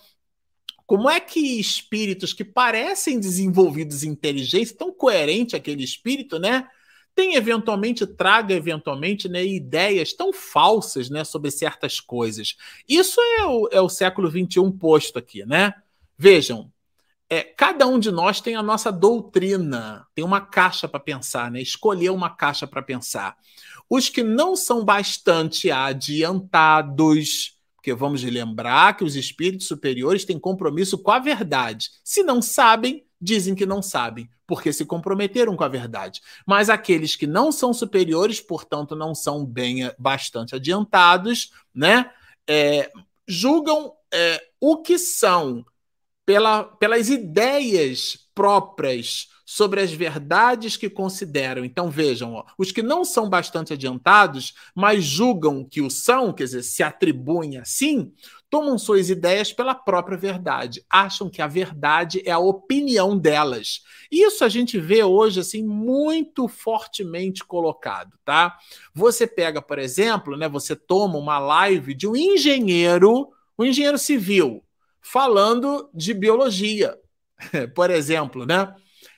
Como 0.86 1.10
é 1.10 1.20
que 1.20 1.60
espíritos 1.60 2.32
que 2.32 2.46
parecem 2.46 3.20
desenvolvidos 3.20 4.04
em 4.04 4.10
inteligência, 4.10 4.78
tão 4.78 4.94
coerente 4.94 5.56
aquele 5.56 5.84
espírito, 5.84 6.38
né? 6.38 6.68
Tem 7.16 7.36
eventualmente, 7.36 8.06
traga 8.06 8.54
eventualmente, 8.54 9.30
né, 9.30 9.44
ideias 9.44 10.12
tão 10.12 10.34
falsas 10.34 11.10
né, 11.10 11.24
sobre 11.24 11.50
certas 11.50 12.02
coisas. 12.02 12.58
Isso 12.88 13.22
é 13.40 13.46
o, 13.46 13.70
é 13.72 13.82
o 13.82 13.88
século 13.88 14.30
XXI 14.30 14.70
posto 14.78 15.18
aqui, 15.18 15.46
né? 15.46 15.74
Vejam, 16.18 16.72
é, 17.30 17.44
cada 17.44 17.88
um 17.88 17.98
de 17.98 18.12
nós 18.12 18.40
tem 18.40 18.56
a 18.56 18.62
nossa 18.62 18.92
doutrina, 18.92 20.06
tem 20.14 20.24
uma 20.24 20.42
caixa 20.42 20.88
para 20.88 21.00
pensar, 21.00 21.50
né? 21.50 21.62
Escolher 21.62 22.12
uma 22.12 22.30
caixa 22.30 22.68
para 22.68 22.82
pensar. 22.82 23.36
Os 23.90 24.10
que 24.10 24.24
não 24.24 24.56
são 24.56 24.86
bastante 24.86 25.72
adiantados, 25.72 27.58
porque 27.76 27.94
vamos 27.94 28.24
lembrar 28.24 28.96
que 28.96 29.04
os 29.04 29.16
espíritos 29.16 29.68
superiores 29.68 30.26
têm 30.26 30.40
compromisso 30.40 30.98
com 30.98 31.12
a 31.12 31.20
verdade. 31.20 31.90
Se 32.04 32.24
não 32.24 32.42
sabem, 32.42 33.06
dizem 33.20 33.56
que 33.56 33.66
não 33.66 33.82
sabem, 33.82 34.30
porque 34.46 34.72
se 34.72 34.86
comprometeram 34.86 35.56
com 35.56 35.64
a 35.64 35.68
verdade. 35.68 36.22
Mas 36.46 36.70
aqueles 36.70 37.16
que 37.16 37.26
não 37.26 37.52
são 37.52 37.74
superiores, 37.74 38.40
portanto, 38.40 38.96
não 38.96 39.16
são 39.16 39.44
bem 39.44 39.92
bastante 39.98 40.56
adiantados, 40.56 41.52
né? 41.74 42.12
É, 42.48 42.92
julgam 43.28 43.94
é, 44.14 44.44
o 44.60 44.78
que 44.78 45.00
são 45.00 45.66
pela, 46.26 46.64
pelas 46.64 47.10
ideias 47.10 48.18
próprias 48.34 49.30
sobre 49.46 49.80
as 49.80 49.94
verdades 49.94 50.76
que 50.76 50.90
consideram. 50.90 51.64
Então 51.64 51.90
vejam, 51.90 52.34
ó, 52.34 52.46
os 52.58 52.72
que 52.72 52.82
não 52.82 53.06
são 53.06 53.30
bastante 53.30 53.74
adiantados, 53.74 54.56
mas 54.74 55.04
julgam 55.04 55.64
que 55.64 55.82
o 55.82 55.90
são, 55.90 56.34
quer 56.34 56.46
dizer, 56.46 56.64
se 56.64 56.82
atribuem 56.82 57.58
assim, 57.58 58.12
tomam 58.50 58.78
suas 58.78 59.10
ideias 59.10 59.54
pela 59.54 59.76
própria 59.76 60.18
verdade, 60.18 60.84
acham 60.90 61.30
que 61.30 61.42
a 61.42 61.48
verdade 61.48 62.24
é 62.26 62.32
a 62.32 62.40
opinião 62.40 63.18
delas. 63.18 63.82
Isso 64.12 64.44
a 64.44 64.50
gente 64.50 64.80
vê 64.80 65.04
hoje 65.04 65.40
assim 65.40 65.64
muito 65.64 66.48
fortemente 66.48 67.44
colocado, 67.44 68.18
tá? 68.26 68.58
Você 68.94 69.28
pega, 69.28 69.62
por 69.62 69.78
exemplo, 69.78 70.36
né, 70.36 70.50
você 70.50 70.76
toma 70.76 71.20
uma 71.20 71.38
live 71.38 71.94
de 71.94 72.08
um 72.08 72.16
engenheiro, 72.16 73.30
um 73.60 73.66
engenheiro 73.66 73.98
civil, 73.98 74.65
falando 75.12 75.88
de 75.94 76.16
biologia, 76.16 76.98
por 77.76 77.92
exemplo, 77.92 78.44
né? 78.44 78.74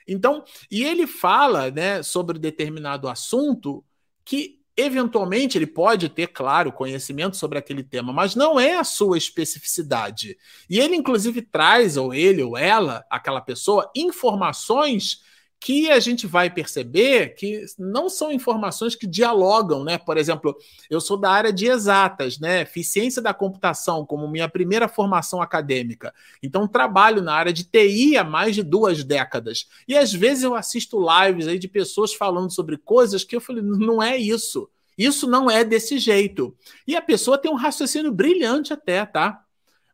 Então, 0.06 0.44
e 0.70 0.84
ele 0.84 1.08
fala 1.08 1.72
né, 1.72 2.04
sobre 2.04 2.38
determinado 2.38 3.08
assunto 3.08 3.84
que, 4.26 4.60
eventualmente, 4.76 5.58
ele 5.58 5.66
pode 5.66 6.10
ter, 6.10 6.28
claro, 6.28 6.74
conhecimento 6.74 7.38
sobre 7.38 7.58
aquele 7.58 7.84
tema, 7.84 8.12
mas 8.12 8.36
não 8.36 8.60
é 8.60 8.76
a 8.76 8.84
sua 8.84 9.18
especificidade. 9.18 10.38
E 10.70 10.78
ele, 10.78 10.96
inclusive, 10.96 11.42
traz, 11.42 11.96
ou 11.96 12.14
ele 12.14 12.44
ou 12.44 12.58
ela, 12.58 13.06
aquela 13.10 13.42
pessoa, 13.42 13.90
informações 13.96 15.22
que 15.60 15.90
a 15.90 16.00
gente 16.00 16.28
vai 16.28 16.50
perceber 16.50 17.36
que 17.36 17.66
não 17.78 18.10
são 18.10 18.32
informações 18.32 18.96
que 18.96 19.08
dialogam, 19.08 19.84
né? 19.84 19.98
Por 19.98 20.18
exemplo, 20.18 20.56
eu 20.90 21.02
sou 21.02 21.18
da 21.18 21.32
área 21.32 21.52
de 21.52 21.68
exatas, 21.68 22.40
né? 22.40 22.62
Eficiência 22.62 23.22
da 23.22 23.34
computação 23.34 24.06
como 24.06 24.28
minha 24.28 24.48
primeira 24.48 24.88
formação 24.88 25.42
acadêmica. 25.42 26.14
Então 26.42 26.68
trabalho 26.68 27.22
na 27.22 27.34
área 27.34 27.52
de 27.52 27.64
TI 27.64 28.18
há 28.18 28.24
mais 28.24 28.56
de 28.56 28.64
duas 28.64 29.04
décadas. 29.04 29.68
E 29.88 29.98
às 29.98 30.14
vezes 30.14 30.44
eu 30.44 30.56
assisto 30.56 31.00
lives 31.00 31.48
aí 31.48 31.58
de 31.58 31.68
pessoas 31.68 32.14
falando 32.14 32.52
sobre 32.52 32.78
coisas 32.78 33.24
que 33.24 33.36
eu 33.36 33.42
falei, 33.42 33.64
não 33.64 34.02
é 34.02 34.16
isso. 34.16 34.70
Isso 34.98 35.28
não 35.28 35.50
é 35.50 35.64
desse 35.64 36.00
jeito. 36.00 36.56
E 36.88 36.96
a 36.96 37.02
pessoa 37.02 37.38
tem 37.38 37.52
um 37.52 37.56
raciocínio 37.56 38.12
brilhante 38.12 38.74
até, 38.74 39.06
tá? 39.06 39.44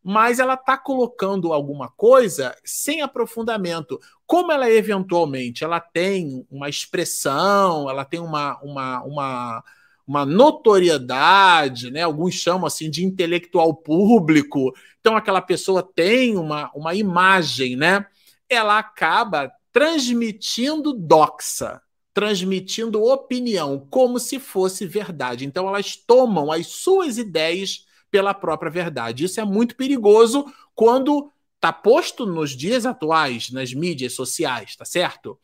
Mas 0.03 0.39
ela 0.39 0.55
está 0.55 0.77
colocando 0.77 1.53
alguma 1.53 1.89
coisa 1.89 2.55
sem 2.63 3.01
aprofundamento. 3.01 3.99
Como 4.25 4.51
ela 4.51 4.69
eventualmente 4.69 5.63
ela 5.63 5.79
tem 5.79 6.45
uma 6.51 6.67
expressão, 6.67 7.89
ela 7.89 8.03
tem 8.03 8.19
uma, 8.19 8.59
uma, 8.61 9.03
uma, 9.03 9.63
uma 10.05 10.25
notoriedade, 10.25 11.89
né? 11.89 12.01
alguns 12.01 12.33
chamam 12.35 12.67
assim 12.67 12.89
de 12.89 13.05
intelectual 13.05 13.73
público, 13.73 14.73
então 14.99 15.15
aquela 15.15 15.41
pessoa 15.41 15.81
tem 15.81 16.35
uma, 16.35 16.69
uma 16.75 16.93
imagem, 16.93 17.77
né? 17.77 18.05
ela 18.49 18.77
acaba 18.77 19.51
transmitindo 19.71 20.93
doxa, 20.93 21.81
transmitindo 22.13 23.03
opinião, 23.03 23.87
como 23.89 24.19
se 24.19 24.39
fosse 24.39 24.85
verdade. 24.85 25.45
Então 25.45 25.67
elas 25.67 25.95
tomam 25.95 26.51
as 26.51 26.67
suas 26.67 27.17
ideias 27.17 27.85
pela 28.13 28.31
própria 28.31 28.69
verdade. 28.69 29.23
Isso 29.23 29.41
é 29.41 29.43
muito 29.43 29.75
perigoso 29.75 30.45
quando 30.75 31.31
está 31.55 31.73
posto 31.73 32.27
nos 32.27 32.51
dias 32.51 32.85
atuais, 32.85 33.49
nas 33.49 33.73
mídias 33.73 34.13
sociais, 34.13 34.75
tá 34.75 34.85
certo? 34.85 35.39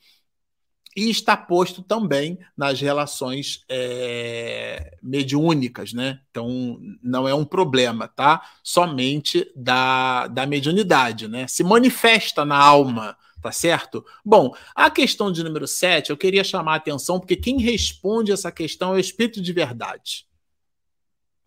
E 0.95 1.09
está 1.09 1.35
posto 1.35 1.81
também 1.81 2.37
nas 2.55 2.79
relações 2.79 3.65
é, 3.67 4.95
mediúnicas, 5.01 5.93
né? 5.93 6.19
Então, 6.29 6.79
não 7.01 7.27
é 7.27 7.33
um 7.33 7.43
problema, 7.43 8.07
tá? 8.07 8.39
Somente 8.63 9.51
da, 9.55 10.27
da 10.27 10.45
mediunidade, 10.45 11.27
né? 11.27 11.47
Se 11.47 11.63
manifesta 11.63 12.45
na 12.45 12.57
alma, 12.57 13.17
tá 13.41 13.51
certo? 13.51 14.05
Bom, 14.23 14.55
a 14.75 14.91
questão 14.91 15.31
de 15.31 15.43
número 15.43 15.67
7, 15.67 16.11
eu 16.11 16.17
queria 16.17 16.43
chamar 16.43 16.73
a 16.73 16.77
atenção, 16.77 17.19
porque 17.19 17.35
quem 17.35 17.59
responde 17.59 18.31
essa 18.31 18.51
questão 18.51 18.91
é 18.91 18.97
o 18.97 18.99
Espírito 18.99 19.41
de 19.41 19.51
Verdade, 19.51 20.27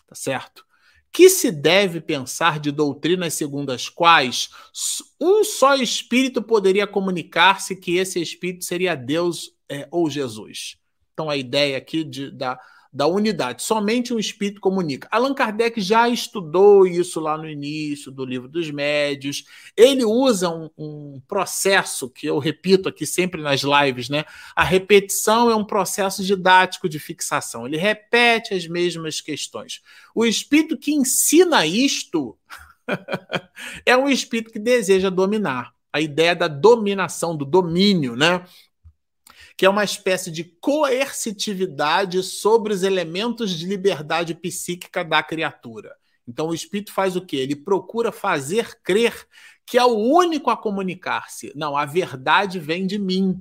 tá 0.08 0.16
certo? 0.16 0.64
Que 1.12 1.28
se 1.28 1.52
deve 1.52 2.00
pensar 2.00 2.58
de 2.58 2.72
doutrinas 2.72 3.34
segundo 3.34 3.70
as 3.70 3.88
quais 3.88 4.48
um 5.20 5.44
só 5.44 5.74
espírito 5.74 6.42
poderia 6.42 6.86
comunicar-se 6.86 7.76
que 7.76 7.96
esse 7.96 8.20
espírito 8.20 8.64
seria 8.64 8.94
Deus 8.94 9.54
é, 9.68 9.86
ou 9.90 10.08
Jesus? 10.08 10.78
Então, 11.12 11.28
a 11.28 11.36
ideia 11.36 11.76
aqui 11.76 12.02
de, 12.02 12.30
da, 12.30 12.58
da 12.92 13.06
unidade. 13.06 13.62
Somente 13.62 14.12
um 14.12 14.18
espírito 14.18 14.60
comunica. 14.60 15.08
Allan 15.10 15.32
Kardec 15.32 15.80
já 15.80 16.08
estudou 16.10 16.86
isso 16.86 17.20
lá 17.20 17.38
no 17.38 17.48
início 17.48 18.12
do 18.12 18.22
livro 18.22 18.48
dos 18.48 18.70
médios. 18.70 19.44
Ele 19.74 20.04
usa 20.04 20.50
um, 20.50 20.68
um, 20.76 21.22
processo 21.26 22.10
que 22.10 22.26
eu 22.26 22.38
repito 22.38 22.90
aqui 22.90 23.06
sempre 23.06 23.40
nas 23.40 23.62
lives, 23.62 24.10
né? 24.10 24.24
A 24.54 24.62
repetição 24.62 25.50
é 25.50 25.56
um 25.56 25.64
processo 25.64 26.22
didático 26.22 26.86
de 26.86 26.98
fixação. 26.98 27.66
Ele 27.66 27.78
repete 27.78 28.52
as 28.52 28.66
mesmas 28.66 29.22
questões. 29.22 29.80
O 30.14 30.26
espírito 30.26 30.76
que 30.76 30.92
ensina 30.92 31.64
isto 31.64 32.36
é 33.86 33.96
um 33.96 34.08
espírito 34.08 34.52
que 34.52 34.58
deseja 34.58 35.08
dominar. 35.08 35.72
A 35.90 36.00
ideia 36.00 36.34
da 36.34 36.48
dominação, 36.48 37.36
do 37.36 37.44
domínio, 37.44 38.16
né? 38.16 38.44
Que 39.56 39.66
é 39.66 39.68
uma 39.68 39.84
espécie 39.84 40.30
de 40.30 40.44
coercitividade 40.44 42.22
sobre 42.22 42.72
os 42.72 42.82
elementos 42.82 43.50
de 43.50 43.66
liberdade 43.66 44.34
psíquica 44.34 45.04
da 45.04 45.22
criatura. 45.22 45.94
Então 46.26 46.48
o 46.48 46.54
espírito 46.54 46.92
faz 46.92 47.16
o 47.16 47.20
quê? 47.20 47.36
Ele 47.36 47.56
procura 47.56 48.12
fazer 48.12 48.80
crer 48.82 49.26
que 49.66 49.78
é 49.78 49.84
o 49.84 49.96
único 49.96 50.50
a 50.50 50.56
comunicar-se. 50.56 51.52
Não, 51.54 51.76
a 51.76 51.84
verdade 51.84 52.58
vem 52.58 52.86
de 52.86 52.98
mim. 52.98 53.40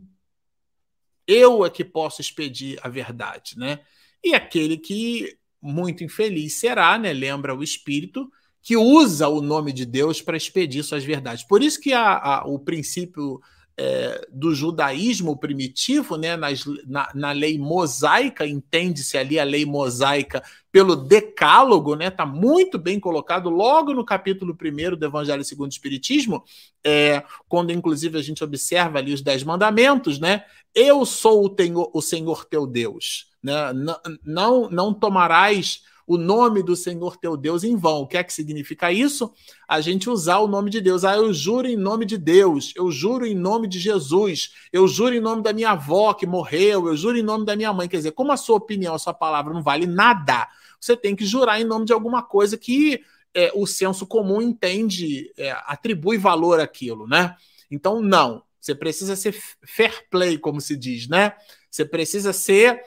Eu 1.28 1.66
é 1.66 1.70
que 1.70 1.84
posso 1.84 2.22
expedir 2.22 2.80
a 2.84 2.90
verdade, 2.90 3.58
né? 3.58 3.80
E 4.24 4.34
aquele 4.34 4.78
que 4.78 5.38
muito 5.62 6.04
infeliz 6.04 6.56
será, 6.56 6.98
né? 6.98 7.14
Lembra 7.14 7.56
o 7.56 7.64
espírito 7.64 8.32
que 8.62 8.78
usa 8.78 9.28
o 9.28 9.42
nome 9.42 9.74
de 9.74 9.86
Deus 9.86 10.22
para 10.22 10.38
expedir 10.38 10.84
suas 10.84 11.04
verdades. 11.04 11.44
Por 11.44 11.64
isso 11.64 11.80
que 11.80 11.94
a, 11.94 12.18
a, 12.18 12.46
o 12.46 12.60
princípio 12.60 13.42
é, 13.84 14.28
do 14.32 14.54
judaísmo 14.54 15.36
primitivo, 15.36 16.16
né, 16.16 16.38
nas, 16.38 16.64
na, 16.86 17.10
na 17.16 17.32
lei 17.32 17.58
mosaica, 17.58 18.46
entende-se 18.46 19.18
ali 19.18 19.40
a 19.40 19.44
lei 19.44 19.66
mosaica 19.66 20.44
pelo 20.72 20.96
decálogo, 20.96 21.96
né, 21.96 22.10
está 22.10 22.24
muito 22.24 22.78
bem 22.78 23.00
colocado 23.00 23.50
logo 23.50 23.92
no 23.92 24.06
capítulo 24.06 24.56
1 24.56 24.96
do 24.98 25.06
Evangelho 25.06 25.44
segundo 25.44 25.72
o 25.72 25.74
Espiritismo, 25.74 26.44
é, 26.84 27.24
quando 27.50 27.72
inclusive 27.72 28.20
a 28.20 28.22
gente 28.22 28.44
observa 28.44 29.00
ali 29.00 29.14
os 29.14 29.22
Dez 29.24 29.44
Mandamentos, 29.44 30.20
né, 30.20 30.44
eu 30.76 31.04
sou 31.04 31.46
o, 31.46 31.50
tenho, 31.50 31.90
o 31.92 32.02
Senhor 32.04 32.46
teu 32.46 32.68
Deus, 32.68 33.32
né, 33.42 33.74
não, 33.74 34.00
não, 34.24 34.70
não 34.70 34.94
tomarás 34.94 35.82
o 36.14 36.18
nome 36.18 36.62
do 36.62 36.76
Senhor 36.76 37.16
teu 37.16 37.38
Deus 37.38 37.64
em 37.64 37.78
vão. 37.78 38.02
O 38.02 38.08
que 38.08 38.18
é 38.18 38.24
que 38.24 38.34
significa 38.34 38.92
isso? 38.92 39.32
A 39.66 39.80
gente 39.80 40.10
usar 40.10 40.40
o 40.40 40.48
nome 40.48 40.70
de 40.70 40.82
Deus. 40.82 41.06
Ah, 41.06 41.16
eu 41.16 41.34
juro 41.34 41.68
em 41.68 41.78
nome 41.78 42.06
de 42.06 42.18
Deus, 42.18 42.74
eu 42.76 42.92
juro 42.92 43.26
em 43.26 43.34
nome 43.34 43.66
de 43.66 43.80
Jesus, 43.80 44.54
eu 44.74 44.88
juro 44.90 45.16
em 45.16 45.22
nome 45.22 45.42
da 45.42 45.54
minha 45.54 45.72
avó 45.72 46.14
que 46.14 46.26
morreu, 46.26 46.88
eu 46.88 46.98
juro 46.98 47.18
em 47.18 47.24
nome 47.24 47.46
da 47.46 47.56
minha 47.56 47.72
mãe. 47.72 47.88
Quer 47.88 47.98
dizer, 47.98 48.12
como 48.12 48.34
a 48.34 48.38
sua 48.38 48.58
opinião, 48.58 48.94
a 48.94 49.00
sua 49.00 49.14
palavra 49.14 49.54
não 49.54 49.64
vale 49.64 49.86
nada, 49.86 50.50
você 50.80 50.98
tem 50.98 51.16
que 51.16 51.26
jurar 51.26 51.62
em 51.62 51.64
nome 51.64 51.86
de 51.86 51.94
alguma 51.94 52.22
coisa 52.22 52.58
que 52.58 53.02
é, 53.34 53.50
o 53.56 53.66
senso 53.66 54.06
comum 54.06 54.42
entende, 54.42 55.32
é, 55.38 55.52
atribui 55.66 56.18
valor 56.18 56.60
àquilo, 56.60 57.08
né? 57.08 57.38
Então, 57.70 58.02
não. 58.02 58.44
Você 58.60 58.76
precisa 58.76 59.16
ser 59.16 59.34
fair 59.66 60.08
play, 60.10 60.38
como 60.38 60.60
se 60.60 60.76
diz, 60.76 61.08
né? 61.08 61.34
Você 61.70 61.86
precisa 61.86 62.34
ser 62.34 62.84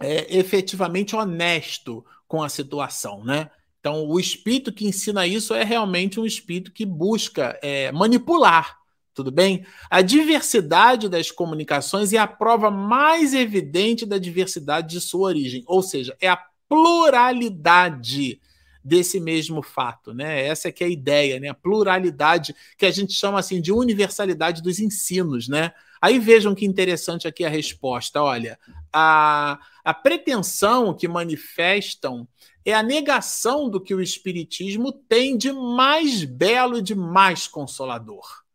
é, 0.00 0.38
efetivamente 0.38 1.16
honesto 1.16 2.04
com 2.26 2.42
a 2.42 2.48
situação, 2.48 3.24
né? 3.24 3.50
Então, 3.80 4.04
o 4.08 4.18
espírito 4.18 4.72
que 4.72 4.86
ensina 4.86 5.26
isso 5.26 5.54
é 5.54 5.62
realmente 5.62 6.18
um 6.18 6.26
espírito 6.26 6.72
que 6.72 6.84
busca 6.84 7.58
é, 7.62 7.92
manipular, 7.92 8.76
tudo 9.14 9.30
bem? 9.30 9.64
A 9.88 10.02
diversidade 10.02 11.08
das 11.08 11.30
comunicações 11.30 12.12
é 12.12 12.18
a 12.18 12.26
prova 12.26 12.70
mais 12.70 13.32
evidente 13.32 14.04
da 14.04 14.18
diversidade 14.18 14.88
de 14.88 15.00
sua 15.00 15.28
origem, 15.28 15.62
ou 15.66 15.82
seja, 15.82 16.16
é 16.20 16.28
a 16.28 16.42
pluralidade 16.68 18.40
desse 18.84 19.18
mesmo 19.18 19.62
fato, 19.62 20.12
né? 20.12 20.46
Essa 20.46 20.68
é 20.68 20.72
que 20.72 20.84
é 20.84 20.86
a 20.86 20.90
ideia, 20.90 21.40
né? 21.40 21.48
A 21.48 21.54
pluralidade 21.54 22.54
que 22.76 22.86
a 22.86 22.90
gente 22.90 23.12
chama 23.12 23.38
assim 23.38 23.60
de 23.60 23.72
universalidade 23.72 24.62
dos 24.62 24.78
ensinos, 24.78 25.48
né? 25.48 25.72
Aí 26.00 26.18
vejam 26.18 26.54
que 26.54 26.64
interessante 26.64 27.26
aqui 27.26 27.44
a 27.44 27.48
resposta. 27.48 28.22
Olha, 28.22 28.58
a, 28.92 29.58
a 29.84 29.94
pretensão 29.94 30.94
que 30.94 31.08
manifestam 31.08 32.28
é 32.64 32.74
a 32.74 32.82
negação 32.82 33.68
do 33.68 33.80
que 33.80 33.94
o 33.94 34.02
Espiritismo 34.02 34.92
tem 34.92 35.36
de 35.36 35.52
mais 35.52 36.24
belo 36.24 36.78
e 36.78 36.82
de 36.82 36.94
mais 36.94 37.46
consolador. 37.46 38.45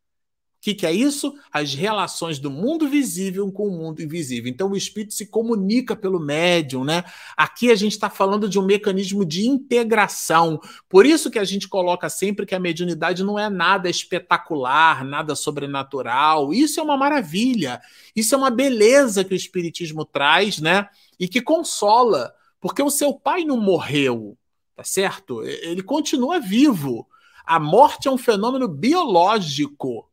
O 0.62 0.64
que, 0.64 0.76
que, 0.76 0.86
é 0.86 0.93
isso? 0.93 1.34
As 1.51 1.74
relações 1.74 2.38
do 2.38 2.51
mundo 2.51 2.88
visível 2.88 3.51
com 3.51 3.68
o 3.68 3.76
mundo 3.76 3.99
invisível. 3.99 4.47
Então 4.47 4.70
o 4.70 4.78
espírito 4.78 5.12
se 5.16 5.26
comunica 5.26 5.95
pelo 5.95 6.20
médium, 6.20 6.84
né? 6.84 7.03
Aqui 7.36 7.72
a 7.72 7.76
gente 7.76 7.93
está 7.93 8.12
falando 8.12 8.47
de 8.47 8.59
um 8.59 8.62
mecanismo 8.62 9.26
de 9.26 9.47
integração. 9.47 10.62
Por 10.88 11.03
isso 11.03 11.32
que 11.32 11.39
a 11.39 11.43
gente 11.43 11.68
coloca 11.68 12.07
sempre 12.12 12.45
que 12.45 12.53
a 12.53 12.59
mediunidade 12.59 13.24
não 13.24 13.39
é 13.39 13.49
nada 13.49 13.89
espetacular, 13.89 15.03
nada 15.03 15.34
sobrenatural. 15.34 16.53
Isso 16.53 16.80
é 16.80 16.84
uma 16.84 16.95
maravilha. 16.95 17.82
Isso 18.16 18.36
é 18.36 18.38
uma 18.38 18.51
beleza 18.51 19.24
que 19.24 19.34
o 19.34 19.36
espiritismo 19.36 20.05
traz, 20.05 20.59
né? 20.59 20.88
E 21.20 21.28
que 21.28 21.41
consola, 21.41 22.36
porque 22.59 22.84
o 22.84 22.91
seu 22.91 23.16
pai 23.16 23.43
não 23.43 23.59
morreu, 23.59 24.38
tá 24.76 24.84
certo? 24.84 25.41
Ele 25.43 25.82
continua 25.82 26.39
vivo. 26.39 27.07
A 27.43 27.59
morte 27.59 28.07
é 28.07 28.12
um 28.12 28.18
fenômeno 28.18 28.68
biológico 28.68 30.11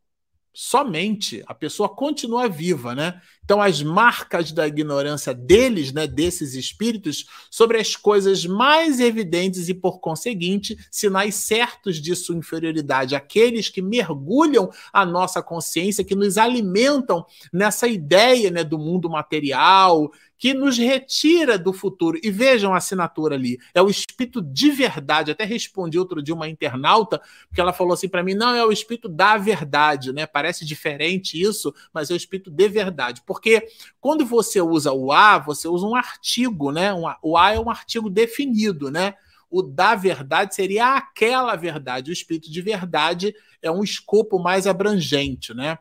somente 0.61 1.40
a 1.46 1.54
pessoa 1.54 1.88
continua 1.88 2.48
viva, 2.48 2.92
né? 2.92 3.22
Então 3.49 3.62
as 3.62 3.82
marcas 3.82 4.53
da 4.53 4.68
ignorância 4.68 5.32
deles, 5.32 5.90
né, 5.90 6.07
desses 6.07 6.53
espíritos, 6.53 7.24
sobre 7.51 7.78
as 7.78 7.96
coisas 7.96 8.44
mais 8.44 9.01
evidentes 9.01 9.70
e 9.70 9.74
por 9.74 10.01
conseguinte, 10.01 10.76
sinais 10.90 11.34
certos 11.36 11.96
de 11.96 12.14
sua 12.14 12.36
inferioridade, 12.36 13.16
aqueles 13.16 13.70
que 13.70 13.80
mergulham 13.80 14.68
a 14.92 15.07
nossa 15.07 15.42
consciência, 15.42 16.05
que 16.05 16.14
nos 16.14 16.36
alimentam 16.36 17.24
nessa 17.51 17.88
ideia, 17.88 18.51
né, 18.51 18.62
do 18.62 18.78
mundo 18.78 19.09
material, 19.09 20.12
que 20.38 20.55
nos 20.55 20.78
retira 20.78 21.59
do 21.59 21.72
futuro. 21.72 22.18
E 22.22 22.30
vejam 22.30 22.72
a 22.72 22.78
assinatura 22.78 23.34
ali. 23.34 23.59
É 23.74 23.82
o 23.82 23.90
espírito 23.90 24.40
de 24.40 24.70
verdade. 24.70 25.32
Até 25.32 25.44
respondi 25.44 25.99
outro 25.99 26.22
dia 26.22 26.34
uma 26.34 26.49
internauta, 26.49 27.20
porque 27.49 27.61
ela 27.61 27.72
falou 27.72 27.92
assim 27.92 28.09
para 28.09 28.22
mim: 28.22 28.34
não, 28.34 28.55
é 28.55 28.64
o 28.64 28.72
espírito 28.72 29.09
da 29.09 29.36
verdade, 29.36 30.12
né? 30.12 30.26
Parece 30.26 30.64
diferente 30.64 31.40
isso, 31.40 31.74
mas 31.92 32.11
é 32.11 32.14
o 32.14 32.16
espírito 32.16 32.51
de 32.51 32.68
verdade. 32.68 33.22
Porque 33.39 33.68
quando 34.01 34.26
você 34.26 34.61
usa 34.61 34.93
o 34.93 35.12
A, 35.12 35.39
você 35.39 35.68
usa 35.68 35.86
um 35.86 35.95
artigo, 35.95 36.72
né? 36.72 36.91
o 37.22 37.36
A 37.36 37.55
é 37.55 37.61
um 37.61 37.70
artigo 37.70 38.11
definido, 38.11 38.91
né? 38.91 39.14
O 39.49 39.62
da 39.62 39.95
verdade 39.95 40.55
seria 40.55 40.97
aquela 40.97 41.55
verdade. 41.57 42.11
O 42.11 42.12
espírito 42.12 42.51
de 42.51 42.61
verdade 42.61 43.34
é 43.62 43.70
um 43.70 43.82
escopo 43.82 44.39
mais 44.39 44.66
abrangente, 44.66 45.55
né? 45.55 45.78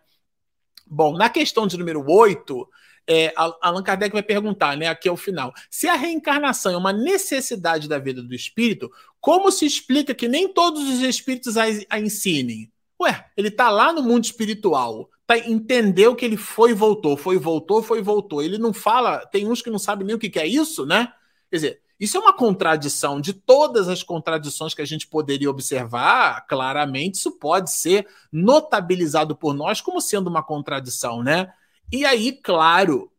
Bom, 0.86 1.18
na 1.18 1.30
questão 1.30 1.68
de 1.68 1.78
número 1.78 2.06
8, 2.08 2.70
é, 3.08 3.34
Allan 3.36 3.84
Kardec 3.84 4.14
vai 4.14 4.24
perguntar, 4.24 4.78
né, 4.78 4.88
aqui 4.88 5.10
ao 5.10 5.18
final, 5.18 5.54
se 5.70 5.88
a 5.88 5.96
reencarnação 5.96 6.74
é 6.74 6.78
uma 6.78 6.94
necessidade 6.94 7.90
da 7.90 7.98
vida 8.00 8.22
do 8.22 8.34
espírito, 8.34 8.90
como 9.20 9.52
se 9.52 9.66
explica 9.66 10.14
que 10.14 10.28
nem 10.28 10.48
todos 10.48 10.88
os 10.88 11.02
espíritos 11.02 11.58
a, 11.58 11.64
a 11.90 12.00
ensinem? 12.00 12.72
Ué, 13.02 13.30
ele 13.36 13.50
está 13.50 13.70
lá 13.70 13.92
no 13.92 14.02
mundo 14.02 14.24
espiritual, 14.24 15.10
tá, 15.28 15.38
entendeu 15.38 16.16
que 16.16 16.26
ele 16.26 16.38
foi 16.38 16.72
e 16.72 16.74
voltou, 16.74 17.18
foi 17.18 17.36
e 17.36 17.40
voltou, 17.40 17.84
foi 17.84 18.00
e 18.00 18.02
voltou. 18.02 18.42
Ele 18.42 18.58
não 18.58 18.74
fala, 18.74 19.26
tem 19.28 19.48
uns 19.48 19.62
que 19.62 19.70
não 19.70 19.78
sabem 19.78 20.08
nem 20.08 20.16
o 20.16 20.20
que, 20.20 20.30
que 20.30 20.40
é 20.40 20.48
isso, 20.48 20.86
né? 20.86 21.14
Quer 21.52 21.56
dizer, 21.58 21.82
isso 22.00 22.16
é 22.16 22.20
uma 22.20 22.34
contradição 22.34 23.20
de 23.20 23.34
todas 23.34 23.90
as 23.90 24.04
contradições 24.04 24.74
que 24.74 24.82
a 24.82 24.86
gente 24.86 25.08
poderia 25.08 25.50
observar, 25.50 26.46
claramente, 26.48 27.16
isso 27.16 27.32
pode 27.32 27.72
ser 27.72 28.08
notabilizado 28.32 29.36
por 29.36 29.54
nós 29.54 29.82
como 29.82 30.00
sendo 30.00 30.28
uma 30.30 30.44
contradição, 30.44 31.22
né? 31.22 31.52
E 31.92 32.06
aí, 32.06 32.32
claro, 32.32 33.12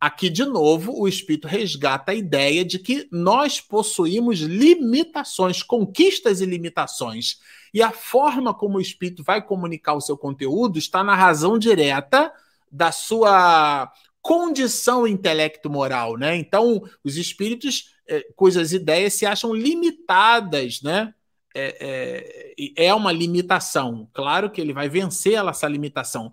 aqui 0.00 0.28
de 0.28 0.44
novo 0.44 0.92
o 0.98 1.08
espírito 1.08 1.48
resgata 1.48 2.12
a 2.12 2.14
ideia 2.14 2.64
de 2.64 2.78
que 2.78 3.08
nós 3.10 3.60
possuímos 3.60 4.40
limitações, 4.40 5.62
conquistas 5.62 6.40
e 6.40 6.46
limitações. 6.46 7.38
E 7.72 7.82
a 7.82 7.90
forma 7.90 8.54
como 8.54 8.78
o 8.78 8.80
espírito 8.80 9.22
vai 9.22 9.42
comunicar 9.42 9.94
o 9.94 10.00
seu 10.00 10.16
conteúdo 10.16 10.78
está 10.78 11.02
na 11.02 11.14
razão 11.14 11.58
direta 11.58 12.32
da 12.70 12.92
sua 12.92 13.92
condição 14.20 15.06
intelecto-moral, 15.06 16.16
né? 16.16 16.34
Então, 16.36 16.82
os 17.04 17.16
espíritos 17.16 17.94
é, 18.08 18.26
cujas 18.34 18.72
ideias 18.72 19.14
se 19.14 19.26
acham 19.26 19.54
limitadas, 19.54 20.80
né? 20.82 21.14
É, 21.56 22.54
é, 22.76 22.86
é 22.86 22.94
uma 22.94 23.12
limitação. 23.12 24.08
Claro 24.12 24.50
que 24.50 24.60
ele 24.60 24.72
vai 24.72 24.88
vencer 24.88 25.34
essa 25.34 25.68
limitação, 25.68 26.32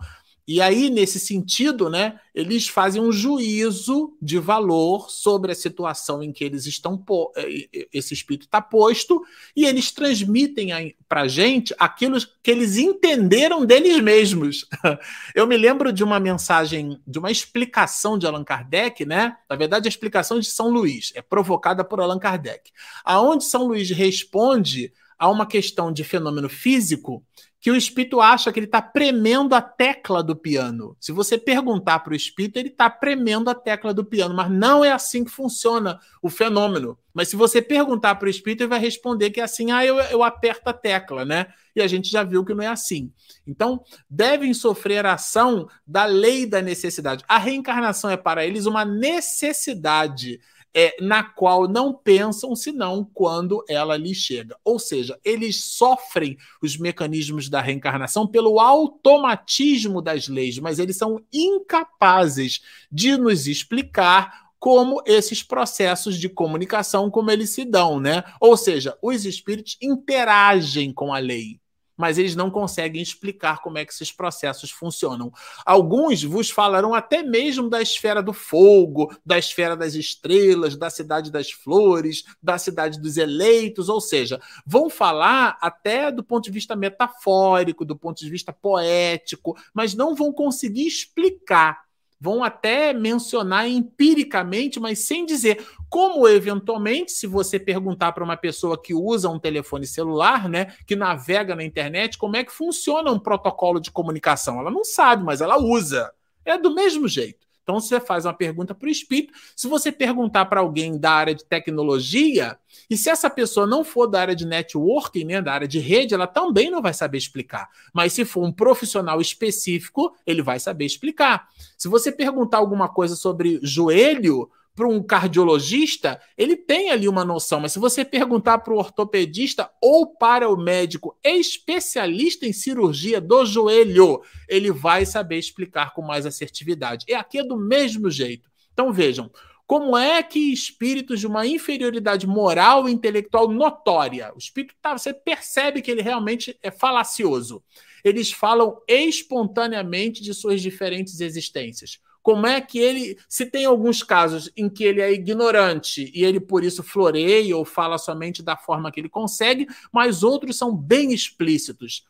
e 0.54 0.62
aí, 0.62 0.89
nesse 0.89 1.18
sentido, 1.18 1.89
né, 1.89 2.20
eles 2.36 2.68
fazem 2.68 3.02
um 3.02 3.12
juízo 3.12 4.18
de 4.22 4.38
valor 4.38 5.10
sobre 5.10 5.54
a 5.54 5.56
situação 5.56 6.22
em 6.22 6.34
que 6.34 6.43
eles 6.43 6.66
estão, 6.66 7.02
eh, 7.38 7.88
esse 7.93 8.14
espírito 8.14 8.47
está 8.47 8.62
posto, 8.62 9.24
e 9.56 9.66
eles 9.66 9.91
transmitem 9.91 10.93
para 11.08 11.22
a 11.22 11.28
gente 11.28 11.74
aquilo 11.80 12.18
que 12.43 12.52
eles 12.52 12.76
entenderam 12.76 13.66
deles 13.66 14.02
mesmos. 14.02 14.68
Eu 15.34 15.47
me 15.47 15.56
lembro 15.56 15.93
de 15.93 16.04
uma 16.04 16.20
mensagem, 16.20 16.99
de 17.08 17.18
uma 17.18 17.32
explicação 17.32 18.18
de 18.18 18.28
Allan 18.28 18.43
Kardec, 18.43 19.06
né? 19.06 19.38
Na 19.49 19.56
verdade, 19.56 19.88
a 19.88 19.89
explicação 19.89 20.38
de 20.38 20.47
São 20.47 20.70
Luís 20.70 21.14
é 21.16 21.22
provocada 21.22 21.84
por 21.84 22.02
Allan 22.02 22.20
Kardec, 22.20 22.72
aonde 23.06 23.45
São 23.45 23.66
Luís 23.68 23.89
responde 23.89 24.91
a 25.18 25.30
uma 25.30 25.45
questão 25.45 25.93
de 25.93 26.04
fenômeno 26.04 26.49
físico 26.49 27.24
que 27.62 27.70
o 27.70 27.76
espírito 27.76 28.20
acha 28.20 28.51
que 28.51 28.57
ele 28.57 28.66
está 28.66 28.82
premendo 28.82 29.53
a 29.53 29.62
tecla 29.62 30.24
do 30.24 30.36
piano. 30.36 30.97
Se 30.99 31.12
você 31.12 31.38
perguntar 31.38 31.99
para 31.99 32.12
o 32.12 32.16
espírito, 32.16 32.57
ele 32.57 32.70
está 32.70 32.89
premendo 32.89 33.51
a 33.51 33.55
tecla 33.55 33.93
do 33.93 34.03
piano, 34.03 34.34
mas 34.34 34.49
não 34.49 34.84
é 34.84 34.91
assim 34.91 35.24
que 35.24 35.30
funciona 35.30 35.99
o 36.24 36.30
fenômeno. 36.30 36.97
Mas 37.14 37.28
se 37.28 37.36
você 37.36 37.62
perguntar 37.62 38.16
para 38.16 38.26
o 38.26 38.30
espírito, 38.30 38.62
ele 38.62 38.70
vai 38.70 38.80
responder 38.80 39.30
que 39.30 39.39
é 39.39 39.43
assim, 39.43 39.70
ah, 39.70 39.86
eu, 39.86 39.97
eu 39.99 40.24
aperto 40.24 40.72
a 40.72 40.74
tecla, 40.74 41.24
né? 41.24 41.53
E 41.76 41.82
a 41.82 41.88
gente 41.88 42.09
já 42.09 42.24
viu 42.24 42.43
que 42.43 42.55
não 42.55 42.64
é 42.64 42.68
assim. 42.68 43.14
Então, 43.45 43.84
devem 44.09 44.55
sofrer 44.55 45.05
a 45.05 45.14
ação 45.14 45.68
da 45.86 46.05
lei 46.05 46.47
da 46.47 46.64
necessidade. 46.64 47.24
A 47.28 47.38
reencarnação 47.38 48.09
é 48.09 48.18
para 48.18 48.43
eles 48.43 48.66
uma 48.66 48.84
necessidade 48.84 50.39
é, 50.74 50.95
na 51.01 51.24
qual 51.24 51.67
não 51.67 51.93
pensam 51.93 52.55
senão 52.55 53.03
quando 53.13 53.63
ela 53.67 53.97
lhes 53.97 54.17
chega. 54.17 54.57
Ou 54.63 54.80
seja, 54.80 55.19
eles 55.24 55.63
sofrem 55.63 56.38
os 56.61 56.78
mecanismos 56.78 57.49
da 57.49 57.61
reencarnação 57.61 58.26
pelo 58.26 58.59
automatismo 58.59 60.01
das 60.01 60.28
leis, 60.28 60.57
mas 60.59 60.80
eles 60.80 60.97
são 60.97 61.22
incapazes 61.32 62.61
de 62.91 63.17
nos 63.17 63.47
explicar 63.47 64.51
como 64.59 65.01
esses 65.07 65.41
processos 65.41 66.19
de 66.19 66.30
comunicação, 66.30 67.09
como 67.09 67.32
eles 67.32 67.49
se 67.49 67.65
dão, 67.65 67.99
né? 67.99 68.24
Ou 68.39 68.55
seja, 68.55 68.95
os 69.01 69.26
espíritos 69.26 69.76
interagem 69.82 70.93
com 70.93 71.11
a 71.11 71.17
lei. 71.17 71.59
Mas 71.98 72.18
eles 72.18 72.36
não 72.36 72.50
conseguem 72.50 73.02
explicar 73.02 73.62
como 73.62 73.78
é 73.78 73.86
que 73.86 73.94
esses 73.94 74.12
processos 74.12 74.72
funcionam. 74.72 75.32
Alguns 75.66 76.24
vos 76.24 76.50
falarão 76.50 76.94
até 76.94 77.24
mesmo 77.24 77.70
da 77.70 77.82
esfera 77.82 78.22
do 78.22 78.34
fogo, 78.34 79.16
da 79.26 79.38
esfera 79.38 79.76
das 79.76 79.94
estrelas, 79.94 80.76
da 80.76 80.89
cidade 80.89 81.32
das 81.32 81.52
flores, 81.52 82.24
da 82.42 82.58
cidade 82.58 83.00
dos 83.00 83.18
eleitos, 83.18 83.89
ou 83.89 84.02
seja, 84.02 84.39
vão 84.66 84.89
falar 84.89 85.58
até 85.62 86.12
do 86.12 86.24
ponto 86.24 86.46
de 86.46 86.52
vista 86.52 86.76
metafórico, 86.76 87.86
do 87.86 87.96
ponto 87.96 88.20
de 88.20 88.30
vista 88.30 88.52
poético, 88.52 89.58
mas 89.74 89.94
não 89.94 90.16
vão 90.16 90.32
conseguir 90.34 90.88
explicar 90.88 91.91
vão 92.22 92.43
até 92.43 92.93
mencionar 92.93 93.67
empiricamente, 93.67 94.80
mas 94.80 94.99
sem 94.99 95.26
dizer 95.26 95.65
como 95.89 96.28
eventualmente, 96.28 97.11
se 97.11 97.26
você 97.26 97.59
perguntar 97.59 98.11
para 98.11 98.24
uma 98.24 98.38
pessoa 98.38 98.80
que 98.80 98.93
usa 98.93 99.28
um 99.28 99.39
telefone 99.39 99.88
celular, 99.88 100.47
né, 100.47 100.67
que 100.86 100.95
navega 100.95 101.55
na 101.55 101.63
internet, 101.63 102.19
como 102.19 102.38
é 102.38 102.43
que 102.43 102.51
funciona 102.51 103.11
um 103.11 103.19
protocolo 103.19 103.80
de 103.80 103.89
comunicação? 103.89 104.59
Ela 104.59 104.69
não 104.69 104.86
sabe, 104.86 105.24
mas 105.24 105.41
ela 105.41 105.57
usa. 105.57 106.13
É 106.45 106.57
do 106.59 106.74
mesmo 106.76 107.07
jeito. 107.07 107.47
Então 107.64 107.80
você 107.80 107.99
faz 107.99 108.26
uma 108.26 108.34
pergunta 108.34 108.74
para 108.74 108.88
o 108.88 108.91
espírito. 108.91 109.34
Se 109.55 109.68
você 109.68 109.91
perguntar 109.91 110.45
para 110.45 110.59
alguém 110.59 110.97
da 110.97 111.12
área 111.12 111.36
de 111.36 111.45
tecnologia, 111.45 112.57
e 112.89 112.97
se 112.97 113.09
essa 113.09 113.30
pessoa 113.30 113.68
não 113.68 113.84
for 113.84 114.07
da 114.07 114.22
área 114.22 114.36
de 114.36 114.45
networking, 114.45 115.26
né, 115.26 115.41
da 115.41 115.53
área 115.53 115.68
de 115.68 115.80
rede, 115.80 116.14
ela 116.14 116.28
também 116.28 116.70
não 116.72 116.82
vai 116.82 116.93
saber 116.93 117.18
explicar. 117.18 117.70
Mas 117.93 118.14
se 118.14 118.26
for 118.26 118.43
um 118.43 118.51
profissional 118.51 119.22
específico, 119.22 120.16
ele 120.26 120.41
vai 120.41 120.59
saber 120.59 120.86
explicar. 120.86 121.47
Se 121.78 121.88
você 121.88 122.12
perguntar 122.12 122.57
alguma 122.57 122.89
coisa 122.89 123.16
sobre 123.16 123.59
joelho, 123.62 124.49
para 124.82 124.89
um 124.89 125.03
cardiologista, 125.03 126.19
ele 126.36 126.55
tem 126.55 126.89
ali 126.89 127.07
uma 127.07 127.23
noção, 127.23 127.59
mas 127.59 127.71
se 127.71 127.77
você 127.77 128.03
perguntar 128.03 128.57
para 128.57 128.73
o 128.73 128.77
ortopedista 128.77 129.69
ou 129.79 130.07
para 130.07 130.49
o 130.49 130.57
médico 130.57 131.15
especialista 131.23 132.47
em 132.47 132.51
cirurgia 132.51 133.21
do 133.21 133.45
joelho, 133.45 134.23
ele 134.49 134.71
vai 134.71 135.05
saber 135.05 135.38
explicar 135.38 135.93
com 135.93 136.01
mais 136.01 136.25
assertividade. 136.25 137.05
E 137.07 137.13
aqui 137.13 137.38
é 137.38 137.43
do 137.43 137.55
mesmo 137.55 138.09
jeito. 138.09 138.49
Então 138.73 138.91
vejam, 138.91 139.29
como 139.67 139.95
é 139.95 140.23
que 140.23 140.51
espíritos 140.51 141.19
de 141.19 141.27
uma 141.27 141.45
inferioridade 141.45 142.25
moral 142.25 142.89
e 142.89 142.91
intelectual 142.91 143.47
notória, 143.47 144.32
o 144.34 144.39
espírito 144.39 144.73
tá, 144.82 144.97
você 144.97 145.13
percebe 145.13 145.84
que 145.84 145.91
ele 145.91 146.01
realmente 146.01 146.57
é 146.63 146.71
falacioso. 146.71 147.63
Eles 148.03 148.32
falam 148.32 148.82
espontaneamente 148.88 150.23
de 150.23 150.34
suas 150.34 150.59
diferentes 150.59 151.21
existências 151.21 151.99
como 152.22 152.45
é 152.45 152.61
que 152.61 152.80
ele, 152.80 153.17
se 153.28 153.45
tem 153.45 153.65
alguns 153.65 154.03
casos 154.03 154.51
em 154.55 154.69
que 154.69 154.84
ele 154.84 155.01
é 155.01 155.11
ignorante 155.11 156.11
e 156.13 156.24
ele 156.24 156.39
por 156.39 156.63
isso 156.63 156.84
floreia 156.84 157.57
ou 157.57 157.65
fala 157.65 157.97
somente 157.97 158.43
da 158.43 158.55
forma 158.55 158.91
que 158.91 158.99
ele 158.99 159.09
consegue, 159.09 159.67
mas 159.91 160.24
outros 160.24 160.57
são 160.57 160.76
bem 160.76 161.11
explícitos. 161.11 162.05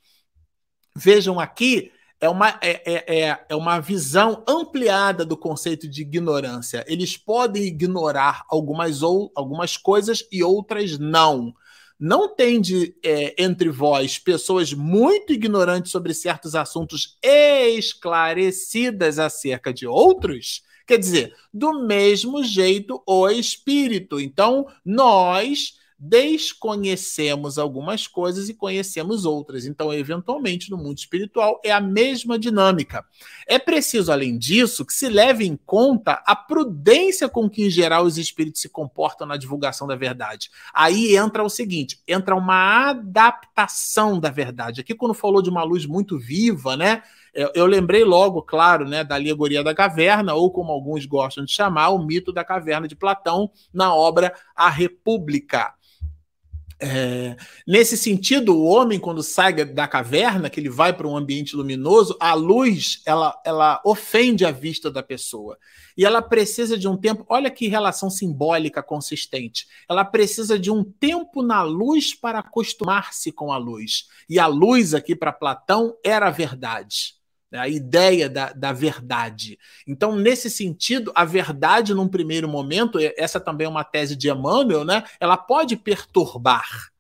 Vejam 0.96 1.40
aqui, 1.40 1.92
é 2.20 2.30
uma, 2.30 2.50
é, 2.62 2.82
é, 2.86 3.20
é, 3.22 3.46
é 3.50 3.56
uma 3.56 3.80
visão 3.80 4.44
ampliada 4.48 5.26
do 5.26 5.38
conceito 5.38 5.88
de 5.88 6.02
ignorância. 6.02 6.84
Eles 6.88 7.18
podem 7.18 7.64
ignorar 7.64 8.46
algumas, 8.50 9.02
ou, 9.02 9.32
algumas 9.34 9.78
coisas 9.78 10.28
e 10.32 10.44
outras 10.44 11.00
não 11.00 11.54
não 12.02 12.28
tende 12.28 12.96
é, 13.04 13.36
entre 13.38 13.70
vós 13.70 14.18
pessoas 14.18 14.74
muito 14.74 15.32
ignorantes 15.32 15.92
sobre 15.92 16.16
certos 16.16 16.56
assuntos 16.56 17.16
esclarecidas 17.24 19.20
acerca 19.20 19.72
de 19.72 19.86
outros? 19.86 20.64
Quer 20.88 20.98
dizer, 20.98 21.36
do 21.54 21.86
mesmo 21.86 22.44
jeito 22.44 23.04
o 23.06 23.30
espírito. 23.30 24.20
Então, 24.20 24.66
nós 24.84 25.80
desconhecemos 26.04 27.60
algumas 27.60 28.08
coisas 28.08 28.50
e 28.50 28.56
conhecemos 28.56 29.24
outras. 29.24 29.68
Então, 29.68 29.94
eventualmente, 29.94 30.72
no 30.72 30.78
mundo 30.78 30.98
espiritual 30.98 31.62
é 31.64 31.72
a 31.72 31.80
mesma 31.80 32.40
dinâmica. 32.40 33.06
É 33.48 33.60
preciso, 33.60 34.12
além 34.12 34.36
disso, 34.36 34.84
que 34.84 34.96
se 34.96 35.08
leve 35.08 35.46
em 35.46 35.56
conta 35.56 36.24
a 36.26 36.36
prudência 36.36 37.30
com 37.30 37.48
que, 37.48 37.66
em 37.66 37.70
geral, 37.70 38.04
os 38.04 38.18
espíritos 38.18 38.62
se 38.62 38.70
comportam 38.70 39.28
na 39.28 39.38
divulgação 39.38 39.86
da 39.86 39.96
verdade. 39.96 40.50
Aí 40.74 41.16
entra 41.16 41.44
o 41.44 41.50
seguinte: 41.50 42.02
entra 42.08 42.36
uma 42.36 42.90
adaptação 42.90 44.20
da 44.20 44.32
verdade. 44.32 44.82
Aqui, 44.82 44.96
quando 44.96 45.14
falou 45.14 45.40
de 45.40 45.52
uma 45.52 45.64
luz 45.64 45.86
muito 45.86 46.18
viva, 46.18 46.76
né? 46.76 47.04
Eu, 47.34 47.66
lembrei 47.66 48.04
logo, 48.04 48.42
claro, 48.42 48.86
né, 48.86 49.06
da 49.06 49.16
alegoria 49.16 49.64
da 49.64 49.74
caverna, 49.74 50.34
ou 50.34 50.52
como 50.52 50.70
alguns 50.70 51.06
gostam 51.06 51.46
de 51.46 51.52
chamar, 51.52 51.90
o 51.90 52.04
mito 52.04 52.34
da 52.34 52.44
caverna 52.44 52.90
de 52.90 52.96
Platão, 52.96 53.50
na 53.74 53.96
obra 53.96 54.34
A 54.54 54.70
República. 54.70 55.74
É, 56.84 57.38
nesse 57.68 57.96
sentido, 57.96 58.56
o 58.58 58.66
homem, 58.66 59.00
quando 59.00 59.22
sai 59.22 59.54
da 59.66 59.88
caverna, 59.88 60.50
que 60.50 60.60
ele 60.60 60.70
vai 60.70 60.92
para 60.92 61.08
um 61.08 61.16
ambiente 61.16 61.56
luminoso, 61.56 62.18
a 62.20 62.34
luz 62.34 63.04
ela, 63.06 63.40
ela 63.46 63.80
ofende 63.86 64.44
a 64.44 64.52
vista 64.52 64.90
da 64.90 65.04
pessoa. 65.04 65.60
E 65.96 66.04
ela 66.04 66.24
precisa 66.24 66.76
de 66.76 66.88
um 66.88 66.98
tempo. 66.98 67.24
Olha 67.30 67.52
que 67.52 67.68
relação 67.68 68.10
simbólica 68.10 68.82
consistente. 68.82 69.68
Ela 69.88 70.04
precisa 70.04 70.58
de 70.58 70.72
um 70.72 70.84
tempo 70.84 71.44
na 71.44 71.62
luz 71.62 72.16
para 72.16 72.40
acostumar-se 72.40 73.32
com 73.32 73.52
a 73.52 73.58
luz. 73.58 74.08
E 74.28 74.40
a 74.40 74.48
luz, 74.48 74.96
aqui 74.96 75.16
para 75.16 75.32
Platão, 75.32 75.96
era 76.04 76.30
a 76.30 76.32
verdade 76.32 77.21
a 77.52 77.68
ideia 77.68 78.30
da, 78.30 78.54
da 78.54 78.72
verdade. 78.72 79.60
Então, 79.86 80.16
nesse 80.16 80.50
sentido, 80.50 81.12
a 81.14 81.26
verdade, 81.26 81.94
num 81.94 82.08
primeiro 82.08 82.48
momento, 82.48 82.98
essa 83.18 83.40
também 83.40 83.66
é 83.66 83.70
uma 83.70 83.84
tese 83.84 84.16
de 84.16 84.30
Emmanuel, 84.30 84.86
né, 84.86 85.04
ela 85.20 85.38
pode 85.38 85.76
perturbar. 85.76 86.92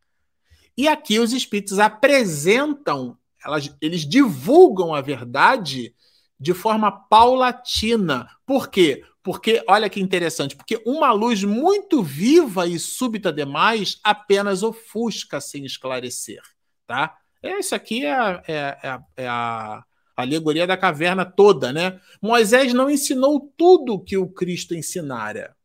E 0.77 0.87
aqui 0.87 1.19
os 1.19 1.33
espíritos 1.33 1.79
apresentam, 1.79 3.17
elas, 3.43 3.73
eles 3.81 4.01
divulgam 4.01 4.93
a 4.93 5.01
verdade 5.01 5.93
de 6.39 6.53
forma 6.53 6.91
paulatina. 6.91 8.27
Por 8.45 8.69
quê? 8.69 9.03
Porque, 9.23 9.63
olha 9.67 9.89
que 9.89 10.01
interessante, 10.01 10.55
porque 10.55 10.81
uma 10.85 11.11
luz 11.11 11.43
muito 11.43 12.01
viva 12.01 12.65
e 12.65 12.79
súbita 12.79 13.31
demais 13.31 13.99
apenas 14.03 14.63
ofusca 14.63 15.39
sem 15.39 15.63
esclarecer. 15.63 16.41
Tá? 16.87 17.15
Isso 17.43 17.75
aqui 17.75 18.05
é, 18.05 18.41
é, 18.47 18.77
é, 18.83 18.99
é 19.17 19.27
a 19.27 19.83
a 20.21 20.25
alegoria 20.25 20.65
da 20.65 20.77
caverna 20.77 21.25
toda, 21.25 21.73
né? 21.73 21.99
Moisés 22.21 22.73
não 22.73 22.89
ensinou 22.89 23.51
tudo 23.57 23.99
que 23.99 24.17
o 24.17 24.27
Cristo 24.27 24.75
ensinara. 24.75 25.55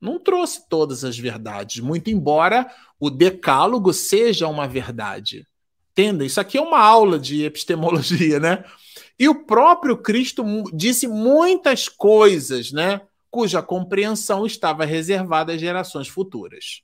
Não 0.00 0.18
trouxe 0.18 0.68
todas 0.68 1.04
as 1.04 1.18
verdades, 1.18 1.80
muito 1.80 2.10
embora 2.10 2.70
o 3.00 3.08
decálogo 3.08 3.92
seja 3.92 4.48
uma 4.48 4.68
verdade. 4.68 5.46
Entenda, 5.92 6.24
isso 6.24 6.40
aqui 6.40 6.58
é 6.58 6.60
uma 6.60 6.80
aula 6.80 7.18
de 7.18 7.44
epistemologia, 7.44 8.40
né? 8.40 8.64
E 9.18 9.28
o 9.28 9.44
próprio 9.46 9.96
Cristo 9.96 10.44
disse 10.74 11.06
muitas 11.06 11.88
coisas, 11.88 12.72
né? 12.72 13.00
Cuja 13.30 13.62
compreensão 13.62 14.44
estava 14.44 14.84
reservada 14.84 15.52
às 15.52 15.60
gerações 15.60 16.08
futuras. 16.08 16.82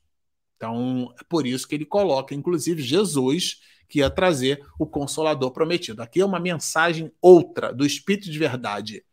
Então, 0.55 1.13
é 1.19 1.23
por 1.27 1.45
isso 1.45 1.67
que 1.67 1.75
ele 1.75 1.85
coloca, 1.85 2.33
inclusive, 2.33 2.81
Jesus 2.81 3.59
que 3.91 3.99
ia 3.99 4.09
trazer 4.09 4.65
o 4.79 4.87
consolador 4.87 5.51
prometido. 5.51 6.01
Aqui 6.01 6.21
é 6.21 6.25
uma 6.25 6.39
mensagem 6.39 7.11
outra 7.21 7.73
do 7.73 7.85
Espírito 7.85 8.31
de 8.31 8.39
verdade. 8.39 9.03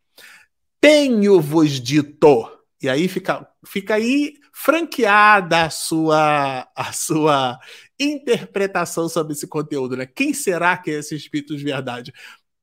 Tenho-vos 0.79 1.81
dito. 1.81 2.49
E 2.81 2.87
aí 2.87 3.09
fica, 3.09 3.45
fica 3.65 3.95
aí 3.95 4.35
franqueada 4.53 5.65
a 5.65 5.69
sua, 5.69 6.65
a 6.73 6.93
sua 6.93 7.59
interpretação 7.99 9.09
sobre 9.09 9.33
esse 9.33 9.45
conteúdo. 9.45 9.97
Né? 9.97 10.05
Quem 10.05 10.33
será 10.33 10.77
que 10.77 10.89
é 10.89 10.99
esse 10.99 11.13
Espírito 11.13 11.57
de 11.57 11.63
verdade? 11.65 12.13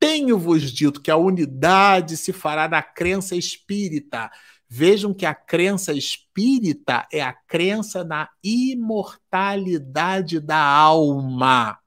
Tenho-vos 0.01 0.73
dito 0.73 1.03
que 1.03 1.11
a 1.11 1.17
unidade 1.19 2.17
se 2.17 2.33
fará 2.33 2.67
da 2.67 2.83
crença 2.83 3.37
espírita. 3.37 4.31
Vejam 4.69 5.12
que 5.12 5.27
a 5.27 5.35
crença 5.35 5.93
espírita 5.93 7.07
é 7.12 7.23
a 7.23 7.33
crença 7.33 8.03
na 8.03 8.29
imortalidade 8.43 10.41
da 10.41 10.59
alma. 10.59 11.79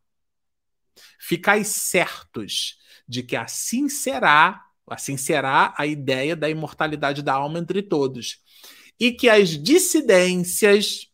Ficai 1.29 1.63
certos 1.63 2.79
de 3.07 3.21
que 3.21 3.35
assim 3.35 3.87
será, 3.87 4.65
assim 4.87 5.15
será 5.15 5.75
a 5.77 5.85
ideia 5.85 6.35
da 6.35 6.49
imortalidade 6.49 7.21
da 7.21 7.33
alma 7.33 7.59
entre 7.59 7.83
todos. 7.83 8.39
E 8.99 9.11
que 9.11 9.29
as 9.29 9.49
dissidências, 9.49 11.05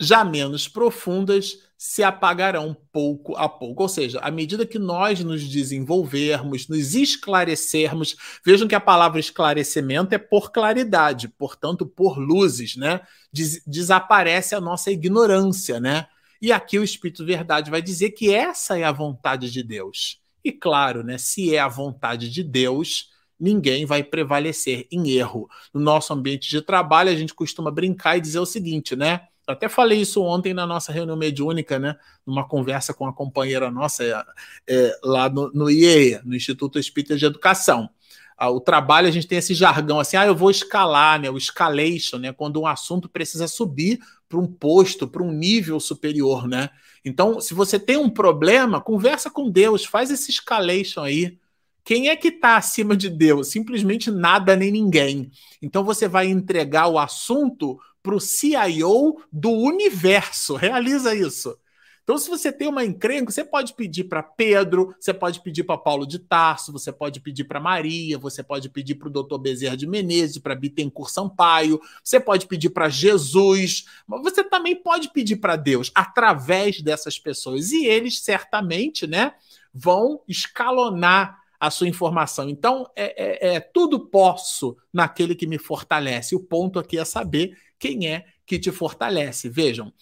já 0.00 0.24
menos 0.24 0.66
profundas, 0.68 1.58
se 1.76 2.02
apagarão 2.02 2.74
pouco 2.90 3.36
a 3.36 3.46
pouco. 3.46 3.82
Ou 3.82 3.90
seja, 3.90 4.20
à 4.20 4.30
medida 4.30 4.64
que 4.64 4.78
nós 4.78 5.22
nos 5.22 5.46
desenvolvermos, 5.46 6.66
nos 6.66 6.94
esclarecermos, 6.94 8.16
vejam 8.42 8.66
que 8.66 8.74
a 8.74 8.80
palavra 8.80 9.20
esclarecimento 9.20 10.14
é 10.14 10.18
por 10.18 10.50
claridade, 10.50 11.28
portanto, 11.28 11.84
por 11.84 12.16
luzes, 12.18 12.74
né? 12.74 13.02
Des 13.30 13.62
desaparece 13.66 14.54
a 14.54 14.62
nossa 14.62 14.90
ignorância, 14.90 15.78
né? 15.78 16.06
E 16.40 16.52
aqui 16.52 16.78
o 16.78 16.84
Espírito 16.84 17.24
Verdade 17.24 17.70
vai 17.70 17.82
dizer 17.82 18.10
que 18.10 18.32
essa 18.32 18.78
é 18.78 18.84
a 18.84 18.92
vontade 18.92 19.50
de 19.50 19.62
Deus. 19.62 20.20
E 20.44 20.52
claro, 20.52 21.02
né, 21.02 21.18
se 21.18 21.54
é 21.54 21.58
a 21.58 21.68
vontade 21.68 22.30
de 22.30 22.42
Deus, 22.42 23.10
ninguém 23.38 23.84
vai 23.84 24.02
prevalecer 24.02 24.86
em 24.90 25.10
erro. 25.10 25.48
No 25.74 25.80
nosso 25.80 26.12
ambiente 26.12 26.48
de 26.48 26.62
trabalho, 26.62 27.10
a 27.10 27.16
gente 27.16 27.34
costuma 27.34 27.70
brincar 27.70 28.16
e 28.16 28.20
dizer 28.20 28.38
o 28.38 28.46
seguinte, 28.46 28.94
né? 28.94 29.28
até 29.52 29.68
falei 29.68 30.00
isso 30.00 30.22
ontem 30.22 30.52
na 30.52 30.66
nossa 30.66 30.92
reunião 30.92 31.16
mediúnica, 31.16 31.78
né? 31.78 31.96
Numa 32.26 32.46
conversa 32.46 32.92
com 32.92 33.04
uma 33.04 33.14
companheira 33.14 33.70
nossa 33.70 34.04
é, 34.04 34.24
é, 34.68 34.98
lá 35.02 35.28
no, 35.28 35.50
no 35.52 35.70
IEA, 35.70 36.20
no 36.24 36.36
Instituto 36.36 36.78
Espírita 36.78 37.16
de 37.16 37.24
Educação. 37.24 37.88
O 38.40 38.60
trabalho, 38.60 39.08
a 39.08 39.10
gente 39.10 39.26
tem 39.26 39.38
esse 39.38 39.52
jargão 39.52 39.98
assim, 39.98 40.16
ah, 40.16 40.26
eu 40.26 40.34
vou 40.34 40.50
escalar, 40.50 41.20
né? 41.20 41.28
O 41.28 41.36
escalation, 41.36 42.18
né? 42.18 42.32
Quando 42.32 42.60
um 42.60 42.66
assunto 42.66 43.08
precisa 43.08 43.48
subir 43.48 43.98
para 44.28 44.38
um 44.38 44.46
posto, 44.46 45.08
para 45.08 45.22
um 45.22 45.32
nível 45.32 45.80
superior, 45.80 46.46
né? 46.46 46.70
Então, 47.04 47.40
se 47.40 47.52
você 47.52 47.78
tem 47.78 47.96
um 47.96 48.10
problema, 48.10 48.80
conversa 48.80 49.28
com 49.30 49.50
Deus, 49.50 49.84
faz 49.84 50.10
esse 50.10 50.30
escalation 50.30 51.02
aí. 51.02 51.38
Quem 51.84 52.10
é 52.10 52.16
que 52.16 52.28
está 52.28 52.56
acima 52.56 52.94
de 52.94 53.08
Deus? 53.08 53.48
Simplesmente 53.48 54.10
nada 54.10 54.54
nem 54.54 54.70
ninguém. 54.70 55.30
Então 55.62 55.82
você 55.82 56.06
vai 56.06 56.26
entregar 56.26 56.86
o 56.86 56.98
assunto 56.98 57.80
para 58.02 58.14
o 58.14 58.20
CIO 58.20 59.22
do 59.32 59.50
universo. 59.50 60.54
Realiza 60.54 61.14
isso. 61.14 61.56
Então, 62.08 62.16
se 62.16 62.30
você 62.30 62.50
tem 62.50 62.66
uma 62.66 62.86
encrenca, 62.86 63.30
você 63.30 63.44
pode 63.44 63.74
pedir 63.74 64.04
para 64.04 64.22
Pedro, 64.22 64.96
você 64.98 65.12
pode 65.12 65.42
pedir 65.42 65.64
para 65.64 65.76
Paulo 65.76 66.06
de 66.06 66.18
Tarso, 66.18 66.72
você 66.72 66.90
pode 66.90 67.20
pedir 67.20 67.44
para 67.44 67.60
Maria, 67.60 68.16
você 68.16 68.42
pode 68.42 68.70
pedir 68.70 68.94
para 68.94 69.08
o 69.08 69.10
doutor 69.10 69.36
Bezerra 69.36 69.76
de 69.76 69.86
Menezes, 69.86 70.38
para 70.38 70.54
Bittencourt 70.54 71.10
Sampaio, 71.10 71.78
você 72.02 72.18
pode 72.18 72.46
pedir 72.46 72.70
para 72.70 72.88
Jesus, 72.88 73.84
mas 74.06 74.22
você 74.22 74.42
também 74.42 74.74
pode 74.74 75.12
pedir 75.12 75.36
para 75.36 75.54
Deus 75.54 75.92
através 75.94 76.80
dessas 76.80 77.18
pessoas. 77.18 77.72
E 77.72 77.84
eles 77.84 78.20
certamente 78.20 79.06
né, 79.06 79.34
vão 79.70 80.22
escalonar 80.26 81.38
a 81.60 81.70
sua 81.70 81.88
informação. 81.88 82.48
Então, 82.48 82.90
é, 82.96 83.50
é, 83.50 83.56
é 83.56 83.60
tudo 83.60 84.08
posso 84.08 84.78
naquele 84.90 85.34
que 85.34 85.46
me 85.46 85.58
fortalece. 85.58 86.34
O 86.34 86.40
ponto 86.40 86.78
aqui 86.78 86.96
é 86.96 87.04
saber 87.04 87.54
quem 87.78 88.08
é 88.08 88.24
que 88.46 88.58
te 88.58 88.72
fortalece. 88.72 89.50
Vejam, 89.50 89.92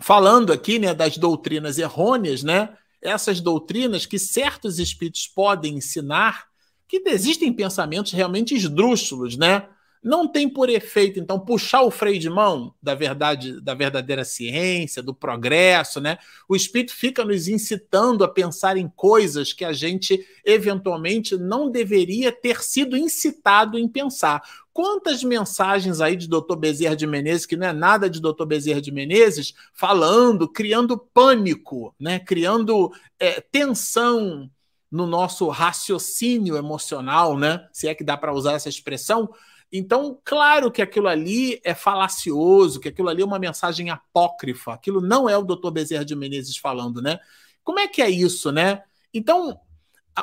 falando 0.00 0.52
aqui 0.52 0.78
né, 0.78 0.94
das 0.94 1.16
doutrinas 1.16 1.78
errôneas, 1.78 2.42
né, 2.42 2.76
essas 3.00 3.40
doutrinas 3.40 4.06
que 4.06 4.18
certos 4.18 4.78
espíritos 4.78 5.26
podem 5.26 5.76
ensinar, 5.76 6.46
que 6.88 7.02
existem 7.06 7.52
pensamentos 7.52 8.12
realmente 8.12 8.54
esdrúxulos, 8.54 9.36
né? 9.36 9.68
Não 10.06 10.28
tem 10.28 10.48
por 10.48 10.70
efeito, 10.70 11.18
então, 11.18 11.40
puxar 11.40 11.82
o 11.82 11.90
freio 11.90 12.20
de 12.20 12.30
mão 12.30 12.72
da 12.80 12.94
verdade, 12.94 13.60
da 13.60 13.74
verdadeira 13.74 14.24
ciência, 14.24 15.02
do 15.02 15.12
progresso, 15.12 16.00
né? 16.00 16.16
O 16.48 16.54
espírito 16.54 16.94
fica 16.94 17.24
nos 17.24 17.48
incitando 17.48 18.22
a 18.22 18.28
pensar 18.28 18.76
em 18.76 18.88
coisas 18.88 19.52
que 19.52 19.64
a 19.64 19.72
gente 19.72 20.24
eventualmente 20.44 21.36
não 21.36 21.68
deveria 21.68 22.30
ter 22.30 22.62
sido 22.62 22.96
incitado 22.96 23.76
em 23.76 23.88
pensar. 23.88 24.40
Quantas 24.72 25.24
mensagens 25.24 26.00
aí 26.00 26.14
de 26.14 26.28
Dr. 26.28 26.54
Bezerra 26.56 26.94
de 26.94 27.04
Menezes, 27.04 27.44
que 27.44 27.56
não 27.56 27.66
é 27.66 27.72
nada 27.72 28.08
de 28.08 28.20
Dr. 28.20 28.44
Bezerra 28.46 28.80
de 28.80 28.92
Menezes, 28.92 29.54
falando, 29.74 30.48
criando 30.48 30.96
pânico, 30.96 31.92
né? 31.98 32.20
Criando 32.20 32.92
é, 33.18 33.40
tensão 33.40 34.48
no 34.88 35.04
nosso 35.04 35.48
raciocínio 35.48 36.56
emocional, 36.56 37.36
né? 37.36 37.66
Se 37.72 37.88
é 37.88 37.94
que 37.94 38.04
dá 38.04 38.16
para 38.16 38.32
usar 38.32 38.52
essa 38.52 38.68
expressão, 38.68 39.28
então, 39.76 40.18
claro 40.24 40.70
que 40.70 40.82
aquilo 40.82 41.08
ali 41.08 41.60
é 41.64 41.74
falacioso, 41.74 42.80
que 42.80 42.88
aquilo 42.88 43.08
ali 43.08 43.22
é 43.22 43.24
uma 43.24 43.38
mensagem 43.38 43.90
apócrifa, 43.90 44.72
aquilo 44.72 45.00
não 45.00 45.28
é 45.28 45.36
o 45.36 45.42
doutor 45.42 45.70
Bezerra 45.70 46.04
de 46.04 46.14
Menezes 46.14 46.56
falando, 46.56 47.02
né? 47.02 47.18
Como 47.62 47.78
é 47.80 47.88
que 47.88 48.00
é 48.00 48.08
isso, 48.08 48.52
né? 48.52 48.82
Então, 49.12 49.58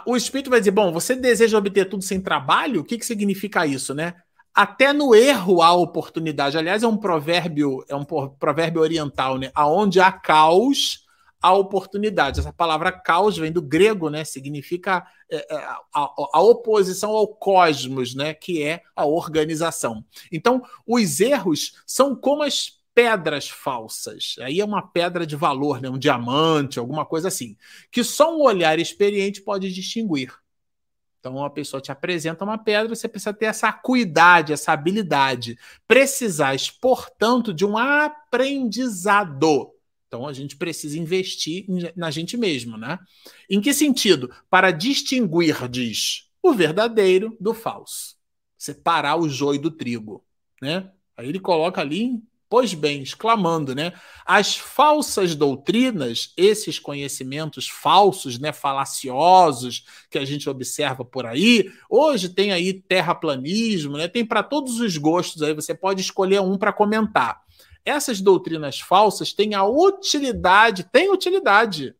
o 0.05 0.15
espírito 0.15 0.49
vai 0.49 0.59
dizer: 0.59 0.71
bom, 0.71 0.91
você 0.91 1.15
deseja 1.15 1.57
obter 1.57 1.89
tudo 1.89 2.03
sem 2.03 2.21
trabalho? 2.21 2.81
O 2.81 2.83
que, 2.83 2.97
que 2.97 3.05
significa 3.05 3.65
isso, 3.65 3.93
né? 3.93 4.15
Até 4.53 4.93
no 4.93 5.15
erro 5.15 5.61
há 5.61 5.73
oportunidade. 5.73 6.57
Aliás, 6.57 6.83
é 6.83 6.87
um 6.87 6.97
provérbio, 6.97 7.83
é 7.87 7.95
um 7.95 8.05
provérbio 8.05 8.81
oriental, 8.81 9.37
né? 9.37 9.51
Aonde 9.53 9.99
há 9.99 10.11
caos, 10.11 11.02
a 11.43 11.53
oportunidade. 11.53 12.39
Essa 12.39 12.53
palavra 12.53 12.89
caos 12.89 13.37
vem 13.37 13.51
do 13.51 13.61
grego, 13.61 14.09
né? 14.09 14.23
Significa 14.23 15.05
é, 15.29 15.53
é, 15.53 15.57
a, 15.57 15.79
a, 15.93 16.41
oposição 16.41 17.11
ao 17.11 17.27
cosmos, 17.27 18.15
né? 18.15 18.33
Que 18.33 18.63
é 18.63 18.81
a 18.95 19.05
organização. 19.05 20.05
Então, 20.31 20.63
os 20.87 21.19
erros 21.19 21.83
são 21.85 22.15
como 22.15 22.43
as 22.43 22.79
pedras 22.95 23.49
falsas. 23.49 24.35
Aí 24.39 24.61
é 24.61 24.65
uma 24.65 24.81
pedra 24.81 25.27
de 25.27 25.35
valor, 25.35 25.81
né? 25.81 25.89
Um 25.89 25.97
diamante, 25.97 26.79
alguma 26.79 27.05
coisa 27.05 27.27
assim, 27.27 27.57
que 27.91 28.05
só 28.05 28.33
um 28.33 28.41
olhar 28.43 28.79
experiente 28.79 29.41
pode 29.41 29.69
distinguir. 29.73 30.33
Então, 31.19 31.35
uma 31.35 31.49
pessoa 31.49 31.81
te 31.81 31.91
apresenta 31.91 32.45
uma 32.45 32.57
pedra, 32.57 32.95
você 32.95 33.09
precisa 33.09 33.33
ter 33.33 33.45
essa 33.45 33.67
acuidade, 33.67 34.53
essa 34.53 34.71
habilidade. 34.71 35.57
Precisais, 35.85 36.69
portanto, 36.69 37.53
de 37.53 37.65
um 37.65 37.77
aprendizado. 37.77 39.72
Então 40.13 40.27
a 40.27 40.33
gente 40.33 40.55
precisa 40.55 40.99
investir 40.99 41.65
na 41.95 42.11
gente 42.11 42.37
mesmo, 42.37 42.77
né? 42.77 42.99
Em 43.49 43.59
que 43.59 43.73
sentido? 43.73 44.31
Para 44.47 44.69
distinguir, 44.69 45.67
diz, 45.67 46.29
o 46.39 46.53
verdadeiro 46.53 47.35
do 47.39 47.51
falso. 47.51 48.15
Separar 48.55 49.15
o 49.15 49.27
joio 49.27 49.59
do 49.59 49.71
trigo, 49.71 50.23
né? 50.61 50.91
Aí 51.17 51.27
ele 51.27 51.39
coloca 51.39 51.81
ali, 51.81 52.21
pois 52.47 52.75
bem, 52.75 53.01
exclamando, 53.01 53.73
né? 53.73 53.91
As 54.23 54.55
falsas 54.55 55.33
doutrinas, 55.33 56.31
esses 56.37 56.77
conhecimentos 56.77 57.67
falsos, 57.67 58.37
né, 58.37 58.53
falaciosos 58.53 59.83
que 60.11 60.19
a 60.19 60.25
gente 60.25 60.47
observa 60.47 61.03
por 61.03 61.25
aí, 61.25 61.71
hoje 61.89 62.29
tem 62.29 62.51
aí 62.51 62.71
terraplanismo, 62.71 63.97
né? 63.97 64.07
Tem 64.07 64.23
para 64.23 64.43
todos 64.43 64.79
os 64.79 64.95
gostos 64.95 65.41
aí, 65.41 65.55
você 65.55 65.73
pode 65.73 66.01
escolher 66.01 66.39
um 66.39 66.55
para 66.55 66.71
comentar. 66.71 67.42
Essas 67.85 68.21
doutrinas 68.21 68.79
falsas 68.79 69.33
têm 69.33 69.53
a 69.53 69.63
utilidade, 69.63 70.83
têm 70.85 71.11
utilidade. 71.11 71.95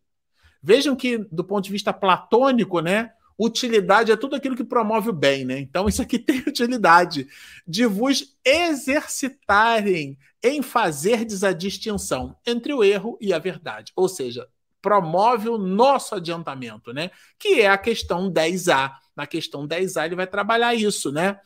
Vejam 0.62 0.96
que, 0.96 1.18
do 1.18 1.44
ponto 1.44 1.66
de 1.66 1.72
vista 1.72 1.92
platônico, 1.92 2.80
né? 2.80 3.12
Utilidade 3.38 4.12
é 4.12 4.16
tudo 4.16 4.36
aquilo 4.36 4.56
que 4.56 4.64
promove 4.64 5.10
o 5.10 5.14
bem, 5.14 5.44
né? 5.44 5.60
Então, 5.60 5.90
isso 5.90 6.02
aqui 6.02 6.18
tem 6.20 6.40
utilidade 6.40 7.28
de 7.68 7.86
vos 7.86 8.38
exercitarem 8.46 10.18
em 10.42 10.62
fazer 10.62 11.26
a 11.44 11.52
distinção 11.52 12.38
entre 12.46 12.74
o 12.74 12.84
erro 12.84 13.18
e 13.20 13.34
a 13.34 13.40
verdade. 13.40 13.92
Ou 13.96 14.08
seja, 14.08 14.48
promove 14.82 15.50
o 15.50 15.58
nosso 15.58 16.16
adiantamento, 16.16 16.94
né? 16.94 17.12
Que 17.40 17.62
é 17.62 17.70
a 17.70 17.78
questão 17.78 18.32
10A. 18.32 18.92
Na 19.16 19.26
questão 19.26 19.68
10A, 19.68 20.06
ele 20.06 20.16
vai 20.16 20.28
trabalhar 20.28 20.74
isso, 20.76 21.12
né? 21.12 21.40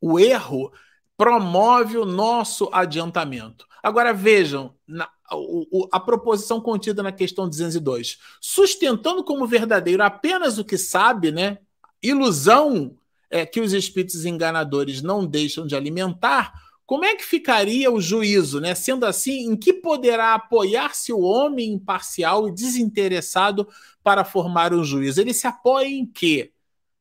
O 0.00 0.18
erro 0.20 0.70
promove 1.16 1.96
o 1.96 2.04
nosso 2.04 2.68
adiantamento. 2.72 3.66
Agora 3.82 4.12
vejam 4.12 4.74
na, 4.86 5.08
o, 5.32 5.88
a 5.92 5.98
proposição 5.98 6.60
contida 6.60 7.02
na 7.02 7.12
questão 7.12 7.48
202, 7.48 8.18
sustentando 8.40 9.24
como 9.24 9.46
verdadeiro 9.46 10.02
apenas 10.02 10.58
o 10.58 10.64
que 10.64 10.76
sabe, 10.76 11.32
né? 11.32 11.58
Ilusão 12.02 12.96
é, 13.30 13.46
que 13.46 13.60
os 13.60 13.72
espíritos 13.72 14.24
enganadores 14.24 15.02
não 15.02 15.24
deixam 15.26 15.66
de 15.66 15.74
alimentar. 15.74 16.52
Como 16.84 17.04
é 17.04 17.16
que 17.16 17.24
ficaria 17.24 17.90
o 17.90 18.00
juízo, 18.00 18.60
né? 18.60 18.74
Sendo 18.74 19.04
assim, 19.04 19.50
em 19.50 19.56
que 19.56 19.72
poderá 19.72 20.34
apoiar-se 20.34 21.12
o 21.12 21.20
homem 21.20 21.72
imparcial 21.72 22.48
e 22.48 22.52
desinteressado 22.52 23.66
para 24.04 24.24
formar 24.24 24.72
um 24.72 24.84
juízo? 24.84 25.20
Ele 25.20 25.34
se 25.34 25.46
apoia 25.46 25.88
em 25.88 26.06
quê? 26.06 26.52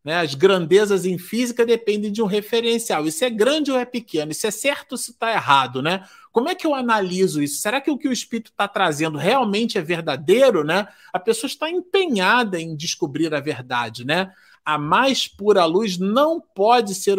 Né? 0.05 0.17
As 0.17 0.35
grandezas 0.35 1.03
em 1.03 1.17
física 1.17 1.65
dependem 1.65 2.11
de 2.11 2.21
um 2.21 2.27
referencial. 2.27 3.07
Isso 3.07 3.25
é 3.25 3.29
grande 3.29 3.71
ou 3.71 3.79
é 3.79 3.85
pequeno? 3.85 4.31
Isso 4.31 4.45
é 4.45 4.51
certo 4.51 4.91
ou 4.91 4.97
se 4.99 5.09
está 5.09 5.31
errado? 5.31 5.81
Né? 5.81 6.05
Como 6.31 6.47
é 6.47 6.53
que 6.53 6.67
eu 6.67 6.75
analiso 6.75 7.41
isso? 7.41 7.59
Será 7.59 7.81
que 7.81 7.89
o 7.89 7.97
que 7.97 8.07
o 8.07 8.13
espírito 8.13 8.51
está 8.51 8.67
trazendo 8.67 9.17
realmente 9.17 9.79
é 9.79 9.81
verdadeiro? 9.81 10.63
Né? 10.63 10.87
A 11.11 11.17
pessoa 11.17 11.47
está 11.47 11.71
empenhada 11.71 12.61
em 12.61 12.75
descobrir 12.75 13.33
a 13.33 13.39
verdade. 13.39 14.05
Né? 14.05 14.31
A 14.63 14.77
mais 14.77 15.27
pura 15.27 15.65
luz 15.65 15.97
não 15.97 16.39
pode 16.39 16.93
ser 16.93 17.17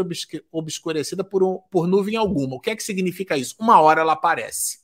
obscurecida 0.53 1.25
por, 1.25 1.43
um, 1.43 1.59
por 1.69 1.89
nuvem 1.89 2.15
alguma. 2.15 2.55
O 2.55 2.61
que 2.61 2.71
é 2.71 2.77
que 2.77 2.85
significa 2.85 3.37
isso? 3.37 3.57
Uma 3.59 3.81
hora 3.81 4.03
ela 4.03 4.13
aparece. 4.13 4.79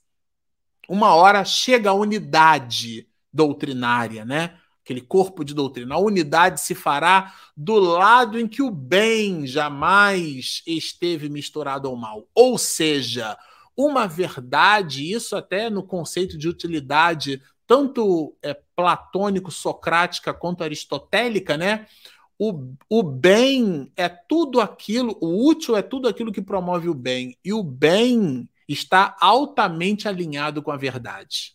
Uma 0.89 1.15
hora 1.15 1.45
chega 1.45 1.91
a 1.91 1.95
unidade 1.95 3.07
doutrinária, 3.33 4.25
né? 4.25 4.59
Aquele 4.83 5.01
corpo 5.01 5.45
de 5.45 5.55
doutrina. 5.55 5.95
A 5.95 5.99
unidade 5.99 6.61
se 6.61 6.75
fará 6.75 7.35
do 7.57 7.75
lado 7.79 8.39
em 8.39 8.49
que 8.49 8.63
o 8.63 8.71
bem 8.71 9.47
jamais 9.47 10.63
esteve 10.67 11.29
misturado 11.29 11.89
ao 11.89 11.97
mal. 11.97 12.27
Ou 12.35 12.59
seja, 12.59 13.39
uma 13.77 14.07
verdade, 14.07 15.11
isso 15.11 15.37
até 15.37 15.71
no 15.71 15.83
conceito 15.83 16.37
de 16.37 16.49
utilidade, 16.49 17.41
tanto 17.67 18.37
é, 18.43 18.55
platônico-socrática 18.77 20.35
quanto 20.35 20.65
aristotélica, 20.65 21.57
né? 21.57 21.87
O, 22.39 22.75
o 22.89 23.03
bem 23.05 23.93
é 23.97 24.09
tudo 24.09 24.61
aquilo, 24.61 25.17
o 25.21 25.49
útil 25.49 25.77
é 25.77 25.83
tudo 25.83 26.09
aquilo 26.09 26.33
que 26.33 26.43
promove 26.43 26.89
o 26.89 26.95
bem, 26.95 27.39
e 27.45 27.53
o 27.53 27.63
bem 27.63 28.49
está 28.69 29.17
altamente 29.21 30.09
alinhado 30.09 30.61
com 30.61 30.73
a 30.73 30.77
verdade. 30.77 31.55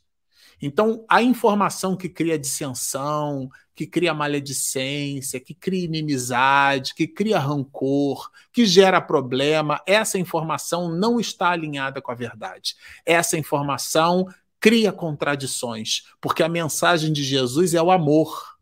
Então, 0.61 1.05
a 1.07 1.21
informação 1.21 1.95
que 1.95 2.09
cria 2.09 2.37
dissensão, 2.37 3.49
que 3.75 3.85
cria 3.85 4.13
maledicência, 4.13 5.39
que 5.39 5.53
cria 5.53 5.85
inimizade, 5.85 6.95
que 6.95 7.07
cria 7.07 7.37
rancor, 7.37 8.31
que 8.51 8.65
gera 8.65 8.99
problema, 8.99 9.81
essa 9.85 10.17
informação 10.17 10.89
não 10.89 11.19
está 11.19 11.49
alinhada 11.51 12.01
com 12.01 12.11
a 12.11 12.15
verdade. 12.15 12.75
Essa 13.05 13.37
informação 13.37 14.27
cria 14.59 14.91
contradições, 14.91 16.05
porque 16.19 16.41
a 16.41 16.49
mensagem 16.49 17.13
de 17.13 17.23
Jesus 17.23 17.75
é 17.75 17.81
o 17.81 17.91
amor. 17.91 18.57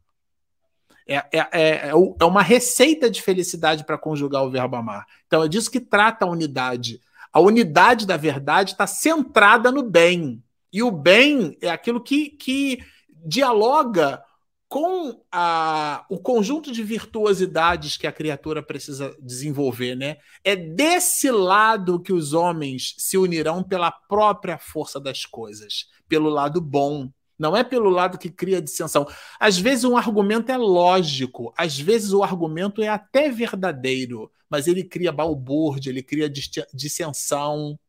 É, 1.08 1.16
é, 1.32 1.50
é, 1.52 1.90
é 1.90 2.26
uma 2.26 2.42
receita 2.42 3.10
de 3.10 3.22
felicidade 3.22 3.86
para 3.86 3.98
conjugar 3.98 4.44
o 4.44 4.52
verbo 4.52 4.76
amar. 4.76 5.06
Então 5.28 5.44
é 5.44 5.48
disso 5.48 5.72
que 5.72 5.80
trata 5.80 6.26
a 6.26 6.30
unidade. 6.30 7.00
A 7.32 7.40
unidade 7.40 8.06
da 8.06 8.18
verdade 8.18 8.72
está 8.72 8.88
centrada 8.88 9.72
no 9.72 9.84
bem. 9.84 10.44
E 10.76 10.84
o 10.84 10.92
bem 10.92 11.58
é 11.62 11.70
aquilo 11.70 12.04
que, 12.04 12.32
que 12.32 12.84
dialoga 13.26 14.22
com 14.68 15.24
a, 15.32 16.06
o 16.10 16.20
conjunto 16.20 16.70
de 16.70 16.84
virtuosidades 16.84 17.96
que 17.96 18.06
a 18.06 18.12
criatura 18.12 18.62
precisa 18.62 19.16
desenvolver, 19.22 19.96
né? 19.96 20.18
É 20.44 20.54
desse 20.54 21.32
lado 21.32 22.02
que 22.02 22.12
os 22.12 22.34
homens 22.34 22.94
se 22.98 23.18
unirão 23.18 23.64
pela 23.64 23.90
própria 23.90 24.58
força 24.58 25.00
das 25.00 25.26
coisas, 25.26 25.86
pelo 26.10 26.28
lado 26.28 26.60
bom. 26.60 27.10
Não 27.40 27.56
é 27.56 27.64
pelo 27.64 27.90
lado 27.90 28.18
que 28.18 28.30
cria 28.30 28.62
dissensão. 28.62 29.08
Às 29.40 29.58
vezes 29.58 29.86
um 29.86 29.96
argumento 29.96 30.52
é 30.52 30.58
lógico, 30.58 31.54
às 31.58 31.80
vezes 31.80 32.12
o 32.12 32.22
argumento 32.22 32.82
é 32.82 32.90
até 32.90 33.30
verdadeiro, 33.30 34.30
mas 34.50 34.68
ele 34.68 34.84
cria 34.84 35.14
balbúrdia, 35.14 35.90
ele 35.90 36.04
cria 36.04 36.30
dissensão. 36.74 37.80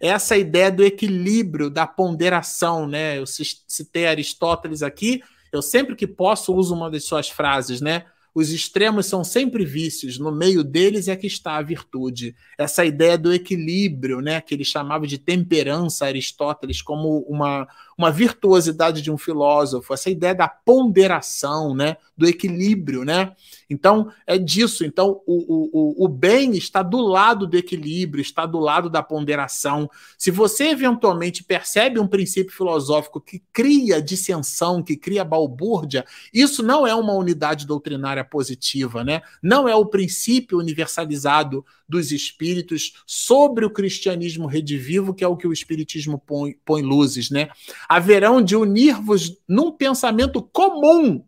Essa 0.00 0.36
ideia 0.36 0.70
do 0.70 0.84
equilíbrio, 0.84 1.70
da 1.70 1.86
ponderação, 1.86 2.86
né? 2.86 3.18
Eu 3.18 3.24
citei 3.26 4.06
Aristóteles 4.06 4.82
aqui, 4.82 5.22
eu 5.52 5.62
sempre 5.62 5.94
que 5.94 6.06
posso 6.06 6.54
uso 6.54 6.74
uma 6.74 6.90
das 6.90 7.04
suas 7.04 7.28
frases, 7.28 7.80
né? 7.80 8.04
Os 8.34 8.50
extremos 8.50 9.06
são 9.06 9.22
sempre 9.22 9.64
vícios, 9.64 10.18
no 10.18 10.32
meio 10.32 10.64
deles 10.64 11.06
é 11.06 11.14
que 11.14 11.28
está 11.28 11.56
a 11.56 11.62
virtude. 11.62 12.34
Essa 12.58 12.84
ideia 12.84 13.16
do 13.16 13.32
equilíbrio, 13.32 14.20
né, 14.20 14.40
que 14.40 14.52
ele 14.52 14.64
chamava 14.64 15.06
de 15.06 15.18
temperança, 15.18 16.04
Aristóteles, 16.04 16.82
como 16.82 17.20
uma, 17.28 17.68
uma 17.96 18.10
virtuosidade 18.10 19.02
de 19.02 19.10
um 19.10 19.18
filósofo, 19.18 19.94
essa 19.94 20.10
ideia 20.10 20.34
da 20.34 20.48
ponderação, 20.48 21.74
né, 21.74 21.96
do 22.16 22.26
equilíbrio, 22.26 23.04
né? 23.04 23.32
Então, 23.68 24.10
é 24.26 24.38
disso. 24.38 24.84
Então, 24.84 25.20
o, 25.26 26.02
o, 26.02 26.04
o 26.04 26.08
bem 26.08 26.56
está 26.56 26.82
do 26.82 27.00
lado 27.00 27.46
do 27.46 27.56
equilíbrio, 27.56 28.22
está 28.22 28.46
do 28.46 28.58
lado 28.58 28.88
da 28.88 29.02
ponderação. 29.02 29.90
Se 30.18 30.30
você 30.30 30.68
eventualmente 30.68 31.42
percebe 31.42 31.98
um 31.98 32.06
princípio 32.06 32.54
filosófico 32.54 33.20
que 33.20 33.42
cria 33.52 34.02
dissensão, 34.02 34.82
que 34.82 34.96
cria 34.96 35.24
balbúrdia, 35.24 36.04
isso 36.32 36.62
não 36.62 36.86
é 36.86 36.94
uma 36.94 37.14
unidade 37.14 37.66
doutrinária 37.66 38.24
positiva, 38.24 39.02
né? 39.02 39.22
Não 39.42 39.68
é 39.68 39.74
o 39.74 39.86
princípio 39.86 40.58
universalizado 40.58 41.64
dos 41.88 42.12
espíritos 42.12 42.94
sobre 43.06 43.64
o 43.64 43.70
cristianismo 43.70 44.46
redivivo, 44.46 45.14
que 45.14 45.22
é 45.22 45.28
o 45.28 45.36
que 45.36 45.46
o 45.46 45.52
espiritismo 45.52 46.18
põe, 46.18 46.56
põe 46.64 46.82
luzes, 46.82 47.30
né? 47.30 47.48
Haverão 47.88 48.42
de 48.42 48.56
unir-vos 48.56 49.36
num 49.48 49.72
pensamento 49.72 50.42
comum 50.42 51.24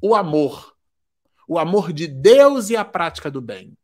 o 0.00 0.14
amor. 0.14 0.74
O 1.46 1.58
amor 1.58 1.92
de 1.92 2.06
Deus 2.06 2.70
e 2.70 2.76
a 2.76 2.84
prática 2.84 3.30
do 3.30 3.40
bem. 3.40 3.76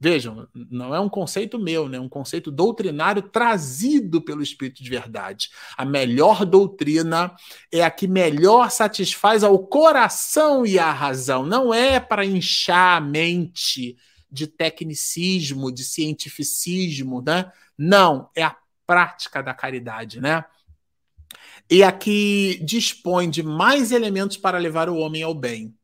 Vejam, 0.00 0.46
não 0.54 0.94
é 0.94 1.00
um 1.00 1.08
conceito 1.08 1.58
meu, 1.58 1.88
né? 1.88 1.96
é 1.96 2.00
um 2.00 2.08
conceito 2.08 2.52
doutrinário 2.52 3.20
trazido 3.20 4.22
pelo 4.22 4.42
Espírito 4.42 4.80
de 4.80 4.88
Verdade. 4.88 5.50
A 5.76 5.84
melhor 5.84 6.44
doutrina 6.44 7.34
é 7.72 7.82
a 7.82 7.90
que 7.90 8.06
melhor 8.06 8.70
satisfaz 8.70 9.42
ao 9.42 9.58
coração 9.58 10.64
e 10.64 10.78
à 10.78 10.92
razão. 10.92 11.44
Não 11.44 11.74
é 11.74 11.98
para 11.98 12.24
inchar 12.24 12.98
a 12.98 13.00
mente 13.00 13.96
de 14.30 14.46
tecnicismo, 14.46 15.72
de 15.72 15.82
cientificismo, 15.82 17.20
né? 17.20 17.50
Não, 17.76 18.30
é 18.36 18.44
a 18.44 18.56
prática 18.86 19.42
da 19.42 19.52
caridade, 19.52 20.20
né? 20.20 20.44
E 21.70 21.82
a 21.82 21.92
que 21.92 22.58
dispõe 22.62 23.28
de 23.28 23.42
mais 23.42 23.92
elementos 23.92 24.36
para 24.36 24.58
levar 24.58 24.88
o 24.88 24.96
homem 24.96 25.22
ao 25.22 25.34
bem. 25.34 25.74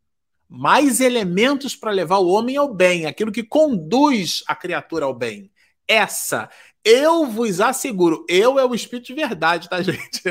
Mais 0.49 1.01
elementos 1.01 1.75
para 1.77 1.91
levar 1.91 2.19
o 2.19 2.29
homem 2.29 2.57
ao 2.57 2.73
bem, 2.73 3.07
aquilo 3.07 3.33
que 3.33 3.43
conduz 3.43 4.43
a 4.47 4.55
criatura 4.55 5.05
ao 5.05 5.15
bem. 5.15 5.51
Essa, 5.87 6.49
eu 6.85 7.27
vos 7.27 7.63
asseguro, 7.63 8.27
eu 8.29 8.59
é 8.59 8.65
o 8.65 8.75
espírito 8.75 9.07
de 9.07 9.15
verdade, 9.15 9.71
tá, 9.71 9.81
gente? 9.83 10.23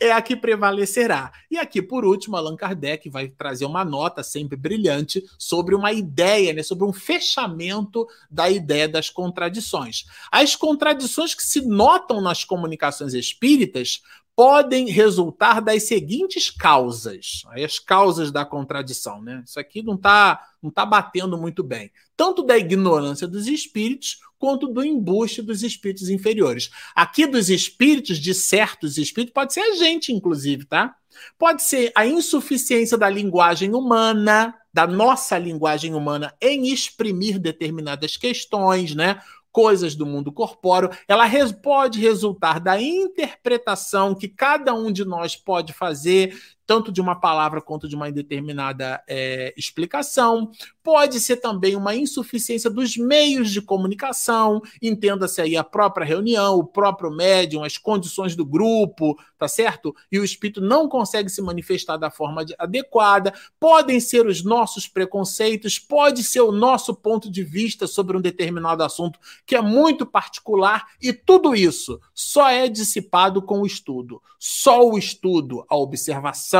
É 0.00 0.10
a 0.10 0.22
que 0.22 0.34
prevalecerá. 0.34 1.30
E 1.50 1.58
aqui, 1.58 1.82
por 1.82 2.06
último, 2.06 2.36
Allan 2.36 2.56
Kardec 2.56 3.10
vai 3.10 3.28
trazer 3.28 3.66
uma 3.66 3.84
nota 3.84 4.22
sempre 4.22 4.56
brilhante 4.56 5.22
sobre 5.38 5.74
uma 5.74 5.92
ideia, 5.92 6.54
né, 6.54 6.62
sobre 6.62 6.86
um 6.86 6.92
fechamento 6.92 8.06
da 8.30 8.48
ideia 8.48 8.88
das 8.88 9.10
contradições. 9.10 10.06
As 10.32 10.56
contradições 10.56 11.34
que 11.34 11.42
se 11.42 11.60
notam 11.60 12.22
nas 12.22 12.44
comunicações 12.44 13.12
espíritas 13.12 14.00
podem 14.34 14.88
resultar 14.88 15.60
das 15.60 15.84
seguintes 15.84 16.50
causas. 16.50 17.42
Aí 17.48 17.64
as 17.64 17.78
causas 17.78 18.30
da 18.30 18.44
contradição, 18.44 19.20
né? 19.20 19.42
Isso 19.46 19.60
aqui 19.60 19.82
não 19.82 19.94
está 19.94 20.46
não 20.62 20.70
tá 20.70 20.84
batendo 20.84 21.38
muito 21.38 21.62
bem. 21.62 21.90
Tanto 22.16 22.42
da 22.42 22.56
ignorância 22.58 23.26
dos 23.26 23.46
espíritos 23.46 24.18
quanto 24.38 24.66
do 24.66 24.82
embuste 24.82 25.42
dos 25.42 25.62
espíritos 25.62 26.08
inferiores. 26.08 26.70
Aqui 26.94 27.26
dos 27.26 27.50
espíritos, 27.50 28.18
de 28.18 28.34
certos 28.34 28.96
espíritos, 28.96 29.34
pode 29.34 29.52
ser 29.52 29.60
a 29.60 29.74
gente, 29.74 30.12
inclusive, 30.12 30.64
tá? 30.64 30.96
Pode 31.38 31.62
ser 31.62 31.92
a 31.94 32.06
insuficiência 32.06 32.96
da 32.96 33.08
linguagem 33.08 33.74
humana, 33.74 34.54
da 34.72 34.86
nossa 34.86 35.36
linguagem 35.38 35.94
humana 35.94 36.34
em 36.40 36.72
exprimir 36.72 37.38
determinadas 37.38 38.16
questões, 38.16 38.94
né? 38.94 39.20
Coisas 39.52 39.94
do 39.94 40.06
mundo 40.06 40.32
corpóreo, 40.32 40.90
ela 41.08 41.24
res 41.24 41.52
pode 41.52 42.00
resultar 42.00 42.60
da 42.60 42.80
interpretação 42.80 44.14
que 44.14 44.28
cada 44.28 44.74
um 44.74 44.92
de 44.92 45.04
nós 45.04 45.36
pode 45.36 45.72
fazer 45.72 46.36
tanto 46.70 46.92
de 46.92 47.00
uma 47.00 47.16
palavra 47.16 47.60
quanto 47.60 47.88
de 47.88 47.96
uma 47.96 48.12
determinada 48.12 49.02
é, 49.08 49.52
explicação. 49.56 50.52
Pode 50.84 51.18
ser 51.18 51.38
também 51.38 51.74
uma 51.74 51.96
insuficiência 51.96 52.70
dos 52.70 52.96
meios 52.96 53.50
de 53.50 53.60
comunicação, 53.60 54.62
entenda-se 54.80 55.42
aí 55.42 55.56
a 55.56 55.64
própria 55.64 56.06
reunião, 56.06 56.60
o 56.60 56.64
próprio 56.64 57.10
médium, 57.10 57.64
as 57.64 57.76
condições 57.76 58.36
do 58.36 58.46
grupo, 58.46 59.18
tá 59.36 59.48
certo? 59.48 59.92
E 60.12 60.20
o 60.20 60.24
espírito 60.24 60.60
não 60.60 60.88
consegue 60.88 61.28
se 61.28 61.42
manifestar 61.42 61.96
da 61.96 62.08
forma 62.08 62.44
adequada. 62.56 63.34
Podem 63.58 63.98
ser 63.98 64.24
os 64.26 64.44
nossos 64.44 64.86
preconceitos, 64.86 65.76
pode 65.76 66.22
ser 66.22 66.42
o 66.42 66.52
nosso 66.52 66.94
ponto 66.94 67.28
de 67.28 67.42
vista 67.42 67.88
sobre 67.88 68.16
um 68.16 68.20
determinado 68.20 68.84
assunto 68.84 69.18
que 69.44 69.56
é 69.56 69.60
muito 69.60 70.06
particular, 70.06 70.86
e 71.02 71.12
tudo 71.12 71.52
isso 71.52 72.00
só 72.14 72.48
é 72.48 72.68
dissipado 72.68 73.42
com 73.42 73.62
o 73.62 73.66
estudo. 73.66 74.22
Só 74.38 74.88
o 74.88 74.96
estudo, 74.96 75.66
a 75.68 75.76
observação 75.76 76.59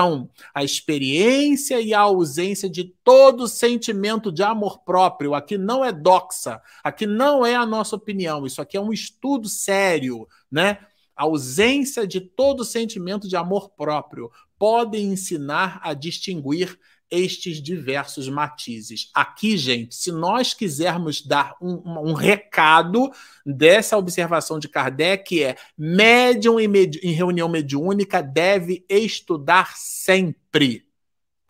a 0.54 0.64
experiência 0.64 1.80
e 1.80 1.92
a 1.92 2.00
ausência 2.00 2.68
de 2.68 2.84
todo 3.04 3.48
sentimento 3.48 4.30
de 4.32 4.42
amor 4.42 4.82
próprio. 4.84 5.34
Aqui 5.34 5.58
não 5.58 5.84
é 5.84 5.92
doxa, 5.92 6.60
aqui 6.82 7.06
não 7.06 7.44
é 7.44 7.54
a 7.54 7.66
nossa 7.66 7.96
opinião, 7.96 8.46
isso 8.46 8.60
aqui 8.60 8.76
é 8.76 8.80
um 8.80 8.92
estudo 8.92 9.48
sério, 9.48 10.26
né? 10.50 10.78
A 11.16 11.24
ausência 11.24 12.06
de 12.06 12.20
todo 12.20 12.64
sentimento 12.64 13.28
de 13.28 13.36
amor 13.36 13.70
próprio 13.70 14.30
podem 14.58 15.12
ensinar 15.12 15.80
a 15.82 15.94
distinguir 15.94 16.78
estes 17.10 17.62
diversos 17.62 18.28
matizes. 18.28 19.10
Aqui, 19.14 19.56
gente, 19.56 19.94
se 19.94 20.12
nós 20.12 20.54
quisermos 20.54 21.20
dar 21.20 21.56
um, 21.60 21.82
um 22.10 22.12
recado 22.12 23.10
dessa 23.44 23.96
observação 23.96 24.58
de 24.58 24.68
Kardec, 24.68 25.42
é 25.42 25.56
médium 25.76 26.60
em, 26.60 26.68
med 26.68 27.00
em 27.02 27.12
reunião 27.12 27.48
mediúnica 27.48 28.22
deve 28.22 28.84
estudar 28.88 29.74
sempre. 29.76 30.86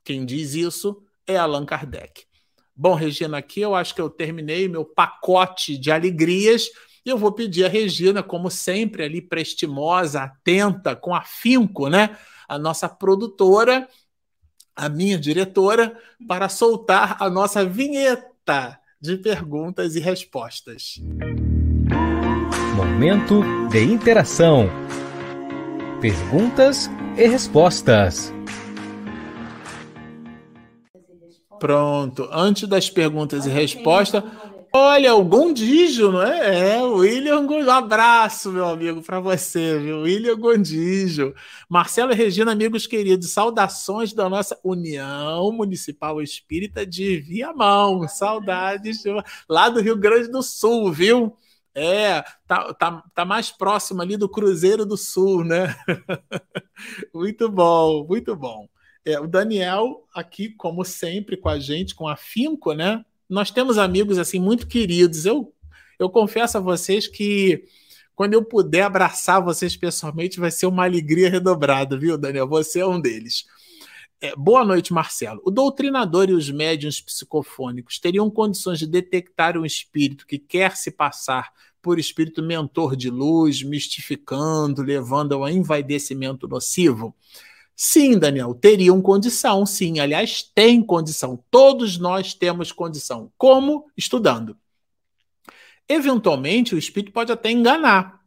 Quem 0.03 0.25
diz 0.25 0.55
isso 0.55 1.03
é 1.27 1.37
Allan 1.37 1.67
Kardec. 1.67 2.25
Bom, 2.75 2.95
Regina, 2.95 3.39
aqui 3.39 3.61
eu 3.61 3.75
acho 3.75 3.95
que 3.95 4.01
eu 4.01 4.09
terminei 4.09 4.67
meu 4.67 4.85
pacote 4.85 5.77
de 5.77 5.91
alegrias. 5.91 6.71
E 7.05 7.11
eu 7.11 7.19
vou 7.19 7.33
pedir 7.33 7.65
a 7.65 7.69
Regina, 7.69 8.23
como 8.23 8.51
sempre, 8.51 9.05
ali 9.05 9.21
prestimosa, 9.21 10.23
atenta, 10.23 10.97
com 10.97 11.15
afinco, 11.15 11.89
né? 11.89 12.17
A 12.49 12.59
nossa 12.59 12.89
produtora, 12.89 13.89
a 14.81 14.89
minha 14.89 15.19
diretora 15.19 15.97
para 16.27 16.49
soltar 16.49 17.17
a 17.21 17.29
nossa 17.29 17.65
vinheta 17.65 18.79
de 19.01 19.17
perguntas 19.17 19.95
e 19.95 20.01
respostas. 20.01 21.01
Momento 22.75 23.43
de 23.69 23.83
interação. 23.85 24.69
Perguntas 26.01 26.91
e 27.17 27.27
respostas. 27.27 28.33
Pronto. 31.59 32.27
Antes 32.33 32.67
das 32.67 32.89
perguntas 32.89 33.45
e 33.45 33.51
respostas, 33.51 34.25
Olha, 34.73 35.17
o 35.17 35.25
Gondijo, 35.25 36.13
não 36.13 36.23
é? 36.23 36.77
É, 36.77 36.83
o 36.83 36.99
William 36.99 37.45
Gondijo. 37.45 37.69
Um 37.69 37.73
abraço, 37.73 38.53
meu 38.53 38.67
amigo, 38.69 39.03
para 39.03 39.19
você, 39.19 39.79
viu? 39.81 40.03
William 40.03 40.37
Gondijo. 40.39 41.35
Marcelo 41.69 42.13
e 42.13 42.15
Regina, 42.15 42.53
amigos 42.53 42.87
queridos, 42.87 43.33
saudações 43.33 44.13
da 44.13 44.29
nossa 44.29 44.59
União 44.63 45.51
Municipal 45.51 46.23
Espírita 46.23 46.87
de 46.87 47.17
Viamão. 47.19 48.07
Saudades 48.07 49.03
lá 49.49 49.69
do 49.69 49.81
Rio 49.81 49.97
Grande 49.97 50.29
do 50.31 50.41
Sul, 50.43 50.93
viu? 50.93 51.37
É, 51.75 52.23
tá, 52.47 52.73
tá, 52.75 53.05
tá 53.13 53.25
mais 53.25 53.51
próximo 53.51 54.03
ali 54.03 54.17
do 54.17 54.29
Cruzeiro 54.29 54.87
do 54.87 54.97
Sul, 54.97 55.45
né? 55.45 55.75
muito 57.13 57.49
bom, 57.49 58.05
muito 58.07 58.37
bom. 58.37 58.69
É, 59.05 59.19
o 59.19 59.27
Daniel 59.27 60.07
aqui, 60.15 60.51
como 60.51 60.85
sempre, 60.85 61.37
com 61.37 61.49
a 61.49 61.59
gente, 61.59 61.95
com 61.95 62.07
afinco, 62.07 62.73
né? 62.73 63.05
Nós 63.31 63.53
temos 63.53 63.79
amigos 63.79 64.19
assim 64.19 64.41
muito 64.41 64.67
queridos. 64.67 65.25
Eu, 65.25 65.55
eu 66.01 66.11
confesso 66.11 66.59
a 66.59 66.61
vocês 66.61 67.07
que 67.07 67.65
quando 68.17 68.35
eu 68.35 68.45
puder 68.45 68.83
abraçar 68.83 69.41
vocês 69.43 69.77
pessoalmente, 69.77 70.41
vai 70.41 70.51
ser 70.51 70.67
uma 70.67 70.85
alegria 70.85 71.31
redobrada, 71.31 71.97
viu, 71.97 72.19
Daniel? 72.19 72.49
Você 72.49 72.81
é 72.81 72.87
um 72.87 73.01
deles. 73.01 73.47
É, 74.21 74.35
boa 74.35 74.65
noite, 74.65 74.93
Marcelo. 74.93 75.41
O 75.45 75.51
doutrinador 75.51 76.29
e 76.29 76.33
os 76.33 76.51
médiuns 76.51 77.01
psicofônicos 77.01 78.01
teriam 78.01 78.29
condições 78.29 78.81
de 78.81 78.87
detectar 78.87 79.57
um 79.57 79.65
espírito 79.65 80.27
que 80.27 80.39
quer 80.39 80.77
se 80.77 80.91
passar 80.91 81.53
por 81.81 81.99
espírito 82.01 82.43
mentor 82.43 82.97
de 82.97 83.09
luz, 83.09 83.63
mistificando, 83.63 84.83
levando 84.83 85.35
ao 85.35 85.49
envaidecimento 85.49 86.49
nocivo? 86.49 87.15
Sim, 87.77 88.19
Daniel, 88.19 88.55
teriam 88.55 89.01
condição, 89.01 89.65
sim. 89.65 90.01
Aliás, 90.01 90.43
tem 90.43 90.83
condição. 90.83 91.43
Todos 91.51 91.99
nós 91.99 92.35
temos 92.35 92.73
condição. 92.73 93.33
Como? 93.39 93.91
Estudando. 93.97 94.57
Eventualmente, 95.89 96.75
o 96.75 96.79
espírito 96.79 97.13
pode 97.13 97.33
até 97.33 97.51
enganar, 97.51 98.21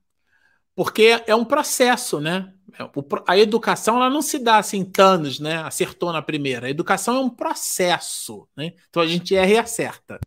porque 0.76 1.22
é 1.26 1.36
um 1.36 1.46
processo, 1.46 2.20
né? 2.20 2.52
A 3.28 3.38
educação 3.38 3.98
ela 3.98 4.10
não 4.10 4.22
se 4.22 4.40
dá 4.40 4.58
assim 4.58 4.92
anos, 4.98 5.40
né? 5.40 5.58
Acertou 5.58 6.12
na 6.12 6.22
primeira. 6.22 6.68
A 6.68 6.70
educação 6.70 7.16
é 7.16 7.20
um 7.20 7.30
processo, 7.30 8.48
né? 8.58 8.74
Então 8.90 9.02
a 9.02 9.08
gente 9.08 9.36
erra 9.36 9.52
e 9.52 9.58
acerta. 9.58 10.20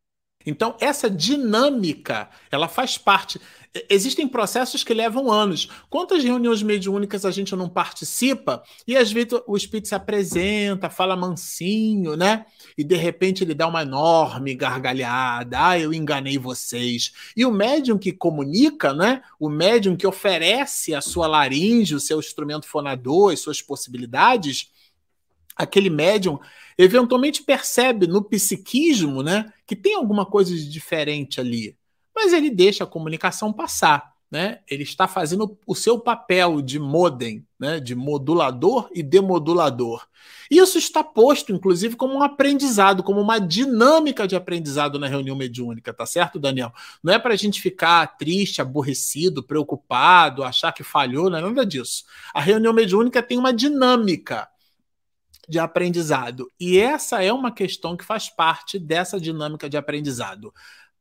Então, 0.47 0.77
essa 0.81 1.11
dinâmica, 1.11 2.31
ela 2.53 2.69
faz 2.69 2.97
parte. 2.97 3.41
Existem 3.89 4.29
processos 4.29 4.85
que 4.85 4.95
levam 4.95 5.31
anos. 5.31 5.69
Quantas 5.91 6.23
reuniões 6.23 6.63
mediúnicas 6.63 7.25
a 7.25 7.31
gente 7.31 7.55
não 7.57 7.69
participa 7.69 8.63
e 8.87 8.97
às 8.97 9.11
vezes 9.11 9.41
o 9.47 9.57
espírito 9.57 9.89
se 9.89 9.95
apresenta, 9.95 10.91
fala 10.91 11.17
mansinho, 11.17 12.17
né? 12.17 12.47
E 12.77 12.85
de 12.85 12.97
repente 12.97 13.43
ele 13.43 13.55
dá 13.55 13.67
uma 13.67 13.83
enorme 13.83 14.55
gargalhada. 14.55 15.57
Ah, 15.59 15.79
eu 15.79 15.93
enganei 15.93 16.39
vocês. 16.39 17.13
E 17.37 17.45
o 17.45 17.51
médium 17.51 17.99
que 17.99 18.13
comunica, 18.13 18.93
né? 18.93 19.23
O 19.39 19.49
médium 19.49 19.97
que 19.97 20.07
oferece 20.07 20.95
a 20.95 21.01
sua 21.01 21.27
laringe, 21.27 21.95
o 21.95 22.01
seu 22.01 22.19
instrumento 22.19 22.67
fonador, 22.67 23.33
as 23.33 23.41
suas 23.41 23.61
possibilidades, 23.61 24.71
aquele 25.57 25.89
médium 25.89 26.39
eventualmente 26.79 27.43
percebe 27.43 28.07
no 28.07 28.23
psiquismo, 28.23 29.23
né, 29.23 29.51
que 29.67 29.75
tem 29.75 29.95
alguma 29.95 30.27
coisa 30.27 30.55
de 30.55 30.69
diferente 30.69 31.41
ali, 31.41 31.77
mas 32.17 32.33
ele 32.33 32.49
deixa 32.49 32.85
a 32.85 32.87
comunicação 32.87 33.53
passar, 33.53 34.15
né? 34.31 34.61
Ele 34.69 34.83
está 34.83 35.07
fazendo 35.07 35.59
o 35.67 35.75
seu 35.75 36.01
papel 36.01 36.63
de 36.63 36.79
modem, 36.79 37.47
né, 37.61 37.79
de 37.79 37.95
modulador 37.95 38.89
e 38.95 39.03
demodulador. 39.03 40.07
Isso 40.51 40.79
está 40.79 41.05
posto, 41.05 41.53
inclusive, 41.53 41.95
como 41.95 42.15
um 42.15 42.23
aprendizado, 42.23 43.03
como 43.03 43.21
uma 43.21 43.39
dinâmica 43.39 44.27
de 44.27 44.35
aprendizado 44.35 44.99
na 44.99 45.07
reunião 45.07 45.37
mediúnica, 45.37 45.93
tá 45.93 46.07
certo, 46.07 46.39
Daniel? 46.39 46.73
Não 47.03 47.13
é 47.13 47.19
para 47.19 47.35
a 47.35 47.37
gente 47.37 47.61
ficar 47.61 48.17
triste, 48.17 48.63
aborrecido, 48.63 49.43
preocupado, 49.43 50.43
achar 50.43 50.73
que 50.73 50.83
falhou, 50.83 51.29
não 51.29 51.39
é 51.39 51.43
nada 51.43 51.67
disso. 51.67 52.05
A 52.33 52.41
reunião 52.41 52.73
mediúnica 52.73 53.23
tem 53.23 53.39
uma 53.39 53.53
dinâmica 53.53 54.49
de 55.49 55.59
aprendizado. 55.59 56.51
E 56.59 56.79
essa 56.79 57.23
é 57.23 57.33
uma 57.33 57.53
questão 57.53 57.97
que 57.97 58.05
faz 58.05 58.29
parte 58.29 58.79
dessa 58.79 59.21
dinâmica 59.21 59.69
de 59.69 59.77
aprendizado. 59.77 60.53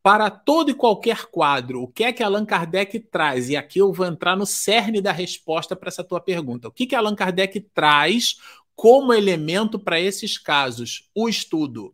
Para 0.05 0.29
todo 0.29 0.69
e 0.69 0.75
qualquer 0.75 1.25
quadro, 1.31 1.81
o 1.81 1.87
que 1.87 2.03
é 2.03 2.13
que 2.13 2.21
Allan 2.21 2.45
Kardec 2.45 2.99
traz? 2.99 3.49
E 3.49 3.55
aqui 3.55 3.79
eu 3.79 3.91
vou 3.91 4.05
entrar 4.05 4.37
no 4.37 4.45
cerne 4.45 5.01
da 5.01 5.11
resposta 5.11 5.75
para 5.75 5.87
essa 5.87 6.03
tua 6.03 6.21
pergunta. 6.21 6.67
O 6.67 6.71
que, 6.71 6.85
que 6.85 6.93
Allan 6.93 7.15
Kardec 7.15 7.59
traz 7.73 8.35
como 8.75 9.11
elemento 9.11 9.79
para 9.79 9.99
esses 9.99 10.37
casos? 10.37 11.09
O 11.15 11.27
estudo. 11.27 11.91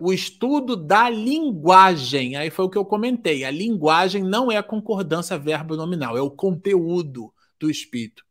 O 0.00 0.12
estudo 0.12 0.74
da 0.74 1.08
linguagem. 1.08 2.34
Aí 2.34 2.50
foi 2.50 2.64
o 2.64 2.68
que 2.68 2.76
eu 2.76 2.84
comentei. 2.84 3.44
A 3.44 3.52
linguagem 3.52 4.24
não 4.24 4.50
é 4.50 4.56
a 4.56 4.62
concordância 4.62 5.38
verbo-nominal, 5.38 6.18
é 6.18 6.20
o 6.20 6.32
conteúdo 6.32 7.32
do 7.56 7.70
espírito. 7.70 8.24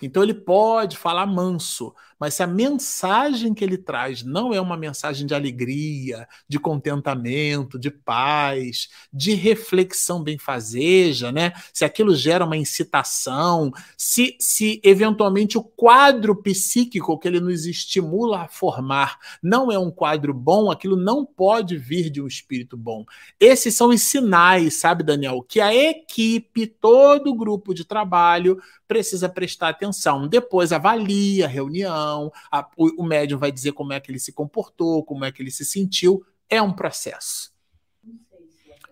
Então 0.00 0.22
ele 0.22 0.34
pode 0.34 0.96
falar 0.96 1.26
manso, 1.26 1.94
mas 2.18 2.34
se 2.34 2.42
a 2.42 2.46
mensagem 2.46 3.52
que 3.52 3.64
ele 3.64 3.76
traz 3.76 4.22
não 4.22 4.54
é 4.54 4.60
uma 4.60 4.76
mensagem 4.76 5.26
de 5.26 5.34
alegria, 5.34 6.28
de 6.48 6.56
contentamento, 6.58 7.78
de 7.78 7.90
paz, 7.90 8.88
de 9.12 9.34
reflexão 9.34 10.22
benfazeja, 10.22 11.32
né? 11.32 11.52
Se 11.72 11.84
aquilo 11.84 12.14
gera 12.14 12.44
uma 12.44 12.56
incitação, 12.56 13.72
se, 13.96 14.36
se 14.38 14.80
eventualmente 14.84 15.58
o 15.58 15.64
quadro 15.64 16.36
psíquico 16.36 17.18
que 17.18 17.26
ele 17.26 17.40
nos 17.40 17.66
estimula 17.66 18.42
a 18.42 18.48
formar 18.48 19.18
não 19.42 19.72
é 19.72 19.78
um 19.78 19.90
quadro 19.90 20.32
bom, 20.32 20.70
aquilo 20.70 20.96
não 20.96 21.26
pode 21.26 21.76
vir 21.76 22.08
de 22.08 22.22
um 22.22 22.26
espírito 22.28 22.76
bom. 22.76 23.04
Esses 23.40 23.74
são 23.74 23.88
os 23.88 24.00
sinais, 24.00 24.74
sabe, 24.74 25.02
Daniel, 25.02 25.42
que 25.42 25.60
a 25.60 25.74
equipe, 25.74 26.68
todo 26.68 27.30
o 27.30 27.36
grupo 27.36 27.74
de 27.74 27.84
trabalho 27.84 28.60
precisa 28.92 29.26
prestar 29.26 29.70
atenção. 29.70 30.28
Depois 30.28 30.70
avalia 30.70 31.46
a 31.46 31.48
reunião, 31.48 32.30
a, 32.50 32.68
o, 32.76 33.02
o 33.02 33.04
médium 33.04 33.38
vai 33.38 33.50
dizer 33.50 33.72
como 33.72 33.94
é 33.94 33.98
que 33.98 34.10
ele 34.10 34.18
se 34.18 34.34
comportou, 34.34 35.02
como 35.02 35.24
é 35.24 35.32
que 35.32 35.42
ele 35.42 35.50
se 35.50 35.64
sentiu. 35.64 36.22
É 36.48 36.60
um 36.60 36.74
processo. 36.74 37.50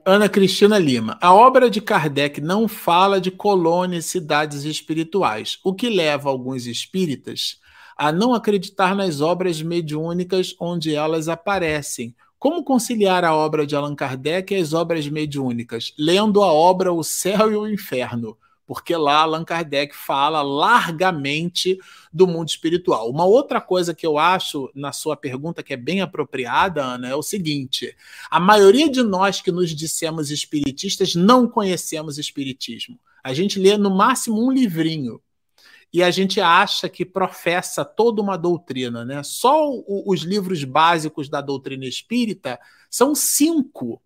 Ana 0.02 0.26
Cristina 0.26 0.78
Lima. 0.78 1.18
A 1.20 1.34
obra 1.34 1.68
de 1.68 1.82
Kardec 1.82 2.40
não 2.40 2.66
fala 2.66 3.20
de 3.20 3.30
colônias, 3.30 4.06
cidades 4.06 4.64
espirituais, 4.64 5.58
o 5.62 5.74
que 5.74 5.90
leva 5.90 6.30
alguns 6.30 6.66
espíritas 6.66 7.58
a 7.94 8.10
não 8.10 8.32
acreditar 8.32 8.96
nas 8.96 9.20
obras 9.20 9.60
mediúnicas 9.60 10.56
onde 10.58 10.94
elas 10.94 11.28
aparecem. 11.28 12.16
Como 12.38 12.64
conciliar 12.64 13.22
a 13.22 13.34
obra 13.34 13.66
de 13.66 13.76
Allan 13.76 13.94
Kardec 13.94 14.54
e 14.54 14.56
as 14.56 14.72
obras 14.72 15.06
mediúnicas? 15.06 15.92
Lendo 15.98 16.42
a 16.42 16.50
obra 16.50 16.90
O 16.90 17.04
Céu 17.04 17.52
e 17.52 17.56
o 17.56 17.68
Inferno 17.68 18.38
porque 18.70 18.94
lá 18.94 19.22
Allan 19.22 19.44
Kardec 19.44 19.96
fala 19.96 20.42
largamente 20.42 21.76
do 22.12 22.24
mundo 22.24 22.50
espiritual. 22.50 23.10
Uma 23.10 23.24
outra 23.24 23.60
coisa 23.60 23.92
que 23.92 24.06
eu 24.06 24.16
acho 24.16 24.70
na 24.76 24.92
sua 24.92 25.16
pergunta 25.16 25.60
que 25.60 25.72
é 25.72 25.76
bem 25.76 26.00
apropriada, 26.00 26.80
Ana, 26.80 27.08
é 27.08 27.14
o 27.16 27.20
seguinte: 27.20 27.92
a 28.30 28.38
maioria 28.38 28.88
de 28.88 29.02
nós 29.02 29.40
que 29.40 29.50
nos 29.50 29.74
dissemos 29.74 30.30
espiritistas 30.30 31.16
não 31.16 31.48
conhecemos 31.48 32.16
espiritismo. 32.16 32.96
A 33.24 33.34
gente 33.34 33.58
lê 33.58 33.76
no 33.76 33.90
máximo 33.90 34.40
um 34.40 34.52
livrinho 34.52 35.20
e 35.92 36.00
a 36.00 36.12
gente 36.12 36.40
acha 36.40 36.88
que 36.88 37.04
professa 37.04 37.84
toda 37.84 38.22
uma 38.22 38.38
doutrina, 38.38 39.04
né? 39.04 39.20
Só 39.24 39.68
os 40.06 40.20
livros 40.20 40.62
básicos 40.62 41.28
da 41.28 41.40
doutrina 41.40 41.86
espírita 41.86 42.56
são 42.88 43.16
cinco 43.16 44.00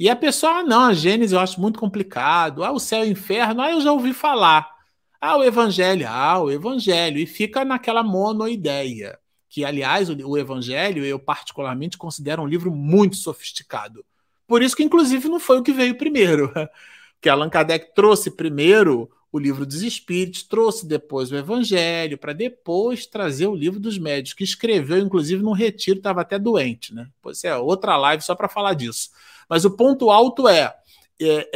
e 0.00 0.08
a 0.08 0.16
pessoa, 0.16 0.60
ah, 0.60 0.62
não, 0.62 0.84
a 0.86 0.94
Gênesis 0.94 1.32
eu 1.32 1.38
acho 1.38 1.60
muito 1.60 1.78
complicado. 1.78 2.64
Ah, 2.64 2.72
o 2.72 2.80
céu 2.80 3.04
e 3.04 3.08
o 3.08 3.12
inferno, 3.12 3.60
ah, 3.60 3.70
eu 3.70 3.82
já 3.82 3.92
ouvi 3.92 4.14
falar. 4.14 4.66
Ah, 5.20 5.36
o 5.36 5.44
evangelho, 5.44 6.06
ah, 6.08 6.38
o 6.38 6.50
evangelho. 6.50 7.18
E 7.18 7.26
fica 7.26 7.66
naquela 7.66 8.02
monoideia. 8.02 9.18
Que, 9.46 9.62
aliás, 9.62 10.08
o, 10.08 10.16
o 10.26 10.38
evangelho 10.38 11.04
eu 11.04 11.18
particularmente 11.18 11.98
considero 11.98 12.40
um 12.40 12.46
livro 12.46 12.70
muito 12.70 13.16
sofisticado. 13.16 14.02
Por 14.46 14.62
isso 14.62 14.74
que, 14.74 14.82
inclusive, 14.82 15.28
não 15.28 15.38
foi 15.38 15.58
o 15.58 15.62
que 15.62 15.72
veio 15.72 15.94
primeiro. 15.98 16.50
Que 17.22 17.28
Allan 17.28 17.50
Kardec 17.50 17.94
trouxe 17.94 18.30
primeiro 18.30 19.10
o 19.30 19.38
livro 19.38 19.66
dos 19.66 19.82
Espíritos, 19.82 20.42
trouxe 20.42 20.86
depois 20.86 21.30
o 21.30 21.36
Evangelho, 21.36 22.16
para 22.16 22.32
depois 22.32 23.04
trazer 23.04 23.46
o 23.46 23.54
livro 23.54 23.78
dos 23.78 23.98
médios, 23.98 24.32
que 24.32 24.42
escreveu, 24.42 24.96
inclusive, 24.98 25.42
num 25.42 25.52
retiro, 25.52 25.98
estava 25.98 26.22
até 26.22 26.38
doente, 26.38 26.94
né? 26.94 27.06
Pois 27.20 27.44
é, 27.44 27.54
outra 27.54 27.94
live 27.98 28.22
só 28.22 28.34
para 28.34 28.48
falar 28.48 28.72
disso. 28.72 29.10
Mas 29.50 29.64
o 29.64 29.70
ponto 29.72 30.10
alto 30.10 30.48
é, 30.48 30.72
é, 31.20 31.48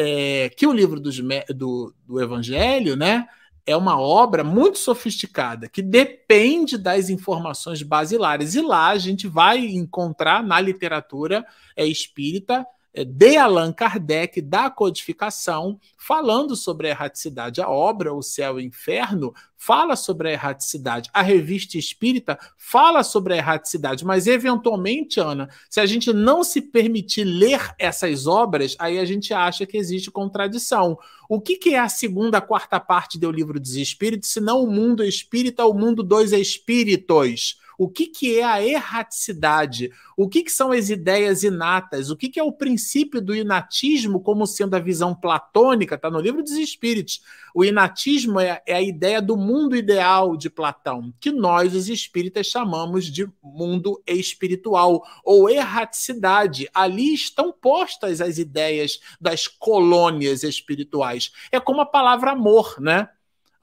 é 0.44 0.48
que 0.48 0.66
o 0.66 0.72
livro 0.72 0.98
dos, 0.98 1.20
do, 1.54 1.94
do 2.04 2.20
Evangelho, 2.20 2.96
né? 2.96 3.26
É 3.66 3.74
uma 3.74 3.98
obra 3.98 4.44
muito 4.44 4.76
sofisticada 4.76 5.70
que 5.70 5.80
depende 5.80 6.76
das 6.76 7.08
informações 7.08 7.82
basilares. 7.82 8.54
E 8.54 8.60
lá 8.60 8.88
a 8.88 8.98
gente 8.98 9.26
vai 9.26 9.58
encontrar 9.64 10.42
na 10.42 10.60
literatura 10.60 11.46
é, 11.74 11.86
espírita 11.86 12.66
de 13.02 13.36
Allan 13.36 13.72
Kardec, 13.72 14.40
da 14.40 14.70
codificação, 14.70 15.80
falando 15.98 16.54
sobre 16.54 16.86
a 16.86 16.90
erraticidade. 16.90 17.60
A 17.60 17.68
obra 17.68 18.14
O 18.14 18.22
Céu 18.22 18.60
e 18.60 18.62
o 18.62 18.66
Inferno 18.66 19.34
fala 19.56 19.96
sobre 19.96 20.28
a 20.28 20.32
erraticidade. 20.32 21.10
A 21.12 21.22
revista 21.22 21.76
espírita 21.78 22.38
fala 22.56 23.02
sobre 23.02 23.32
a 23.34 23.36
erraticidade. 23.38 24.04
Mas, 24.04 24.26
eventualmente, 24.26 25.18
Ana, 25.18 25.48
se 25.68 25.80
a 25.80 25.86
gente 25.86 26.12
não 26.12 26.44
se 26.44 26.60
permitir 26.60 27.24
ler 27.24 27.74
essas 27.78 28.26
obras, 28.26 28.76
aí 28.78 28.98
a 28.98 29.04
gente 29.04 29.34
acha 29.34 29.66
que 29.66 29.76
existe 29.76 30.10
contradição. 30.10 30.96
O 31.28 31.40
que, 31.40 31.56
que 31.56 31.74
é 31.74 31.78
a 31.78 31.88
segunda, 31.88 32.40
quarta 32.40 32.78
parte 32.78 33.18
do 33.18 33.30
livro 33.32 33.58
dos 33.58 33.74
Espíritos, 33.74 34.30
se 34.30 34.40
não 34.40 34.62
o 34.62 34.70
mundo 34.70 35.02
espírita, 35.02 35.64
o 35.64 35.74
mundo 35.74 36.02
dos 36.02 36.32
espíritos? 36.32 37.58
O 37.78 37.88
que, 37.88 38.06
que 38.06 38.38
é 38.38 38.44
a 38.44 38.64
erraticidade? 38.64 39.90
O 40.16 40.28
que, 40.28 40.42
que 40.42 40.52
são 40.52 40.72
as 40.72 40.90
ideias 40.90 41.42
inatas? 41.42 42.10
O 42.10 42.16
que, 42.16 42.28
que 42.28 42.38
é 42.38 42.42
o 42.42 42.52
princípio 42.52 43.20
do 43.20 43.34
inatismo 43.34 44.20
como 44.20 44.46
sendo 44.46 44.74
a 44.74 44.80
visão 44.80 45.14
platônica? 45.14 45.94
Está 45.94 46.10
no 46.10 46.20
livro 46.20 46.42
dos 46.42 46.52
Espíritos. 46.52 47.20
O 47.54 47.64
inatismo 47.64 48.40
é, 48.40 48.60
é, 48.66 48.74
a 48.74 48.82
ideia 48.82 49.22
do 49.22 49.36
mundo 49.36 49.76
ideal 49.76 50.36
de 50.36 50.50
Platão, 50.50 51.14
que 51.20 51.30
nós, 51.30 51.74
os 51.74 51.88
espíritas, 51.88 52.48
chamamos 52.48 53.04
de 53.06 53.28
mundo 53.42 54.02
espiritual 54.06 55.04
ou 55.24 55.48
erraticidade. 55.48 56.68
Ali 56.74 57.14
estão 57.14 57.52
postas 57.52 58.20
as 58.20 58.38
ideias 58.38 58.98
das 59.20 59.46
colônias 59.46 60.42
espirituais. 60.42 61.30
É 61.52 61.60
como 61.60 61.80
a 61.80 61.86
palavra 61.86 62.32
amor, 62.32 62.80
né? 62.80 63.08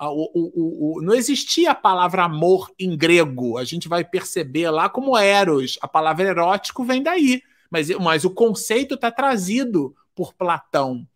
O, 0.04 0.32
o, 0.34 0.98
o, 0.98 1.02
não 1.02 1.14
existia 1.14 1.72
a 1.72 1.76
palavra 1.76 2.24
amor 2.24 2.72
em 2.80 2.98
grego. 2.98 3.58
A 3.58 3.64
gente 3.64 3.88
vai 3.88 4.04
perceber 4.04 4.72
lá 4.72 4.90
como 4.90 5.16
eros. 5.16 5.78
A 5.82 5.88
palavra 5.88 6.28
erótico 6.28 6.84
vem 6.84 7.04
daí. 7.04 7.44
Mas, 7.70 7.90
mas 8.00 8.26
o 8.26 8.32
conceito 8.32 8.96
está 8.96 9.12
trazido 9.12 9.96
por 10.16 10.34
Platão. 10.34 11.08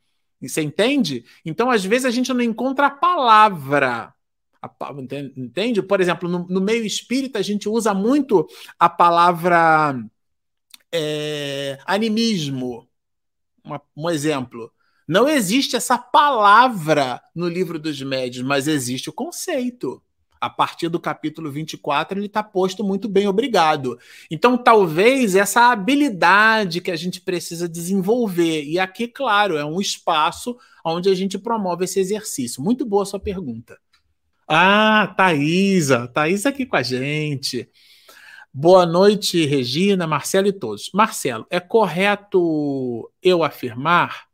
Você 0.42 0.62
entende? 0.62 1.26
Então, 1.44 1.72
às 1.72 1.84
vezes, 1.84 2.06
a 2.06 2.12
gente 2.12 2.32
não 2.32 2.42
encontra 2.42 2.88
a 2.88 2.92
palavra. 2.92 4.14
Entende? 5.36 5.82
Por 5.82 6.00
exemplo, 6.00 6.30
no, 6.30 6.48
no 6.48 6.62
meio 6.62 6.86
espírita, 6.86 7.40
a 7.40 7.42
gente 7.42 7.68
usa 7.68 7.94
muito 7.94 8.48
a 8.80 8.88
palavra 8.88 10.00
é, 10.92 11.80
animismo. 11.86 12.88
Uma, 13.64 13.82
um 13.96 14.10
exemplo. 14.10 14.72
Não 15.08 15.30
existe 15.30 15.76
essa 15.76 15.98
palavra 15.98 17.22
no 17.36 17.48
livro 17.48 17.78
dos 17.78 18.02
médios, 18.02 18.46
mas 18.46 18.68
existe 18.68 19.10
o 19.10 19.14
conceito. 19.14 20.02
A 20.42 20.50
partir 20.50 20.90
do 20.90 21.00
capítulo 21.00 21.52
24, 21.52 22.20
ele 22.20 22.26
está 22.26 22.44
posto 22.44 22.84
muito 22.84 23.08
bem, 23.08 23.28
obrigado. 23.28 23.98
Então, 24.30 24.58
talvez 24.58 25.36
essa 25.36 25.72
habilidade 25.72 26.82
que 26.82 26.92
a 26.92 26.96
gente 26.96 27.22
precisa 27.22 27.70
desenvolver. 27.70 28.64
E 28.64 28.78
aqui, 28.78 29.08
claro, 29.08 29.58
é 29.58 29.66
um 29.66 29.80
espaço 29.80 30.58
onde 30.84 31.10
a 31.10 31.16
gente 31.16 31.38
promove 31.38 31.86
esse 31.86 32.00
exercício. 32.00 32.62
Muito 32.62 32.86
boa 32.86 33.06
sua 33.06 33.20
pergunta. 33.20 33.78
Ah, 34.48 35.14
Thaisa, 35.18 36.08
Thaisa 36.08 36.50
aqui 36.50 36.66
com 36.66 36.76
a 36.76 36.84
gente. 36.84 37.68
Boa 38.54 38.86
noite, 38.86 39.46
Regina, 39.46 40.06
Marcelo 40.06 40.48
e 40.48 40.54
todos. 40.54 40.90
Marcelo, 40.94 41.46
é 41.50 41.60
correto 41.60 43.12
eu 43.22 43.44
afirmar 43.44 44.26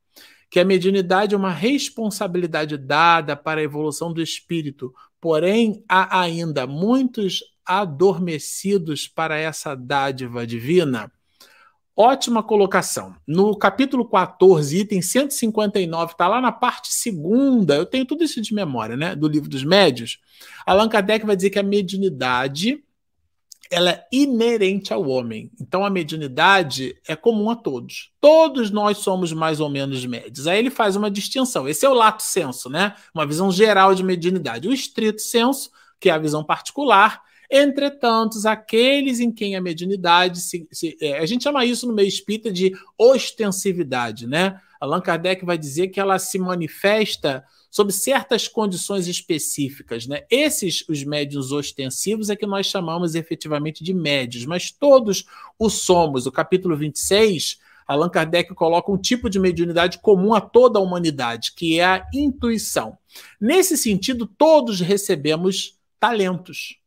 que 0.51 0.59
a 0.59 0.65
mediunidade 0.65 1.33
é 1.33 1.37
uma 1.37 1.53
responsabilidade 1.53 2.75
dada 2.77 3.37
para 3.37 3.61
a 3.61 3.63
evolução 3.63 4.11
do 4.11 4.21
espírito, 4.21 4.93
porém 5.21 5.81
há 5.87 6.19
ainda 6.19 6.67
muitos 6.67 7.41
adormecidos 7.65 9.07
para 9.07 9.37
essa 9.37 9.73
dádiva 9.73 10.45
divina? 10.45 11.09
Ótima 11.95 12.43
colocação. 12.43 13.15
No 13.25 13.55
capítulo 13.55 14.03
14, 14.03 14.77
item 14.77 15.01
159, 15.01 16.11
está 16.11 16.27
lá 16.27 16.41
na 16.41 16.51
parte 16.51 16.91
segunda, 16.93 17.75
eu 17.75 17.85
tenho 17.85 18.05
tudo 18.05 18.25
isso 18.25 18.41
de 18.41 18.53
memória, 18.53 18.97
né? 18.97 19.15
Do 19.15 19.29
livro 19.29 19.49
dos 19.49 19.63
médios. 19.63 20.19
Allan 20.65 20.89
Kardec 20.89 21.25
vai 21.25 21.37
dizer 21.37 21.49
que 21.49 21.59
a 21.59 21.63
mediunidade 21.63 22.83
ela 23.71 23.91
é 23.91 24.07
inerente 24.11 24.93
ao 24.93 25.07
homem. 25.07 25.49
Então 25.59 25.85
a 25.85 25.89
mediunidade 25.89 26.95
é 27.07 27.15
comum 27.15 27.49
a 27.49 27.55
todos. 27.55 28.11
Todos 28.19 28.69
nós 28.69 28.97
somos 28.97 29.31
mais 29.31 29.61
ou 29.61 29.69
menos 29.69 30.05
médios. 30.05 30.45
Aí 30.45 30.59
ele 30.59 30.69
faz 30.69 30.97
uma 30.97 31.09
distinção. 31.09 31.69
Esse 31.69 31.85
é 31.85 31.89
o 31.89 31.93
lato 31.93 32.21
senso, 32.21 32.69
né? 32.69 32.93
Uma 33.15 33.25
visão 33.25 33.49
geral 33.49 33.95
de 33.95 34.03
mediunidade. 34.03 34.67
O 34.67 34.73
estrito 34.73 35.21
senso, 35.21 35.71
que 36.01 36.09
é 36.09 36.13
a 36.13 36.17
visão 36.17 36.43
particular. 36.43 37.21
Entretanto, 37.49 38.37
aqueles 38.45 39.21
em 39.21 39.31
quem 39.31 39.55
a 39.55 39.61
mediunidade 39.61 40.41
se, 40.41 40.67
se 40.69 40.97
é, 41.01 41.19
a 41.19 41.25
gente 41.25 41.43
chama 41.43 41.65
isso 41.65 41.87
no 41.87 41.93
meio 41.93 42.07
espírita 42.07 42.51
de 42.51 42.73
ostensividade, 42.97 44.27
né? 44.27 44.59
Allan 44.81 44.99
Kardec 44.99 45.45
vai 45.45 45.57
dizer 45.57 45.89
que 45.89 45.99
ela 45.99 46.19
se 46.19 46.37
manifesta 46.39 47.45
sob 47.71 47.93
certas 47.93 48.49
condições 48.49 49.07
específicas. 49.07 50.05
Né? 50.05 50.25
Esses, 50.29 50.83
os 50.89 51.03
médios 51.05 51.53
ostensivos, 51.53 52.29
é 52.29 52.35
que 52.35 52.45
nós 52.45 52.67
chamamos 52.67 53.15
efetivamente 53.15 53.81
de 53.81 53.93
médios, 53.93 54.45
mas 54.45 54.69
todos 54.69 55.25
o 55.57 55.69
somos. 55.69 56.25
O 56.27 56.31
capítulo 56.31 56.75
26, 56.75 57.59
Allan 57.87 58.09
Kardec 58.09 58.53
coloca 58.53 58.91
um 58.91 58.97
tipo 58.97 59.29
de 59.29 59.39
mediunidade 59.39 59.99
comum 59.99 60.33
a 60.33 60.41
toda 60.41 60.77
a 60.77 60.81
humanidade, 60.81 61.53
que 61.55 61.79
é 61.79 61.85
a 61.85 62.05
intuição. 62.13 62.97
Nesse 63.39 63.77
sentido, 63.77 64.27
todos 64.27 64.81
recebemos 64.81 65.79
talentos. 65.97 66.77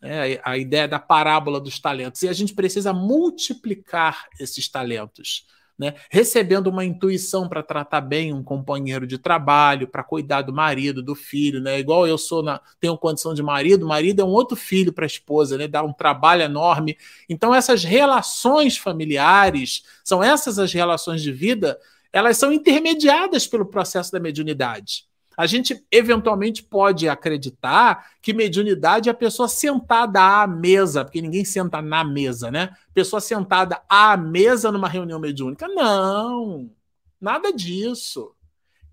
É 0.00 0.40
a 0.44 0.56
ideia 0.56 0.88
da 0.88 0.98
parábola 0.98 1.60
dos 1.60 1.78
talentos. 1.78 2.22
E 2.22 2.28
a 2.28 2.32
gente 2.32 2.54
precisa 2.54 2.92
multiplicar 2.92 4.28
esses 4.38 4.66
talentos 4.68 5.44
né? 5.80 5.94
recebendo 6.10 6.66
uma 6.66 6.84
intuição 6.84 7.48
para 7.48 7.62
tratar 7.62 8.02
bem 8.02 8.34
um 8.34 8.44
companheiro 8.44 9.06
de 9.06 9.16
trabalho, 9.16 9.88
para 9.88 10.04
cuidar 10.04 10.42
do 10.42 10.52
marido, 10.52 11.02
do 11.02 11.14
filho, 11.14 11.58
né? 11.58 11.80
Igual 11.80 12.06
eu 12.06 12.18
sou 12.18 12.42
na, 12.42 12.60
tenho 12.78 12.98
condição 12.98 13.32
de 13.32 13.42
marido, 13.42 13.86
marido 13.86 14.20
é 14.20 14.24
um 14.24 14.28
outro 14.28 14.54
filho 14.54 14.92
para 14.92 15.06
a 15.06 15.06
esposa, 15.06 15.56
né? 15.56 15.66
Dá 15.66 15.82
um 15.82 15.92
trabalho 15.92 16.42
enorme. 16.42 16.98
Então 17.30 17.54
essas 17.54 17.82
relações 17.82 18.76
familiares, 18.76 19.82
são 20.04 20.22
essas 20.22 20.58
as 20.58 20.70
relações 20.70 21.22
de 21.22 21.32
vida, 21.32 21.78
elas 22.12 22.36
são 22.36 22.52
intermediadas 22.52 23.46
pelo 23.46 23.64
processo 23.64 24.12
da 24.12 24.20
mediunidade. 24.20 25.09
A 25.40 25.46
gente 25.46 25.82
eventualmente 25.90 26.62
pode 26.62 27.08
acreditar 27.08 28.10
que 28.20 28.34
mediunidade 28.34 29.08
é 29.08 29.12
a 29.12 29.14
pessoa 29.14 29.48
sentada 29.48 30.20
à 30.20 30.46
mesa, 30.46 31.02
porque 31.02 31.22
ninguém 31.22 31.46
senta 31.46 31.80
na 31.80 32.04
mesa, 32.04 32.50
né? 32.50 32.74
Pessoa 32.92 33.22
sentada 33.22 33.80
à 33.88 34.18
mesa 34.18 34.70
numa 34.70 34.86
reunião 34.86 35.18
mediúnica. 35.18 35.66
Não, 35.66 36.70
nada 37.18 37.54
disso. 37.54 38.34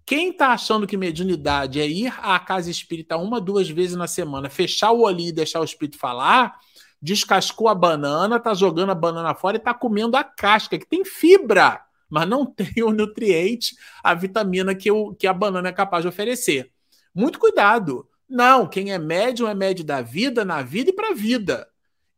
Quem 0.05 0.29
está 0.29 0.53
achando 0.53 0.87
que 0.87 0.95
mediunidade 0.95 1.81
é 1.81 1.85
ir 1.85 2.13
à 2.21 2.39
casa 2.39 2.71
espírita 2.71 3.17
uma, 3.17 3.41
duas 3.41 3.69
vezes 3.69 3.97
na 3.97 4.07
semana, 4.07 4.49
fechar 4.49 4.91
o 4.91 5.01
olho 5.01 5.19
e 5.19 5.33
deixar 5.33 5.59
o 5.59 5.65
espírito 5.65 5.97
falar, 5.97 6.57
descascou 7.01 7.67
a 7.67 7.75
banana, 7.75 8.39
tá 8.39 8.53
jogando 8.53 8.91
a 8.91 8.95
banana 8.95 9.35
fora 9.35 9.57
e 9.57 9.59
tá 9.59 9.73
comendo 9.73 10.15
a 10.15 10.23
casca, 10.23 10.79
que 10.79 10.87
tem 10.87 11.03
fibra 11.03 11.81
mas 12.09 12.27
não 12.27 12.45
tem 12.51 12.83
o 12.83 12.91
nutriente, 12.91 13.75
a 14.03 14.13
vitamina 14.13 14.73
que, 14.75 14.89
o, 14.91 15.13
que 15.13 15.27
a 15.27 15.33
banana 15.33 15.69
é 15.69 15.73
capaz 15.73 16.03
de 16.03 16.07
oferecer. 16.07 16.71
Muito 17.13 17.39
cuidado. 17.39 18.07
Não, 18.29 18.67
quem 18.67 18.91
é 18.91 18.99
médium 18.99 19.47
é 19.47 19.55
médio 19.55 19.83
da 19.83 20.01
vida, 20.01 20.43
na 20.43 20.61
vida 20.61 20.89
e 20.89 20.93
para 20.93 21.11
a 21.11 21.13
vida. 21.13 21.67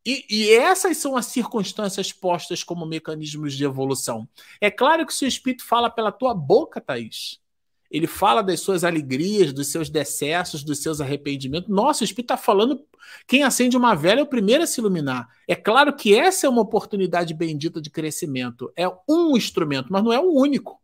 E, 0.05 0.25
e, 0.29 0.51
essas 0.51 0.97
são 0.97 1.15
as 1.15 1.27
circunstâncias 1.27 2.11
postas 2.11 2.63
como 2.63 2.85
mecanismos 2.85 3.53
de 3.53 3.63
evolução. 3.63 4.27
É 4.59 4.71
claro 4.71 5.05
que 5.05 5.13
se 5.13 5.25
o 5.25 5.27
Espírito 5.27 5.65
fala 5.65 5.89
pela 5.89 6.11
tua 6.11 6.33
boca, 6.33 6.81
Thaís, 6.81 7.39
ele 7.89 8.07
fala 8.07 8.41
das 8.41 8.59
suas 8.59 8.83
alegrias, 8.83 9.51
dos 9.51 9.67
seus 9.67 9.89
decessos, 9.89 10.63
dos 10.63 10.79
seus 10.79 11.01
arrependimentos. 11.01 11.69
Nossa, 11.69 12.03
o 12.03 12.05
Espírito 12.05 12.33
está 12.33 12.37
falando. 12.37 12.83
Quem 13.27 13.43
acende 13.43 13.75
uma 13.75 13.95
vela 13.95 14.19
é 14.19 14.23
o 14.23 14.27
primeiro 14.27 14.63
a 14.63 14.67
se 14.67 14.79
iluminar. 14.79 15.27
É 15.47 15.55
claro 15.55 15.95
que 15.95 16.15
essa 16.15 16.45
é 16.45 16.49
uma 16.49 16.61
oportunidade 16.61 17.33
bendita 17.33 17.81
de 17.81 17.89
crescimento. 17.89 18.71
É 18.75 18.87
um 19.07 19.35
instrumento, 19.35 19.87
mas 19.89 20.03
não 20.03 20.13
é 20.13 20.19
o 20.19 20.31
único. 20.31 20.79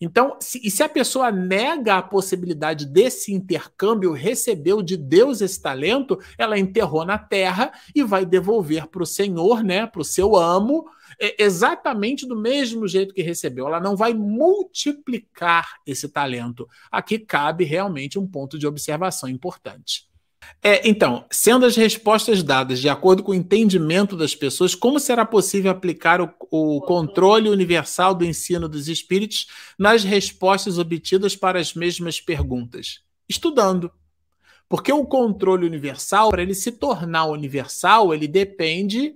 Então, 0.00 0.36
se, 0.40 0.60
e 0.62 0.70
se 0.70 0.82
a 0.82 0.88
pessoa 0.88 1.30
nega 1.30 1.96
a 1.96 2.02
possibilidade 2.02 2.86
desse 2.86 3.32
intercâmbio, 3.32 4.12
recebeu 4.12 4.82
de 4.82 4.96
Deus 4.96 5.40
esse 5.40 5.60
talento, 5.60 6.18
ela 6.38 6.58
enterrou 6.58 7.04
na 7.04 7.18
terra 7.18 7.72
e 7.94 8.02
vai 8.02 8.24
devolver 8.24 8.86
para 8.88 9.02
o 9.02 9.06
Senhor, 9.06 9.62
né, 9.62 9.86
para 9.86 10.00
o 10.00 10.04
seu 10.04 10.36
amo, 10.36 10.84
é 11.20 11.42
exatamente 11.42 12.26
do 12.26 12.36
mesmo 12.36 12.88
jeito 12.88 13.14
que 13.14 13.22
recebeu. 13.22 13.66
Ela 13.66 13.80
não 13.80 13.96
vai 13.96 14.14
multiplicar 14.14 15.80
esse 15.86 16.08
talento. 16.08 16.68
Aqui 16.90 17.18
cabe 17.18 17.64
realmente 17.64 18.18
um 18.18 18.26
ponto 18.26 18.58
de 18.58 18.66
observação 18.66 19.28
importante. 19.28 20.08
É, 20.62 20.88
então, 20.88 21.24
sendo 21.30 21.66
as 21.66 21.76
respostas 21.76 22.42
dadas 22.42 22.80
de 22.80 22.88
acordo 22.88 23.22
com 23.22 23.32
o 23.32 23.34
entendimento 23.34 24.16
das 24.16 24.34
pessoas, 24.34 24.74
como 24.74 24.98
será 24.98 25.24
possível 25.24 25.70
aplicar 25.70 26.20
o, 26.20 26.30
o, 26.50 26.80
controle 26.80 27.48
universal 27.48 28.14
do 28.14 28.24
ensino 28.24 28.68
dos 28.68 28.88
espíritos 28.88 29.46
nas 29.78 30.04
respostas 30.04 30.78
obtidas 30.78 31.36
para 31.36 31.58
as 31.58 31.74
mesmas 31.74 32.20
perguntas? 32.20 33.00
Estudando. 33.28 33.90
Porque 34.68 34.92
o 34.92 35.04
controle 35.04 35.66
universal, 35.66 36.30
para 36.30 36.42
ele 36.42 36.54
se 36.54 36.72
tornar 36.72 37.26
universal, 37.26 38.14
ele 38.14 38.26
depende 38.26 39.14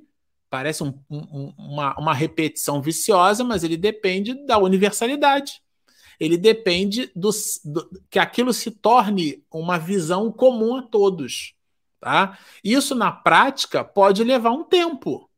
Parece 0.50 0.82
um, 0.82 0.94
um, 1.10 1.52
uma, 1.58 1.94
uma 1.98 2.14
repetição 2.14 2.80
viciosa, 2.80 3.44
mas 3.44 3.64
ele 3.64 3.76
depende 3.76 4.34
da 4.46 4.56
universalidade. 4.56 5.60
Ele 6.18 6.36
depende 6.36 7.10
do, 7.14 7.30
do, 7.64 8.02
que 8.10 8.18
aquilo 8.18 8.52
se 8.52 8.70
torne 8.70 9.42
uma 9.50 9.78
visão 9.78 10.32
comum 10.32 10.76
a 10.76 10.82
todos. 10.82 11.54
Tá? 12.00 12.38
Isso, 12.62 12.94
na 12.94 13.10
prática, 13.10 13.84
pode 13.84 14.22
levar 14.24 14.50
um 14.50 14.64
tempo. 14.64 15.28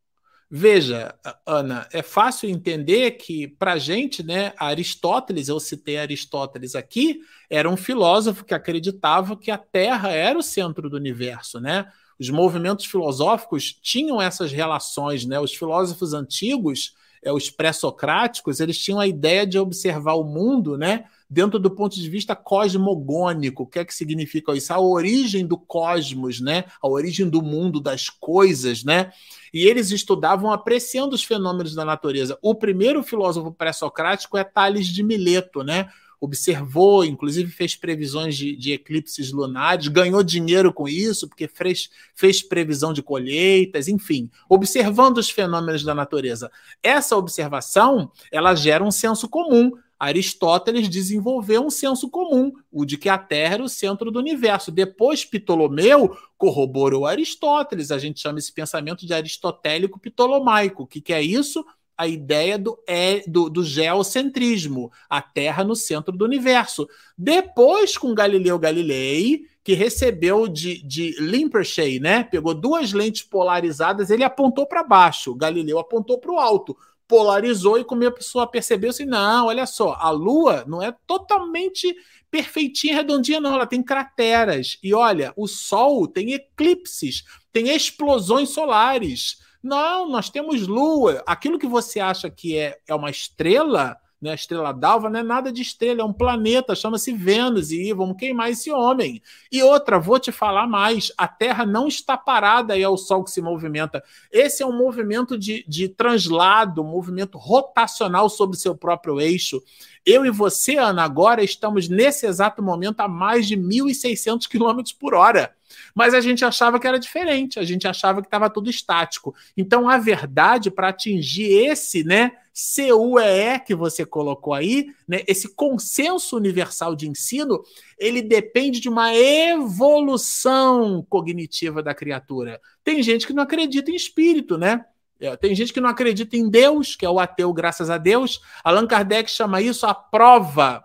Veja, 0.51 1.15
Ana, 1.47 1.89
é 1.93 2.03
fácil 2.03 2.51
entender 2.51 3.13
que, 3.13 3.47
para 3.47 3.75
a 3.75 3.79
gente, 3.79 4.23
né, 4.23 4.53
Aristóteles, 4.57 5.49
eu 5.49 5.61
citei 5.61 5.97
Aristóteles 5.97 6.75
aqui, 6.75 7.21
era 7.49 7.71
um 7.71 7.77
filósofo 7.77 8.45
que 8.45 8.53
acreditava 8.53 9.37
que 9.37 9.51
a 9.51 9.59
Terra 9.59 10.11
era 10.11 10.37
o 10.39 10.43
centro 10.43 10.91
do 10.91 10.97
universo, 10.97 11.61
né? 11.61 11.87
os 12.21 12.29
movimentos 12.29 12.85
filosóficos 12.85 13.73
tinham 13.73 14.21
essas 14.21 14.53
relações, 14.53 15.25
né? 15.25 15.41
Os 15.41 15.55
filósofos 15.55 16.13
antigos, 16.13 16.95
é, 17.23 17.33
os 17.33 17.51
pré-socráticos, 17.51 18.61
eles 18.61 18.79
tinham 18.79 18.99
a 18.99 19.07
ideia 19.07 19.47
de 19.47 19.59
observar 19.59 20.15
o 20.15 20.25
mundo, 20.25 20.77
né? 20.77 21.05
Dentro 21.29 21.59
do 21.59 21.71
ponto 21.71 21.95
de 21.95 22.09
vista 22.09 22.35
cosmogônico. 22.35 23.63
O 23.63 23.67
que 23.67 23.79
é 23.79 23.85
que 23.85 23.95
significa 23.95 24.53
isso? 24.53 24.73
A 24.73 24.81
origem 24.81 25.47
do 25.47 25.57
cosmos, 25.57 26.41
né? 26.41 26.65
A 26.83 26.89
origem 26.89 27.29
do 27.29 27.43
mundo, 27.43 27.81
das 27.81 28.09
coisas, 28.09 28.83
né? 28.83 29.13
E 29.53 29.65
eles 29.65 29.91
estudavam 29.91 30.51
apreciando 30.51 31.15
os 31.15 31.23
fenômenos 31.23 31.75
da 31.75 31.85
natureza. 31.85 32.39
O 32.43 32.55
primeiro 32.55 33.03
filósofo 33.03 33.53
pré-socrático 33.53 34.37
é 34.37 34.45
Tales 34.45 34.87
de 34.87 35.03
Mileto, 35.03 35.63
né? 35.63 35.89
Observou, 36.21 37.05
inclusive 37.05 37.51
fez 37.51 37.75
previsões 37.75 38.37
de, 38.37 38.55
de, 38.55 38.73
eclipses 38.73 39.33
lunares, 39.33 39.89
ganhou 39.89 40.23
dinheiro 40.23 40.73
com 40.73 40.87
isso, 40.87 41.27
porque 41.27 41.49
fez, 41.49 41.89
fez 42.15 42.43
previsão 42.43 42.93
de 42.93 43.03
colheitas, 43.03 43.89
enfim, 43.89 44.31
observando 44.49 45.19
os 45.19 45.31
fenômenos 45.31 45.83
da 45.83 45.95
natureza. 45.95 46.51
Essa 46.83 47.17
observação 47.17 48.13
ela 48.31 48.55
gera 48.55 48.85
um 48.85 48.91
senso 48.91 49.29
comum. 49.29 49.73
Aristóteles 49.99 50.89
desenvolveu 50.89 51.63
um 51.63 51.69
senso 51.69 52.09
comum, 52.09 52.53
o 52.73 52.87
de 52.87 52.97
que 52.97 53.11
a 53.11 53.19
Terra 53.19 53.55
era 53.55 53.63
o 53.63 53.69
centro 53.69 54.11
do 54.11 54.19
universo. 54.19 54.71
Depois, 54.71 55.27
Ptolomeu 55.27 56.17
corroborou 56.39 57.05
Aristóteles. 57.05 57.91
A 57.91 57.99
gente 57.99 58.19
chama 58.19 58.39
esse 58.39 58.51
pensamento 58.51 59.07
de 59.07 59.13
aristotélico 59.13 60.01
ptolomaico. 60.01 60.85
O 60.85 60.87
que, 60.87 61.03
que 61.03 61.13
é 61.13 61.21
isso? 61.21 61.63
A 62.01 62.09
ideia 62.09 62.59
do, 62.59 62.83
é, 62.87 63.23
do, 63.27 63.51
do 63.51 63.63
geocentrismo, 63.63 64.91
a 65.07 65.21
Terra 65.21 65.63
no 65.63 65.77
centro 65.77 66.17
do 66.17 66.25
universo. 66.25 66.89
Depois, 67.17 67.99
com 67.99 68.15
Galileu 68.15 68.59
Galilei, 68.59 69.43
que 69.63 69.75
recebeu 69.75 70.49
de, 70.49 70.83
de 70.83 71.15
Limpershey, 71.21 72.01
né? 72.01 72.25
Pegou 72.25 72.55
duas 72.55 72.95
lentes 72.95 73.21
polarizadas, 73.21 74.09
ele 74.09 74.25
apontou 74.25 74.67
para 74.67 74.83
baixo, 74.83 75.35
Galileu 75.35 75.79
apontou 75.79 76.17
para 76.17 76.33
o 76.33 76.39
alto, 76.39 76.75
polarizou 77.07 77.79
e 77.79 77.85
começou 77.85 78.41
a 78.41 78.47
perceber 78.47 78.89
assim: 78.89 79.05
não, 79.05 79.49
olha 79.49 79.67
só, 79.67 79.93
a 80.01 80.09
Lua 80.09 80.65
não 80.67 80.83
é 80.83 80.97
totalmente 81.07 81.95
perfeitinha, 82.31 82.95
redondinha, 82.95 83.41
não, 83.41 83.53
ela 83.53 83.67
tem 83.67 83.83
crateras. 83.83 84.79
E 84.83 84.95
olha, 84.95 85.35
o 85.37 85.47
Sol 85.47 86.09
tem 86.09 86.33
eclipses, 86.33 87.25
tem 87.53 87.69
explosões 87.69 88.49
solares. 88.49 89.50
Não, 89.63 90.09
nós 90.09 90.31
temos 90.31 90.67
lua. 90.67 91.23
Aquilo 91.27 91.59
que 91.59 91.67
você 91.67 92.01
acha 92.01 92.31
que 92.31 92.57
é, 92.57 92.79
é 92.89 92.95
uma 92.95 93.11
estrela, 93.11 93.99
né, 94.21 94.35
estrela 94.35 94.73
d'alva, 94.73 95.11
não 95.11 95.21
é 95.21 95.23
nada 95.23 95.53
de 95.53 95.61
estrela, 95.61 96.01
é 96.01 96.05
um 96.05 96.13
planeta, 96.13 96.75
chama-se 96.75 97.13
Vênus, 97.13 97.71
e 97.71 97.93
vamos 97.93 98.17
queimar 98.17 98.51
esse 98.51 98.71
homem. 98.71 99.23
E 99.51 99.63
outra, 99.63 99.99
vou 99.99 100.19
te 100.19 100.33
falar 100.33 100.67
mais: 100.67 101.13
a 101.17 101.29
Terra 101.29 101.67
não 101.67 101.89
está 101.89 102.17
parada 102.17 102.77
e 102.77 102.83
é 102.83 102.89
o 102.89 102.97
Sol 102.97 103.23
que 103.23 103.31
se 103.31 103.43
movimenta. 103.43 104.03
Esse 104.33 104.63
é 104.63 104.67
um 104.67 104.77
movimento 104.77 105.39
de, 105.39 105.65
de 105.69 105.89
translado, 105.89 106.83
um 106.83 106.91
movimento 106.91 107.37
rotacional 107.37 108.29
sobre 108.31 108.57
seu 108.57 108.75
próprio 108.75 109.21
eixo. 109.21 109.63
Eu 110.05 110.25
e 110.25 110.31
você, 110.31 110.77
Ana, 110.77 111.05
agora 111.05 111.45
estamos 111.45 111.87
nesse 111.87 112.27
exato 112.27 112.63
momento 112.63 113.01
a 113.01 113.09
mais 113.09 113.47
de 113.47 113.57
1.600 113.57 114.49
km 114.49 114.83
por 114.99 115.15
hora. 115.15 115.55
Mas 115.95 116.15
a 116.15 116.21
gente 116.21 116.45
achava 116.45 116.79
que 116.79 116.87
era 116.87 116.99
diferente, 116.99 117.59
a 117.59 117.65
gente 117.65 117.87
achava 117.87 118.21
que 118.21 118.27
estava 118.27 118.51
tudo 118.51 118.71
estático. 118.71 119.35
Então, 119.57 119.89
a 119.89 119.99
verdade, 119.99 120.71
para 120.71 120.89
atingir 120.89 121.51
esse, 121.51 122.05
né, 122.05 122.33
CUEE 122.53 123.61
que 123.65 123.75
você 123.75 124.05
colocou 124.05 124.53
aí, 124.53 124.87
né, 125.09 125.23
esse 125.27 125.55
consenso 125.55 126.37
universal 126.37 126.95
de 126.95 127.09
ensino, 127.09 127.63
ele 127.99 128.23
depende 128.23 128.81
de 128.81 128.89
uma 128.89 129.15
evolução 129.15 131.05
cognitiva 131.09 131.83
da 131.83 131.95
criatura. 131.95 132.61
Tem 132.85 133.03
gente 133.03 133.27
que 133.27 133.33
não 133.33 133.43
acredita 133.43 133.91
em 133.91 133.95
espírito, 133.95 134.59
né? 134.59 134.85
É, 135.21 135.37
tem 135.37 135.55
gente 135.55 135.73
que 135.73 135.81
não 135.81 135.91
acredita 135.91 136.37
em 136.37 136.49
Deus, 136.49 136.97
que 136.97 137.05
é 137.05 137.11
o 137.11 137.21
ateu, 137.21 137.53
graças 137.53 137.91
a 137.91 137.99
Deus. 137.99 138.41
Allan 138.65 138.87
Kardec 138.87 139.31
chama 139.31 139.61
isso 139.61 139.87
a 139.87 139.93
prova. 139.93 140.83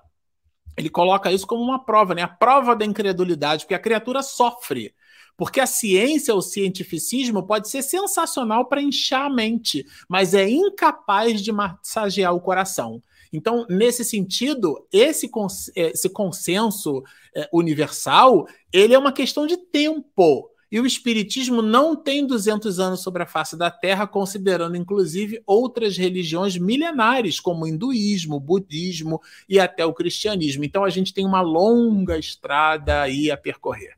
Ele 0.77 0.89
coloca 0.89 1.31
isso 1.31 1.47
como 1.47 1.64
uma 1.64 1.84
prova, 1.84 2.14
né? 2.14 2.22
A 2.22 2.27
prova 2.27 2.76
da 2.76 2.85
incredulidade, 2.85 3.64
porque 3.64 3.73
a 3.73 3.80
criatura 3.80 4.22
sofre. 4.22 4.93
Porque 5.38 5.60
a 5.60 5.65
ciência, 5.65 6.34
o 6.34 6.41
cientificismo, 6.41 7.45
pode 7.45 7.69
ser 7.69 7.81
sensacional 7.81 8.65
para 8.65 8.81
inchar 8.81 9.26
a 9.26 9.30
mente, 9.30 9.85
mas 10.07 10.34
é 10.34 10.49
incapaz 10.49 11.41
de 11.41 11.52
massagear 11.52 12.34
o 12.34 12.39
coração. 12.39 13.02
Então, 13.34 13.65
nesse 13.69 14.06
sentido, 14.06 14.88
esse, 14.93 15.30
esse 15.76 16.10
consenso 16.10 17.03
é, 17.35 17.49
universal, 17.52 18.47
ele 18.72 18.93
é 18.93 18.99
uma 18.99 19.11
questão 19.11 19.45
de 19.45 19.57
tempo. 19.57 20.49
E 20.76 20.80
o 20.81 20.85
Espiritismo 20.85 21.61
não 21.61 21.95
tem 21.95 22.27
200 22.27 22.81
anos 22.81 22.99
sobre 22.99 23.23
a 23.23 23.26
face 23.26 23.56
da 23.56 23.72
Terra, 23.72 24.06
considerando 24.06 24.76
inclusive 24.76 25.41
outras 25.47 25.95
religiões 25.95 26.57
milenares, 26.57 27.39
como 27.39 27.64
o 27.64 27.68
hinduísmo, 27.69 28.35
o 28.35 28.41
budismo 28.41 29.22
e 29.47 29.57
até 29.57 29.85
o 29.85 29.93
cristianismo. 29.93 30.65
Então 30.65 30.84
a 30.84 30.89
gente 30.89 31.14
tem 31.14 31.26
uma 31.26 31.39
longa 31.39 32.18
estrada 32.18 33.03
aí 33.03 33.31
a 33.31 33.38
percorrer. 33.38 33.95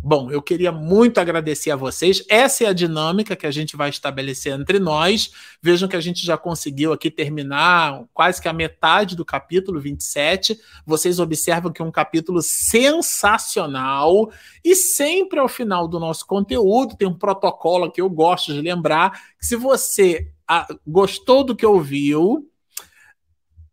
Bom, 0.00 0.30
eu 0.30 0.40
queria 0.40 0.70
muito 0.70 1.18
agradecer 1.18 1.72
a 1.72 1.76
vocês. 1.76 2.24
Essa 2.28 2.64
é 2.64 2.66
a 2.68 2.72
dinâmica 2.72 3.34
que 3.34 3.46
a 3.46 3.50
gente 3.50 3.76
vai 3.76 3.90
estabelecer 3.90 4.52
entre 4.52 4.78
nós. 4.78 5.32
Vejam 5.60 5.88
que 5.88 5.96
a 5.96 6.00
gente 6.00 6.24
já 6.24 6.38
conseguiu 6.38 6.92
aqui 6.92 7.10
terminar 7.10 8.04
quase 8.14 8.40
que 8.40 8.48
a 8.48 8.52
metade 8.52 9.16
do 9.16 9.24
capítulo 9.24 9.80
27. 9.80 10.58
Vocês 10.86 11.18
observam 11.18 11.72
que 11.72 11.82
é 11.82 11.84
um 11.84 11.90
capítulo 11.90 12.40
sensacional. 12.40 14.30
E 14.64 14.76
sempre 14.76 15.40
ao 15.40 15.48
final 15.48 15.88
do 15.88 15.98
nosso 15.98 16.24
conteúdo 16.26 16.96
tem 16.96 17.08
um 17.08 17.18
protocolo 17.18 17.90
que 17.90 18.00
eu 18.00 18.08
gosto 18.08 18.52
de 18.52 18.60
lembrar: 18.60 19.10
que 19.38 19.46
se 19.46 19.56
você 19.56 20.30
ah, 20.46 20.66
gostou 20.86 21.42
do 21.42 21.56
que 21.56 21.66
ouviu, 21.66 22.48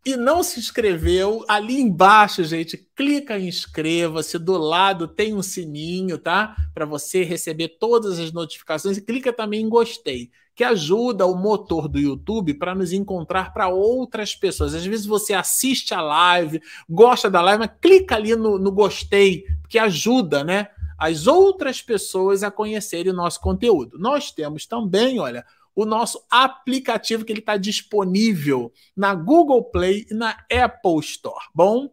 e 0.06 0.15
não 0.15 0.44
se 0.44 0.60
inscreveu, 0.60 1.44
ali 1.48 1.82
embaixo, 1.82 2.44
gente, 2.44 2.77
clica 2.95 3.40
em 3.40 3.48
inscreva-se. 3.48 4.38
Do 4.38 4.56
lado 4.56 5.07
tem 5.07 5.34
um 5.34 5.41
sininho, 5.41 6.19
tá? 6.19 6.56
Para 6.76 6.86
você 6.86 7.23
receber 7.23 7.77
todas 7.80 8.19
as 8.19 8.32
notificações. 8.32 8.98
E 8.98 9.02
clica 9.02 9.34
também 9.34 9.64
em 9.64 9.69
gostei, 9.69 10.30
que 10.53 10.64
ajuda 10.64 11.26
o 11.26 11.36
motor 11.36 11.88
do 11.88 11.99
YouTube 11.99 12.53
para 12.53 12.76
nos 12.76 12.94
encontrar 12.94 13.52
para 13.52 13.68
outras 13.68 14.36
pessoas. 14.36 14.76
Às 14.76 14.86
vezes 14.86 15.07
você 15.07 15.34
assiste 15.34 15.91
a 15.91 16.02
live, 16.02 16.61
gosta 16.88 17.27
da 17.27 17.41
live, 17.41 17.61
mas 17.61 17.72
clica 17.82 18.15
ali 18.15 18.36
no, 18.36 18.60
no 18.60 18.72
gostei, 18.72 19.45
que 19.68 19.80
ajuda, 19.80 20.44
né? 20.44 20.68
As 20.99 21.26
outras 21.26 21.82
pessoas 21.82 22.44
a 22.44 22.52
conhecerem 22.52 23.11
o 23.11 23.15
nosso 23.15 23.41
conteúdo. 23.41 23.98
Nós 23.98 24.32
temos 24.32 24.68
também, 24.68 25.19
olha, 25.19 25.44
o 25.76 25.86
nosso 25.86 26.26
aplicativo 26.32 27.26
que 27.26 27.34
ele 27.34 27.40
está 27.40 27.58
disponível 27.58 28.72
na 28.96 29.14
Google 29.14 29.64
Play 29.70 30.06
e 30.10 30.14
na 30.14 30.32
Apple 30.50 31.00
Store. 31.02 31.46
Bom, 31.54 31.90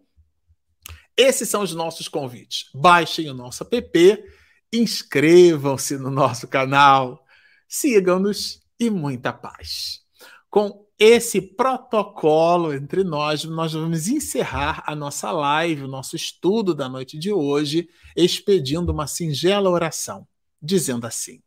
esses 1.16 1.48
são 1.48 1.62
os 1.62 1.74
nossos 1.74 2.08
convites. 2.08 2.70
Baixem 2.74 3.28
o 3.28 3.34
nosso 3.34 3.66
app, 3.70 4.24
inscrevam-se 4.72 5.98
no 5.98 6.10
nosso 6.10 6.46
canal, 6.48 7.24
sigam-nos 7.68 8.62
e 8.78 8.88
muita 8.88 9.32
paz. 9.32 10.00
Com 10.48 10.86
esse 10.98 11.40
protocolo 11.40 12.72
entre 12.72 13.02
nós, 13.02 13.44
nós 13.44 13.72
vamos 13.72 14.06
encerrar 14.08 14.84
a 14.86 14.94
nossa 14.94 15.32
live, 15.32 15.82
o 15.82 15.88
nosso 15.88 16.14
estudo 16.14 16.74
da 16.74 16.88
noite 16.88 17.18
de 17.18 17.32
hoje, 17.32 17.88
expedindo 18.16 18.92
uma 18.92 19.06
singela 19.06 19.68
oração, 19.68 20.26
dizendo 20.60 21.06
assim: 21.06 21.42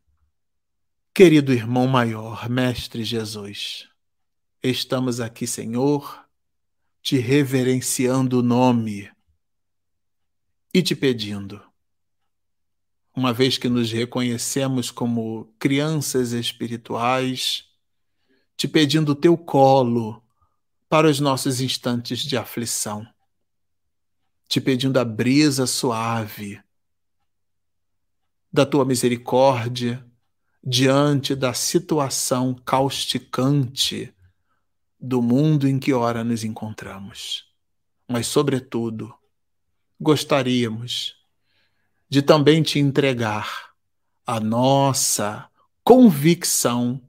Querido 1.16 1.50
irmão 1.50 1.86
maior, 1.86 2.46
Mestre 2.46 3.02
Jesus, 3.02 3.88
estamos 4.62 5.18
aqui, 5.18 5.46
Senhor, 5.46 6.22
te 7.00 7.16
reverenciando 7.16 8.40
o 8.40 8.42
nome 8.42 9.10
e 10.74 10.82
te 10.82 10.94
pedindo, 10.94 11.58
uma 13.14 13.32
vez 13.32 13.56
que 13.56 13.66
nos 13.66 13.90
reconhecemos 13.90 14.90
como 14.90 15.50
crianças 15.58 16.32
espirituais, 16.32 17.64
te 18.54 18.68
pedindo 18.68 19.12
o 19.12 19.16
teu 19.16 19.38
colo 19.38 20.22
para 20.86 21.08
os 21.08 21.18
nossos 21.18 21.62
instantes 21.62 22.18
de 22.18 22.36
aflição, 22.36 23.08
te 24.46 24.60
pedindo 24.60 25.00
a 25.00 25.04
brisa 25.04 25.66
suave 25.66 26.62
da 28.52 28.66
tua 28.66 28.84
misericórdia 28.84 30.05
diante 30.68 31.36
da 31.36 31.54
situação 31.54 32.52
causticante 32.52 34.12
do 34.98 35.22
mundo 35.22 35.68
em 35.68 35.78
que 35.78 35.92
ora 35.92 36.24
nos 36.24 36.42
encontramos. 36.42 37.44
Mas, 38.08 38.26
sobretudo, 38.26 39.14
gostaríamos 40.00 41.14
de 42.08 42.20
também 42.20 42.64
te 42.64 42.80
entregar 42.80 43.70
a 44.26 44.40
nossa 44.40 45.48
convicção 45.84 47.00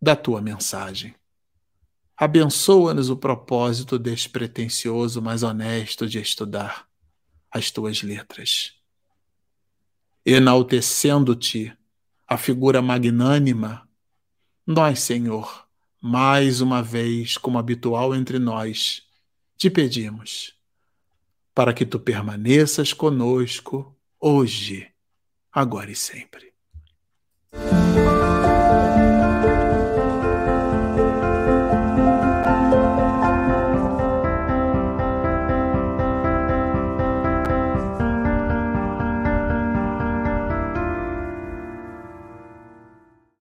da 0.00 0.14
tua 0.14 0.42
mensagem. 0.42 1.14
Abençoa-nos 2.14 3.08
o 3.08 3.16
propósito 3.16 3.98
despretensioso, 3.98 5.22
mas 5.22 5.42
honesto 5.42 6.06
de 6.06 6.20
estudar 6.20 6.86
as 7.50 7.70
tuas 7.70 8.02
letras. 8.02 8.74
Enaltecendo-te 10.24 11.74
a 12.26 12.36
figura 12.36 12.80
magnânima, 12.80 13.88
nós, 14.66 15.00
Senhor, 15.00 15.66
mais 16.00 16.60
uma 16.60 16.82
vez, 16.82 17.36
como 17.36 17.58
habitual 17.58 18.14
entre 18.14 18.38
nós, 18.38 19.02
te 19.56 19.70
pedimos 19.70 20.54
para 21.54 21.72
que 21.72 21.84
tu 21.84 21.98
permaneças 21.98 22.92
conosco 22.92 23.94
hoje, 24.18 24.88
agora 25.52 25.90
e 25.90 25.96
sempre. 25.96 26.52